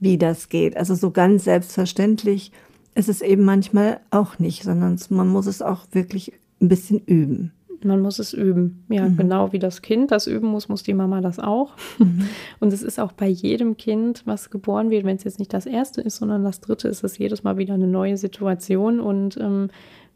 wie 0.00 0.18
das 0.18 0.48
geht. 0.48 0.76
Also 0.76 0.94
so 0.94 1.10
ganz 1.10 1.44
selbstverständlich 1.44 2.52
ist 2.94 3.08
es 3.08 3.22
eben 3.22 3.44
manchmal 3.44 4.00
auch 4.10 4.38
nicht, 4.38 4.64
sondern 4.64 4.98
man 5.08 5.28
muss 5.28 5.46
es 5.46 5.62
auch 5.62 5.86
wirklich 5.92 6.32
ein 6.60 6.68
bisschen 6.68 6.98
üben. 6.98 7.52
Man 7.82 8.00
muss 8.00 8.18
es 8.18 8.34
üben. 8.34 8.84
Ja, 8.90 9.08
mhm. 9.08 9.16
genau 9.16 9.52
wie 9.52 9.58
das 9.58 9.80
Kind 9.80 10.10
das 10.10 10.26
üben 10.26 10.48
muss, 10.48 10.68
muss 10.68 10.82
die 10.82 10.92
Mama 10.92 11.22
das 11.22 11.38
auch. 11.38 11.74
Mhm. 11.98 12.26
Und 12.60 12.74
es 12.74 12.82
ist 12.82 13.00
auch 13.00 13.12
bei 13.12 13.28
jedem 13.28 13.78
Kind, 13.78 14.22
was 14.26 14.50
geboren 14.50 14.90
wird, 14.90 15.06
wenn 15.06 15.16
es 15.16 15.24
jetzt 15.24 15.38
nicht 15.38 15.54
das 15.54 15.64
erste 15.64 16.02
ist, 16.02 16.16
sondern 16.16 16.44
das 16.44 16.60
dritte, 16.60 16.88
ist 16.88 17.02
es 17.02 17.16
jedes 17.16 17.42
Mal 17.42 17.56
wieder 17.56 17.72
eine 17.72 17.86
neue 17.86 18.18
Situation 18.18 19.00
und 19.00 19.38
ähm, 19.38 19.70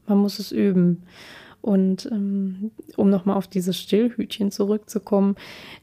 man 0.07 0.19
muss 0.19 0.39
es 0.39 0.53
üben. 0.53 1.05
Und 1.65 2.11
ähm, 2.13 2.73
um 2.99 3.09
nochmal 3.09 3.39
auf 3.39 3.47
dieses 3.47 3.79
Stillhütchen 3.79 4.51
zurückzukommen, 4.51 5.35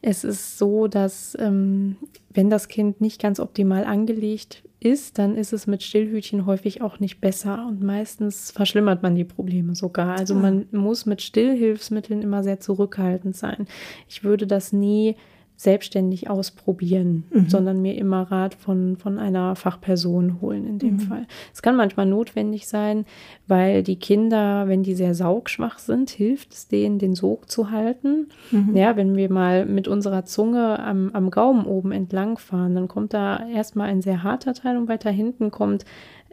es 0.03 0.23
ist 0.23 0.59
so, 0.59 0.85
dass 0.85 1.35
ähm, 1.39 1.95
wenn 2.29 2.51
das 2.51 2.67
Kind 2.67 3.01
nicht 3.01 3.19
ganz 3.19 3.39
optimal 3.39 3.85
angelegt 3.85 4.61
ist, 4.79 5.17
dann 5.17 5.35
ist 5.35 5.53
es 5.53 5.65
mit 5.65 5.81
Stillhütchen 5.81 6.45
häufig 6.45 6.83
auch 6.83 6.99
nicht 6.99 7.19
besser 7.19 7.65
und 7.67 7.81
meistens 7.81 8.51
verschlimmert 8.51 9.01
man 9.01 9.15
die 9.15 9.23
Probleme 9.23 9.73
sogar. 9.73 10.19
Also 10.19 10.35
man 10.35 10.67
muss 10.71 11.07
mit 11.07 11.23
Stillhilfsmitteln 11.23 12.21
immer 12.21 12.43
sehr 12.43 12.59
zurückhaltend 12.59 13.35
sein. 13.35 13.65
Ich 14.07 14.23
würde 14.23 14.45
das 14.45 14.73
nie 14.73 15.15
selbstständig 15.61 16.27
ausprobieren, 16.27 17.25
mhm. 17.29 17.47
sondern 17.47 17.83
mir 17.83 17.95
immer 17.95 18.23
Rat 18.31 18.55
von, 18.55 18.97
von 18.97 19.19
einer 19.19 19.55
Fachperson 19.55 20.41
holen 20.41 20.65
in 20.65 20.79
dem 20.79 20.93
mhm. 20.95 20.99
Fall. 21.01 21.27
Es 21.53 21.61
kann 21.61 21.75
manchmal 21.75 22.07
notwendig 22.07 22.67
sein, 22.67 23.05
weil 23.45 23.83
die 23.83 23.97
Kinder, 23.97 24.67
wenn 24.67 24.81
die 24.81 24.95
sehr 24.95 25.13
saugschwach 25.13 25.77
sind, 25.77 26.09
hilft 26.09 26.53
es 26.53 26.67
denen, 26.67 26.97
den 26.97 27.13
Sog 27.13 27.51
zu 27.51 27.69
halten. 27.69 28.29
Mhm. 28.49 28.75
Ja, 28.75 28.97
wenn 28.97 29.15
wir 29.15 29.31
mal 29.31 29.67
mit 29.67 29.87
unserer 29.87 30.25
Zunge 30.25 30.79
am, 30.79 31.11
am 31.13 31.29
Gaumen 31.29 31.67
oben 31.67 31.91
entlang 31.91 32.39
fahren, 32.39 32.73
dann 32.73 32.87
kommt 32.87 33.13
da 33.13 33.47
erstmal 33.47 33.89
ein 33.89 34.01
sehr 34.01 34.23
harter 34.23 34.55
Teil 34.55 34.77
und 34.77 34.87
weiter 34.87 35.11
hinten 35.11 35.51
kommt 35.51 35.85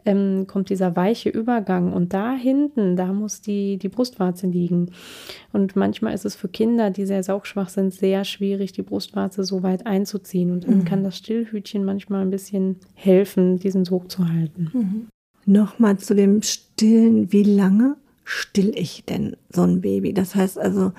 ähm, 0.09 0.47
kommt 0.47 0.71
dieser 0.71 0.95
weiche 0.95 1.29
Übergang 1.29 1.93
und 1.93 2.13
da 2.13 2.33
hinten, 2.33 2.95
da 2.95 3.13
muss 3.13 3.41
die, 3.41 3.77
die 3.77 3.89
Brustwarze 3.89 4.47
liegen. 4.47 4.89
Und 5.53 5.75
manchmal 5.75 6.15
ist 6.15 6.25
es 6.25 6.35
für 6.35 6.47
Kinder, 6.47 6.89
die 6.89 7.05
sehr 7.05 7.21
saugschwach 7.21 7.69
sind, 7.69 7.93
sehr 7.93 8.25
schwierig, 8.25 8.71
die 8.71 8.81
Brustwarze 8.81 9.43
so 9.43 9.61
weit 9.61 9.85
einzuziehen. 9.85 10.51
Und 10.51 10.67
dann 10.67 10.79
mhm. 10.79 10.85
kann 10.85 11.03
das 11.03 11.17
Stillhütchen 11.17 11.85
manchmal 11.85 12.23
ein 12.23 12.31
bisschen 12.31 12.77
helfen, 12.95 13.59
diesen 13.59 13.85
Sog 13.85 14.09
zu 14.09 14.27
halten. 14.27 14.71
Mhm. 14.73 15.07
Nochmal 15.45 15.97
zu 15.97 16.15
dem 16.15 16.41
Stillen. 16.41 17.31
Wie 17.31 17.43
lange 17.43 17.95
still 18.23 18.71
ich 18.75 19.05
denn 19.05 19.35
so 19.51 19.61
ein 19.61 19.81
Baby? 19.81 20.13
Das 20.13 20.33
heißt 20.33 20.57
also, 20.57 20.91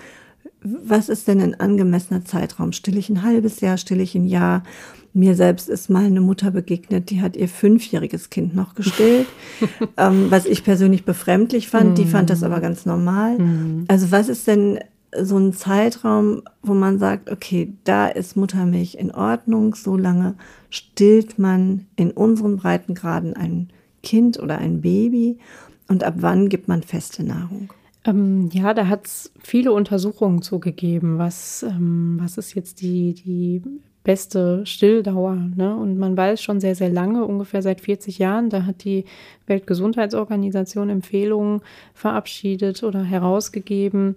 was 0.62 1.09
ist 1.09 1.27
denn 1.27 1.40
ein 1.40 1.59
angemessener 1.59 2.25
Zeitraum? 2.25 2.73
Still 2.73 2.96
ich 2.96 3.09
ein 3.09 3.23
halbes 3.23 3.61
Jahr, 3.61 3.77
still 3.77 4.01
ich 4.01 4.14
ein 4.14 4.27
Jahr? 4.27 4.62
Mir 5.12 5.35
selbst 5.35 5.68
ist 5.68 5.90
mal 5.90 6.05
eine 6.05 6.20
Mutter 6.20 6.51
begegnet, 6.51 7.11
die 7.11 7.20
hat 7.20 7.37
ihr 7.37 7.49
fünfjähriges 7.49 8.31
Kind 8.31 8.55
noch 8.55 8.75
gestillt, 8.75 9.27
ähm, 9.96 10.27
was 10.31 10.46
ich 10.46 10.62
persönlich 10.62 11.05
befremdlich 11.05 11.68
fand. 11.68 11.92
Mm. 11.92 11.94
Die 11.96 12.05
fand 12.07 12.31
das 12.31 12.42
aber 12.42 12.61
ganz 12.61 12.87
normal. 12.87 13.38
Mm. 13.38 13.85
Also 13.88 14.12
was 14.12 14.29
ist 14.29 14.46
denn 14.46 14.79
so 15.18 15.37
ein 15.37 15.53
Zeitraum, 15.53 16.42
wo 16.62 16.75
man 16.75 16.99
sagt, 16.99 17.31
okay, 17.31 17.73
da 17.85 18.07
ist 18.07 18.37
Muttermilch 18.37 18.94
in 18.94 19.11
Ordnung, 19.11 19.75
so 19.75 19.96
lange 19.96 20.35
stillt 20.68 21.38
man 21.38 21.87
in 21.96 22.12
unseren 22.12 22.57
Breitengraden 22.57 23.35
ein 23.35 23.68
Kind 24.03 24.38
oder 24.38 24.59
ein 24.59 24.81
Baby 24.81 25.38
und 25.88 26.05
ab 26.05 26.14
wann 26.18 26.49
gibt 26.49 26.68
man 26.68 26.83
feste 26.83 27.25
Nahrung? 27.25 27.73
Ähm, 28.05 28.49
ja, 28.53 28.73
da 28.73 28.87
hat 28.87 29.07
es 29.07 29.33
viele 29.42 29.73
Untersuchungen 29.73 30.40
zugegeben, 30.40 31.18
was, 31.18 31.64
ähm, 31.64 32.18
was 32.20 32.38
ist 32.38 32.55
jetzt 32.55 32.81
die, 32.81 33.14
die 33.14 33.62
beste 34.03 34.65
Stilldauer. 34.65 35.37
Ne? 35.57 35.77
Und 35.77 35.99
man 35.99 36.17
weiß 36.17 36.43
schon 36.43 36.61
sehr, 36.61 36.75
sehr 36.75 36.89
lange, 36.89 37.25
ungefähr 37.25 37.63
seit 37.63 37.81
40 37.81 38.19
Jahren, 38.19 38.49
da 38.49 38.65
hat 38.65 38.85
die 38.85 39.05
Weltgesundheitsorganisation 39.47 40.89
Empfehlungen 40.89 41.61
verabschiedet 41.93 42.83
oder 42.83 43.03
herausgegeben. 43.03 44.17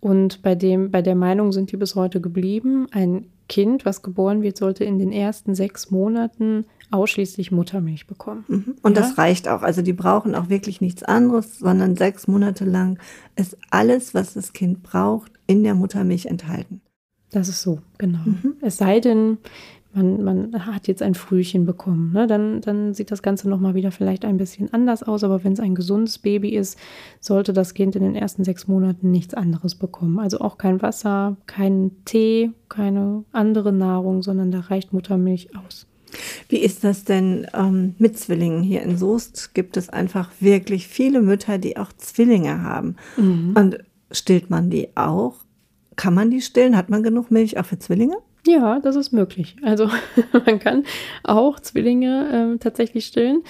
Und 0.00 0.42
bei, 0.42 0.54
dem, 0.54 0.90
bei 0.90 1.02
der 1.02 1.16
Meinung 1.16 1.52
sind 1.52 1.72
die 1.72 1.76
bis 1.76 1.94
heute 1.96 2.20
geblieben. 2.20 2.86
Ein 2.92 3.26
Kind, 3.48 3.84
was 3.84 4.02
geboren 4.02 4.42
wird, 4.42 4.56
sollte 4.56 4.84
in 4.84 4.98
den 4.98 5.12
ersten 5.12 5.54
sechs 5.54 5.90
Monaten 5.90 6.64
ausschließlich 6.90 7.50
Muttermilch 7.50 8.06
bekommen. 8.06 8.44
Mhm. 8.46 8.76
Und 8.82 8.96
ja? 8.96 9.02
das 9.02 9.18
reicht 9.18 9.48
auch. 9.48 9.62
Also 9.62 9.82
die 9.82 9.92
brauchen 9.92 10.34
auch 10.34 10.48
wirklich 10.48 10.80
nichts 10.80 11.02
anderes, 11.02 11.58
sondern 11.58 11.96
sechs 11.96 12.28
Monate 12.28 12.64
lang 12.64 12.98
ist 13.36 13.56
alles, 13.70 14.14
was 14.14 14.34
das 14.34 14.52
Kind 14.52 14.82
braucht, 14.82 15.32
in 15.46 15.64
der 15.64 15.74
Muttermilch 15.74 16.26
enthalten. 16.26 16.80
Das 17.34 17.48
ist 17.48 17.62
so, 17.62 17.80
genau. 17.98 18.20
Mhm. 18.24 18.54
Es 18.60 18.76
sei 18.76 19.00
denn, 19.00 19.38
man, 19.92 20.22
man 20.22 20.66
hat 20.66 20.86
jetzt 20.86 21.02
ein 21.02 21.16
Frühchen 21.16 21.66
bekommen, 21.66 22.12
ne? 22.12 22.28
dann, 22.28 22.60
dann 22.60 22.94
sieht 22.94 23.10
das 23.10 23.22
Ganze 23.22 23.48
nochmal 23.48 23.74
wieder 23.74 23.90
vielleicht 23.90 24.24
ein 24.24 24.36
bisschen 24.36 24.72
anders 24.72 25.02
aus. 25.02 25.24
Aber 25.24 25.42
wenn 25.42 25.52
es 25.52 25.58
ein 25.58 25.74
gesundes 25.74 26.18
Baby 26.18 26.50
ist, 26.50 26.78
sollte 27.18 27.52
das 27.52 27.74
Kind 27.74 27.96
in 27.96 28.04
den 28.04 28.14
ersten 28.14 28.44
sechs 28.44 28.68
Monaten 28.68 29.10
nichts 29.10 29.34
anderes 29.34 29.74
bekommen. 29.74 30.20
Also 30.20 30.38
auch 30.38 30.58
kein 30.58 30.80
Wasser, 30.80 31.36
kein 31.46 31.90
Tee, 32.04 32.52
keine 32.68 33.24
andere 33.32 33.72
Nahrung, 33.72 34.22
sondern 34.22 34.52
da 34.52 34.60
reicht 34.60 34.92
Muttermilch 34.92 35.56
aus. 35.56 35.88
Wie 36.48 36.58
ist 36.58 36.84
das 36.84 37.02
denn 37.02 37.48
ähm, 37.52 37.96
mit 37.98 38.16
Zwillingen? 38.16 38.62
Hier 38.62 38.82
in 38.82 38.96
Soest 38.96 39.54
gibt 39.54 39.76
es 39.76 39.88
einfach 39.88 40.30
wirklich 40.38 40.86
viele 40.86 41.20
Mütter, 41.20 41.58
die 41.58 41.76
auch 41.78 41.92
Zwillinge 41.94 42.62
haben. 42.62 42.94
Mhm. 43.16 43.56
Und 43.58 43.78
stillt 44.12 44.50
man 44.50 44.70
die 44.70 44.96
auch 44.96 45.43
kann 45.96 46.14
man 46.14 46.30
die 46.30 46.40
stillen? 46.40 46.76
Hat 46.76 46.90
man 46.90 47.02
genug 47.02 47.30
Milch 47.30 47.58
auch 47.58 47.64
für 47.64 47.78
Zwillinge? 47.78 48.16
Ja, 48.46 48.78
das 48.80 48.96
ist 48.96 49.12
möglich. 49.12 49.56
Also 49.62 49.88
man 50.46 50.58
kann 50.58 50.84
auch 51.22 51.58
Zwillinge 51.60 52.54
äh, 52.54 52.58
tatsächlich 52.58 53.06
stillen. 53.06 53.42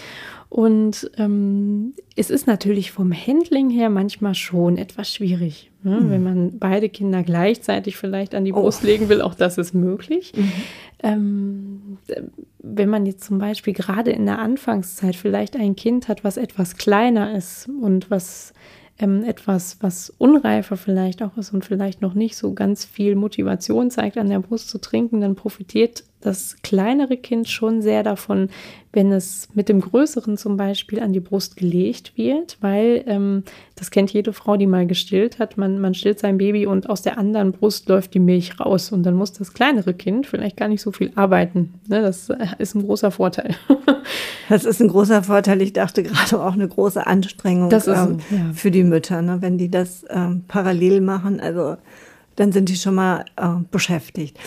Und 0.49 1.11
ähm, 1.19 1.95
es 2.15 2.31
ist 2.31 2.47
natürlich 2.47 2.93
vom 2.93 3.13
Handling 3.13 3.71
her 3.71 3.91
manchmal 3.91 4.37
schon 4.37 4.79
etwas 4.79 5.13
schwierig. 5.13 5.73
Ne? 5.83 6.01
Mhm. 6.01 6.11
Wenn 6.11 6.23
man 6.23 6.59
beide 6.61 6.89
Kinder 6.89 7.25
gleichzeitig 7.25 7.97
vielleicht 7.97 8.37
an 8.37 8.45
die 8.45 8.53
oh. 8.53 8.61
Brust 8.61 8.83
oh. 8.85 8.87
legen 8.87 9.09
will, 9.09 9.21
auch 9.21 9.35
das 9.35 9.59
ist 9.59 9.75
möglich. 9.75 10.33
Mhm. 10.37 10.53
Ähm, 11.03 11.99
wenn 12.61 12.89
man 12.89 13.05
jetzt 13.05 13.25
zum 13.25 13.39
Beispiel 13.39 13.73
gerade 13.73 14.13
in 14.13 14.27
der 14.27 14.39
Anfangszeit 14.39 15.17
vielleicht 15.17 15.57
ein 15.57 15.75
Kind 15.75 16.07
hat, 16.07 16.23
was 16.23 16.37
etwas 16.37 16.77
kleiner 16.77 17.37
ist 17.37 17.69
und 17.69 18.11
was 18.11 18.53
ähm, 18.99 19.25
etwas, 19.25 19.79
was 19.81 20.11
unreifer 20.19 20.77
vielleicht 20.77 21.23
auch 21.23 21.37
ist 21.37 21.53
und 21.53 21.65
vielleicht 21.65 22.01
noch 22.01 22.15
nicht 22.15 22.37
so 22.37 22.55
ganz 22.55 22.85
viel 22.85 23.17
Motivation 23.17 23.91
zeigt, 23.91 24.19
an 24.19 24.29
der 24.29 24.41
Brust 24.41 24.69
zu 24.69 24.79
trinken, 24.79 25.21
dann 25.21 25.35
profitiert 25.35 26.05
das 26.25 26.57
kleinere 26.63 27.17
Kind 27.17 27.49
schon 27.49 27.83
sehr 27.83 28.03
davon, 28.03 28.49
wenn 28.93 29.13
es 29.13 29.49
mit 29.55 29.69
dem 29.69 29.81
größeren 29.81 30.37
zum 30.37 30.57
Beispiel 30.57 31.01
an 31.01 31.13
die 31.13 31.21
Brust 31.21 31.57
gelegt 31.57 32.17
wird, 32.17 32.57
weil 32.61 33.05
ähm, 33.07 33.43
das 33.75 33.91
kennt 33.91 34.13
jede 34.13 34.33
Frau, 34.33 34.57
die 34.57 34.67
mal 34.67 34.87
gestillt 34.87 35.39
hat. 35.39 35.59
Man, 35.59 35.81
man 35.81 35.95
stillt 35.95 36.21
sein 36.21 36.39
Baby 36.39 36.67
und 36.67 36.89
aus 36.89 37.03
der 37.03 37.19
anderen 37.19 37.53
Brust 37.53 37.89
läuft 37.89 38.15
die 38.15 38.21
Milch 38.21 38.59
raus 38.59 38.91
und 38.93 39.03
dann 39.03 39.15
muss 39.15 39.33
das 39.33 39.53
kleinere 39.53 39.93
Kind 39.93 40.27
vielleicht 40.27 40.57
gar 40.57 40.69
nicht 40.69 40.81
so 40.81 40.93
viel 40.93 41.13
arbeiten. 41.15 41.75
Ne, 41.89 42.01
das 42.01 42.31
äh, 42.31 42.47
ist 42.59 42.75
ein 42.75 42.85
großer 42.85 43.11
Vorteil. 43.11 43.55
das 44.49 44.65
ist 44.65 44.81
ein 44.81 44.89
großer 44.89 45.25
Vorteil. 45.25 45.61
Ich 45.61 45.73
dachte 45.73 46.03
gerade 46.03 46.41
auch 46.43 46.55
eine 46.55 46.69
große 46.69 47.07
Anstrengung 47.07 47.71
ist, 47.71 47.89
ähm, 47.89 48.19
ja. 48.31 48.53
für 48.55 48.71
die 48.71 48.85
Mütter, 48.85 49.21
ne, 49.21 49.39
wenn 49.41 49.59
die 49.59 49.71
das 49.71 50.07
ähm, 50.09 50.45
parallel 50.49 51.01
machen. 51.01 51.41
Also 51.41 51.77
dann 52.37 52.53
sind 52.53 52.69
die 52.69 52.77
schon 52.77 52.95
mal 52.95 53.25
äh, 53.37 53.49
beschäftigt. 53.71 54.39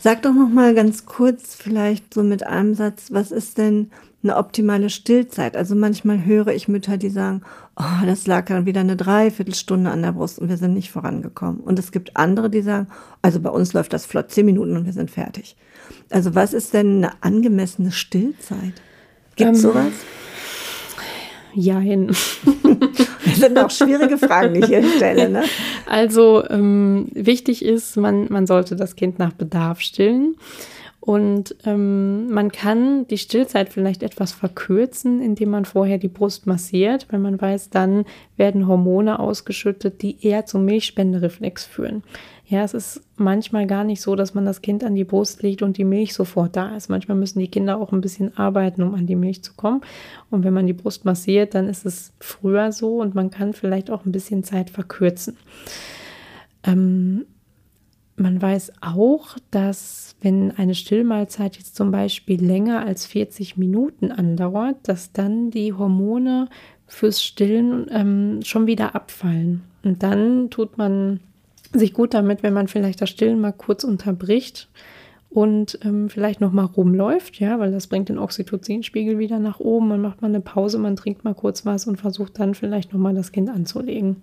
Sag 0.00 0.22
doch 0.22 0.34
noch 0.34 0.48
mal 0.48 0.74
ganz 0.74 1.06
kurz, 1.06 1.54
vielleicht 1.54 2.14
so 2.14 2.22
mit 2.22 2.44
einem 2.44 2.74
Satz, 2.74 3.08
was 3.10 3.30
ist 3.30 3.58
denn 3.58 3.90
eine 4.22 4.36
optimale 4.36 4.90
Stillzeit? 4.90 5.56
Also 5.56 5.74
manchmal 5.74 6.24
höre 6.24 6.48
ich 6.48 6.68
Mütter, 6.68 6.96
die 6.96 7.10
sagen, 7.10 7.42
oh, 7.76 8.04
das 8.04 8.26
lag 8.26 8.46
dann 8.46 8.66
wieder 8.66 8.80
eine 8.80 8.96
Dreiviertelstunde 8.96 9.90
an 9.90 10.02
der 10.02 10.12
Brust 10.12 10.38
und 10.38 10.48
wir 10.48 10.56
sind 10.56 10.74
nicht 10.74 10.90
vorangekommen. 10.90 11.60
Und 11.60 11.78
es 11.78 11.92
gibt 11.92 12.16
andere, 12.16 12.50
die 12.50 12.62
sagen, 12.62 12.88
also 13.22 13.40
bei 13.40 13.50
uns 13.50 13.72
läuft 13.72 13.92
das 13.92 14.06
flott 14.06 14.30
zehn 14.30 14.46
Minuten 14.46 14.76
und 14.76 14.86
wir 14.86 14.92
sind 14.92 15.10
fertig. 15.10 15.56
Also 16.10 16.34
was 16.34 16.52
ist 16.52 16.74
denn 16.74 17.04
eine 17.04 17.22
angemessene 17.22 17.92
Stillzeit? 17.92 18.74
Gibt 19.36 19.52
es 19.52 19.64
ähm, 19.64 19.70
sowas? 19.70 19.92
Jein. 21.54 22.14
Das 23.24 23.40
sind 23.40 23.58
auch 23.58 23.70
schwierige 23.70 24.16
Fragen, 24.16 24.54
die 24.54 24.60
ich 24.60 24.66
hier 24.66 24.82
stelle. 24.96 25.28
Ne? 25.28 25.42
Also 25.86 26.48
ähm, 26.48 27.08
wichtig 27.12 27.64
ist, 27.64 27.96
man, 27.96 28.26
man 28.30 28.46
sollte 28.46 28.74
das 28.74 28.96
Kind 28.96 29.18
nach 29.18 29.32
Bedarf 29.32 29.80
stillen. 29.80 30.36
Und 31.00 31.56
ähm, 31.64 32.30
man 32.30 32.52
kann 32.52 33.06
die 33.06 33.16
Stillzeit 33.18 33.70
vielleicht 33.70 34.02
etwas 34.02 34.32
verkürzen, 34.32 35.22
indem 35.22 35.50
man 35.50 35.64
vorher 35.64 35.98
die 35.98 36.08
Brust 36.08 36.46
massiert, 36.46 37.06
weil 37.10 37.20
man 37.20 37.40
weiß, 37.40 37.70
dann 37.70 38.04
werden 38.36 38.66
Hormone 38.66 39.18
ausgeschüttet, 39.18 40.02
die 40.02 40.22
eher 40.26 40.44
zum 40.44 40.64
Milchspendereflex 40.64 41.64
führen. 41.64 42.02
Ja, 42.50 42.64
es 42.64 42.72
ist 42.72 43.02
manchmal 43.16 43.66
gar 43.66 43.84
nicht 43.84 44.00
so, 44.00 44.16
dass 44.16 44.32
man 44.32 44.46
das 44.46 44.62
Kind 44.62 44.82
an 44.82 44.94
die 44.94 45.04
Brust 45.04 45.42
legt 45.42 45.60
und 45.60 45.76
die 45.76 45.84
Milch 45.84 46.14
sofort 46.14 46.56
da 46.56 46.74
ist. 46.74 46.88
Manchmal 46.88 47.18
müssen 47.18 47.40
die 47.40 47.50
Kinder 47.50 47.78
auch 47.78 47.92
ein 47.92 48.00
bisschen 48.00 48.34
arbeiten, 48.38 48.82
um 48.82 48.94
an 48.94 49.06
die 49.06 49.16
Milch 49.16 49.42
zu 49.42 49.52
kommen. 49.52 49.82
Und 50.30 50.44
wenn 50.44 50.54
man 50.54 50.66
die 50.66 50.72
Brust 50.72 51.04
massiert, 51.04 51.54
dann 51.54 51.68
ist 51.68 51.84
es 51.84 52.14
früher 52.20 52.72
so 52.72 53.02
und 53.02 53.14
man 53.14 53.30
kann 53.30 53.52
vielleicht 53.52 53.90
auch 53.90 54.06
ein 54.06 54.12
bisschen 54.12 54.44
Zeit 54.44 54.70
verkürzen. 54.70 55.36
Ähm, 56.64 57.26
man 58.16 58.40
weiß 58.40 58.72
auch, 58.80 59.36
dass 59.50 60.16
wenn 60.22 60.50
eine 60.52 60.74
Stillmahlzeit 60.74 61.58
jetzt 61.58 61.76
zum 61.76 61.90
Beispiel 61.90 62.42
länger 62.42 62.80
als 62.80 63.04
40 63.04 63.58
Minuten 63.58 64.10
andauert, 64.10 64.76
dass 64.84 65.12
dann 65.12 65.50
die 65.50 65.74
Hormone 65.74 66.48
fürs 66.86 67.22
Stillen 67.22 67.88
ähm, 67.90 68.40
schon 68.42 68.66
wieder 68.66 68.94
abfallen. 68.94 69.64
Und 69.84 70.02
dann 70.02 70.48
tut 70.48 70.78
man 70.78 71.20
sich 71.72 71.92
gut 71.92 72.14
damit, 72.14 72.42
wenn 72.42 72.54
man 72.54 72.68
vielleicht 72.68 73.00
das 73.00 73.10
Stillen 73.10 73.40
mal 73.40 73.52
kurz 73.52 73.84
unterbricht 73.84 74.68
und 75.30 75.78
ähm, 75.82 76.08
vielleicht 76.08 76.40
noch 76.40 76.52
mal 76.52 76.64
rumläuft, 76.64 77.38
ja, 77.38 77.58
weil 77.58 77.70
das 77.70 77.86
bringt 77.86 78.08
den 78.08 78.18
Oxytocinspiegel 78.18 79.18
wieder 79.18 79.38
nach 79.38 79.60
oben. 79.60 79.88
Man 79.88 80.00
macht 80.00 80.22
mal 80.22 80.28
eine 80.28 80.40
Pause, 80.40 80.78
man 80.78 80.96
trinkt 80.96 81.24
mal 81.24 81.34
kurz 81.34 81.66
was 81.66 81.86
und 81.86 82.00
versucht 82.00 82.38
dann 82.38 82.54
vielleicht 82.54 82.92
noch 82.92 83.00
mal 83.00 83.14
das 83.14 83.32
Kind 83.32 83.50
anzulegen. 83.50 84.22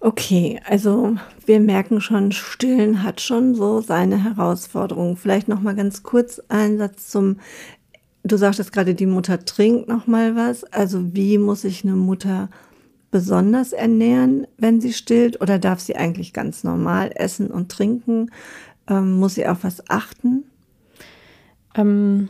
Okay, 0.00 0.60
also 0.68 1.14
wir 1.46 1.60
merken 1.60 2.00
schon, 2.00 2.32
Stillen 2.32 3.02
hat 3.02 3.20
schon 3.20 3.54
so 3.54 3.80
seine 3.80 4.22
Herausforderungen. 4.22 5.16
Vielleicht 5.16 5.48
noch 5.48 5.60
mal 5.60 5.74
ganz 5.74 6.02
kurz 6.02 6.42
ein 6.48 6.76
Satz 6.76 7.08
zum 7.08 7.38
Du 8.26 8.38
sagtest 8.38 8.72
gerade, 8.72 8.94
die 8.94 9.04
Mutter 9.04 9.44
trinkt 9.44 9.86
noch 9.86 10.06
mal 10.06 10.34
was. 10.34 10.64
Also 10.64 11.14
wie 11.14 11.36
muss 11.36 11.60
sich 11.60 11.84
eine 11.84 11.94
Mutter 11.94 12.48
besonders 13.14 13.72
ernähren, 13.72 14.44
wenn 14.58 14.80
sie 14.80 14.92
stillt, 14.92 15.40
oder 15.40 15.60
darf 15.60 15.78
sie 15.78 15.94
eigentlich 15.94 16.32
ganz 16.32 16.64
normal 16.64 17.12
essen 17.14 17.46
und 17.46 17.70
trinken? 17.70 18.32
Ähm, 18.88 19.12
muss 19.12 19.36
sie 19.36 19.46
auf 19.46 19.62
was 19.62 19.88
achten? 19.88 20.42
Ähm, 21.76 22.28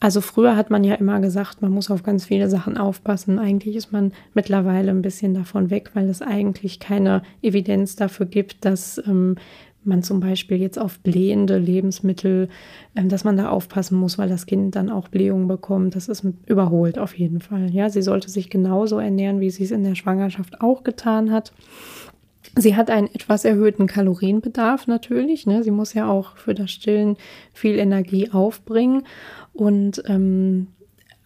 also 0.00 0.22
früher 0.22 0.56
hat 0.56 0.70
man 0.70 0.82
ja 0.82 0.94
immer 0.94 1.20
gesagt, 1.20 1.60
man 1.60 1.72
muss 1.72 1.90
auf 1.90 2.02
ganz 2.04 2.24
viele 2.24 2.48
Sachen 2.48 2.78
aufpassen. 2.78 3.38
Eigentlich 3.38 3.76
ist 3.76 3.92
man 3.92 4.12
mittlerweile 4.32 4.92
ein 4.92 5.02
bisschen 5.02 5.34
davon 5.34 5.68
weg, 5.68 5.90
weil 5.92 6.08
es 6.08 6.22
eigentlich 6.22 6.80
keine 6.80 7.20
Evidenz 7.42 7.94
dafür 7.94 8.24
gibt, 8.24 8.64
dass 8.64 8.96
ähm, 9.06 9.36
man 9.88 10.02
zum 10.02 10.20
Beispiel 10.20 10.58
jetzt 10.58 10.78
auf 10.78 11.00
blähende 11.00 11.58
Lebensmittel, 11.58 12.48
ähm, 12.94 13.08
dass 13.08 13.24
man 13.24 13.36
da 13.36 13.48
aufpassen 13.48 13.98
muss, 13.98 14.18
weil 14.18 14.28
das 14.28 14.46
Kind 14.46 14.76
dann 14.76 14.90
auch 14.90 15.08
Blähungen 15.08 15.48
bekommt. 15.48 15.96
Das 15.96 16.08
ist 16.08 16.24
überholt 16.46 16.98
auf 16.98 17.18
jeden 17.18 17.40
Fall. 17.40 17.70
Ja, 17.70 17.90
sie 17.90 18.02
sollte 18.02 18.30
sich 18.30 18.50
genauso 18.50 18.98
ernähren, 18.98 19.40
wie 19.40 19.50
sie 19.50 19.64
es 19.64 19.70
in 19.70 19.82
der 19.82 19.94
Schwangerschaft 19.94 20.60
auch 20.60 20.84
getan 20.84 21.32
hat. 21.32 21.52
Sie 22.56 22.76
hat 22.76 22.90
einen 22.90 23.08
etwas 23.08 23.44
erhöhten 23.44 23.86
Kalorienbedarf 23.86 24.86
natürlich. 24.86 25.46
Ne? 25.46 25.62
Sie 25.62 25.70
muss 25.70 25.94
ja 25.94 26.08
auch 26.08 26.36
für 26.36 26.54
das 26.54 26.70
Stillen 26.70 27.16
viel 27.52 27.78
Energie 27.78 28.30
aufbringen. 28.30 29.02
Und 29.52 30.02
ähm, 30.06 30.68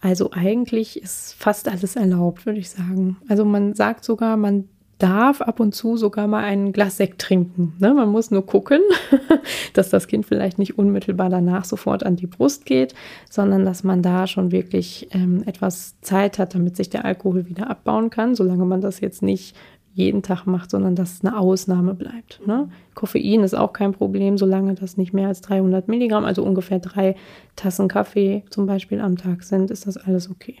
also 0.01 0.31
eigentlich 0.31 1.01
ist 1.01 1.33
fast 1.35 1.69
alles 1.69 1.95
erlaubt, 1.95 2.45
würde 2.45 2.59
ich 2.59 2.69
sagen. 2.69 3.17
Also 3.29 3.45
man 3.45 3.73
sagt 3.73 4.03
sogar, 4.03 4.35
man 4.35 4.67
darf 5.03 5.41
ab 5.41 5.59
und 5.59 5.75
zu 5.75 5.97
sogar 5.97 6.27
mal 6.27 6.45
ein 6.45 6.71
Glas 6.71 6.95
Sekt 6.95 7.21
trinken. 7.21 7.73
Ne? 7.79 7.93
Man 7.93 8.07
muss 8.09 8.31
nur 8.31 8.45
gucken, 8.45 8.79
dass 9.73 9.89
das 9.89 10.07
Kind 10.07 10.25
vielleicht 10.25 10.57
nicht 10.59 10.77
unmittelbar 10.77 11.29
danach 11.29 11.65
sofort 11.65 12.05
an 12.05 12.15
die 12.15 12.27
Brust 12.27 12.65
geht, 12.65 12.95
sondern 13.29 13.65
dass 13.65 13.83
man 13.83 14.01
da 14.01 14.27
schon 14.27 14.53
wirklich 14.53 15.09
ähm, 15.11 15.43
etwas 15.45 15.99
Zeit 15.99 16.39
hat, 16.39 16.55
damit 16.55 16.77
sich 16.77 16.89
der 16.89 17.03
Alkohol 17.03 17.49
wieder 17.49 17.69
abbauen 17.69 18.11
kann, 18.11 18.33
solange 18.33 18.63
man 18.63 18.79
das 18.79 19.01
jetzt 19.01 19.21
nicht 19.21 19.57
jeden 19.93 20.23
Tag 20.23 20.45
macht, 20.45 20.71
sondern 20.71 20.95
dass 20.95 21.15
es 21.15 21.25
eine 21.25 21.37
Ausnahme 21.37 21.95
bleibt. 21.95 22.41
Ne? 22.47 22.69
Koffein 22.95 23.43
ist 23.43 23.55
auch 23.55 23.73
kein 23.73 23.91
Problem, 23.91 24.37
solange 24.37 24.73
das 24.73 24.95
nicht 24.95 25.13
mehr 25.13 25.27
als 25.27 25.41
300 25.41 25.89
Milligramm, 25.89 26.23
also 26.23 26.43
ungefähr 26.43 26.79
drei 26.79 27.15
Tassen 27.57 27.89
Kaffee 27.89 28.43
zum 28.49 28.67
Beispiel 28.67 29.01
am 29.01 29.17
Tag 29.17 29.43
sind, 29.43 29.69
ist 29.69 29.85
das 29.85 29.97
alles 29.97 30.31
okay. 30.31 30.55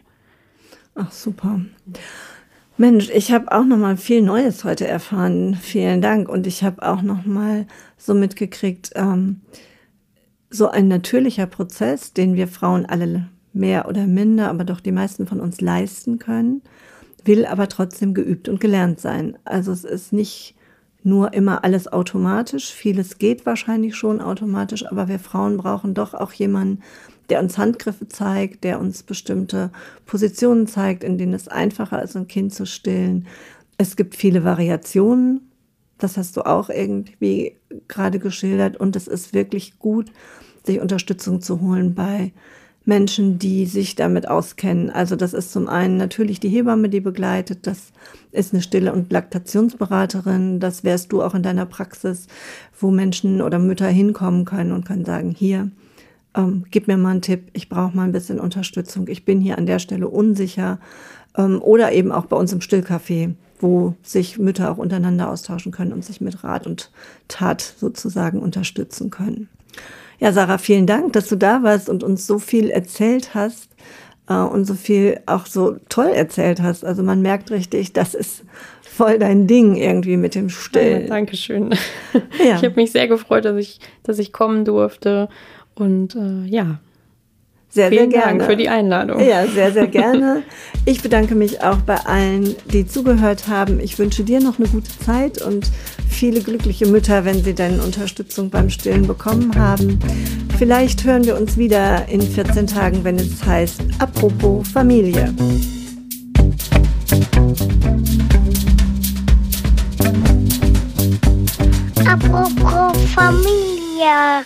Ach 0.95 1.11
super. 1.11 1.61
Mensch, 2.75 3.09
ich 3.09 3.31
habe 3.31 3.51
auch 3.51 3.65
noch 3.65 3.77
mal 3.77 3.97
viel 3.97 4.23
Neues 4.23 4.63
heute 4.63 4.87
erfahren. 4.87 5.55
Vielen 5.61 6.01
Dank. 6.01 6.27
Und 6.27 6.47
ich 6.47 6.63
habe 6.63 6.81
auch 6.81 7.03
noch 7.03 7.23
mal 7.25 7.67
so 7.97 8.15
mitgekriegt, 8.15 8.91
ähm, 8.95 9.41
so 10.49 10.69
ein 10.69 10.87
natürlicher 10.87 11.45
Prozess, 11.45 12.13
den 12.13 12.35
wir 12.35 12.47
Frauen 12.47 12.85
alle 12.85 13.29
mehr 13.53 13.87
oder 13.87 14.07
minder, 14.07 14.49
aber 14.49 14.63
doch 14.63 14.79
die 14.79 14.91
meisten 14.91 15.27
von 15.27 15.39
uns 15.39 15.61
leisten 15.61 16.17
können, 16.17 16.63
will 17.23 17.45
aber 17.45 17.69
trotzdem 17.69 18.15
geübt 18.15 18.49
und 18.49 18.59
gelernt 18.59 18.99
sein. 18.99 19.37
Also 19.45 19.71
es 19.71 19.83
ist 19.83 20.11
nicht 20.11 20.55
nur 21.03 21.33
immer 21.33 21.63
alles 21.63 21.91
automatisch. 21.91 22.71
Vieles 22.71 23.19
geht 23.19 23.45
wahrscheinlich 23.45 23.95
schon 23.95 24.19
automatisch, 24.19 24.85
aber 24.87 25.07
wir 25.07 25.19
Frauen 25.19 25.57
brauchen 25.57 25.93
doch 25.93 26.15
auch 26.15 26.33
jemanden, 26.33 26.81
der 27.29 27.39
uns 27.39 27.57
Handgriffe 27.57 28.07
zeigt, 28.07 28.63
der 28.63 28.79
uns 28.79 29.03
bestimmte 29.03 29.71
Positionen 30.05 30.67
zeigt, 30.67 31.03
in 31.03 31.17
denen 31.17 31.33
es 31.33 31.47
einfacher 31.47 32.01
ist, 32.01 32.15
ein 32.15 32.27
Kind 32.27 32.53
zu 32.53 32.65
stillen. 32.65 33.27
Es 33.77 33.95
gibt 33.95 34.15
viele 34.15 34.43
Variationen. 34.43 35.49
Das 35.97 36.17
hast 36.17 36.35
du 36.37 36.41
auch 36.41 36.69
irgendwie 36.69 37.55
gerade 37.87 38.19
geschildert. 38.19 38.77
Und 38.77 38.95
es 38.95 39.07
ist 39.07 39.33
wirklich 39.33 39.79
gut, 39.79 40.11
sich 40.65 40.79
Unterstützung 40.79 41.41
zu 41.41 41.61
holen 41.61 41.95
bei 41.95 42.33
Menschen, 42.85 43.39
die 43.39 43.65
sich 43.65 43.95
damit 43.95 44.27
auskennen. 44.27 44.89
Also 44.89 45.15
das 45.15 45.33
ist 45.33 45.53
zum 45.53 45.69
einen 45.69 45.97
natürlich 45.97 46.39
die 46.39 46.49
Hebamme, 46.49 46.89
die 46.89 46.99
begleitet. 46.99 47.65
Das 47.65 47.93
ist 48.31 48.53
eine 48.53 48.61
Stille- 48.61 48.91
und 48.91 49.11
Laktationsberaterin. 49.11 50.59
Das 50.59 50.83
wärst 50.83 51.11
du 51.11 51.21
auch 51.21 51.33
in 51.33 51.43
deiner 51.43 51.65
Praxis, 51.65 52.27
wo 52.77 52.91
Menschen 52.91 53.41
oder 53.41 53.59
Mütter 53.59 53.87
hinkommen 53.87 54.43
können 54.43 54.73
und 54.73 54.85
können 54.85 55.05
sagen, 55.05 55.31
hier, 55.31 55.71
ähm, 56.35 56.65
gib 56.71 56.87
mir 56.87 56.97
mal 56.97 57.11
einen 57.11 57.21
Tipp, 57.21 57.49
ich 57.53 57.69
brauche 57.69 57.95
mal 57.95 58.03
ein 58.03 58.11
bisschen 58.11 58.39
Unterstützung, 58.39 59.07
ich 59.07 59.25
bin 59.25 59.41
hier 59.41 59.57
an 59.57 59.65
der 59.65 59.79
Stelle 59.79 60.07
unsicher. 60.07 60.79
Ähm, 61.37 61.61
oder 61.61 61.91
eben 61.91 62.11
auch 62.11 62.25
bei 62.25 62.35
uns 62.35 62.53
im 62.53 62.59
Stillcafé, 62.59 63.33
wo 63.59 63.95
sich 64.03 64.37
Mütter 64.37 64.71
auch 64.71 64.77
untereinander 64.77 65.29
austauschen 65.29 65.71
können 65.71 65.93
und 65.93 66.05
sich 66.05 66.21
mit 66.21 66.43
Rat 66.43 66.67
und 66.67 66.91
Tat 67.27 67.61
sozusagen 67.61 68.39
unterstützen 68.39 69.09
können. 69.09 69.49
Ja, 70.19 70.31
Sarah, 70.31 70.57
vielen 70.57 70.87
Dank, 70.87 71.13
dass 71.13 71.27
du 71.27 71.35
da 71.35 71.63
warst 71.63 71.89
und 71.89 72.03
uns 72.03 72.27
so 72.27 72.39
viel 72.39 72.69
erzählt 72.69 73.33
hast 73.33 73.69
äh, 74.29 74.35
und 74.35 74.65
so 74.65 74.73
viel 74.75 75.19
auch 75.25 75.45
so 75.45 75.77
toll 75.89 76.09
erzählt 76.09 76.61
hast. 76.61 76.85
Also 76.85 77.03
man 77.03 77.21
merkt 77.21 77.51
richtig, 77.51 77.93
das 77.93 78.13
ist 78.13 78.43
voll 78.81 79.17
dein 79.17 79.47
Ding 79.47 79.75
irgendwie 79.75 80.17
mit 80.17 80.35
dem 80.35 80.49
Stillen. 80.49 81.03
Ja, 81.03 81.07
Dankeschön. 81.07 81.73
Ja. 82.43 82.57
Ich 82.57 82.63
habe 82.63 82.75
mich 82.75 82.91
sehr 82.91 83.07
gefreut, 83.07 83.45
dass 83.45 83.57
ich, 83.57 83.79
dass 84.03 84.19
ich 84.19 84.31
kommen 84.33 84.65
durfte. 84.65 85.29
Und 85.75 86.15
äh, 86.15 86.45
ja, 86.45 86.79
sehr, 87.73 87.89
Vielen 87.89 88.11
sehr 88.11 88.21
gerne. 88.21 88.37
Dank 88.37 88.51
für 88.51 88.55
die 88.55 88.69
Einladung. 88.69 89.19
Ja, 89.19 89.47
sehr, 89.47 89.71
sehr 89.71 89.87
gerne. 90.01 90.43
Ich 90.85 91.01
bedanke 91.01 91.33
mich 91.33 91.63
auch 91.63 91.77
bei 91.77 91.95
allen, 92.05 92.55
die 92.71 92.85
zugehört 92.85 93.47
haben. 93.47 93.79
Ich 93.79 93.97
wünsche 93.97 94.23
dir 94.23 94.39
noch 94.39 94.59
eine 94.59 94.67
gute 94.67 94.91
Zeit 94.99 95.41
und 95.41 95.71
viele 96.07 96.41
glückliche 96.41 96.85
Mütter, 96.85 97.25
wenn 97.25 97.43
sie 97.43 97.55
deine 97.55 97.81
Unterstützung 97.81 98.51
beim 98.51 98.69
Stillen 98.69 99.07
bekommen 99.07 99.55
haben. 99.55 99.97
Vielleicht 100.59 101.03
hören 101.03 101.25
wir 101.25 101.35
uns 101.35 101.57
wieder 101.57 102.07
in 102.09 102.21
14 102.21 102.67
Tagen, 102.67 103.03
wenn 103.03 103.15
es 103.15 103.43
heißt 103.43 103.81
Apropos 103.97 104.67
Familie. 104.67 105.33
Apropos 112.05 112.97
Familie. 113.15 114.45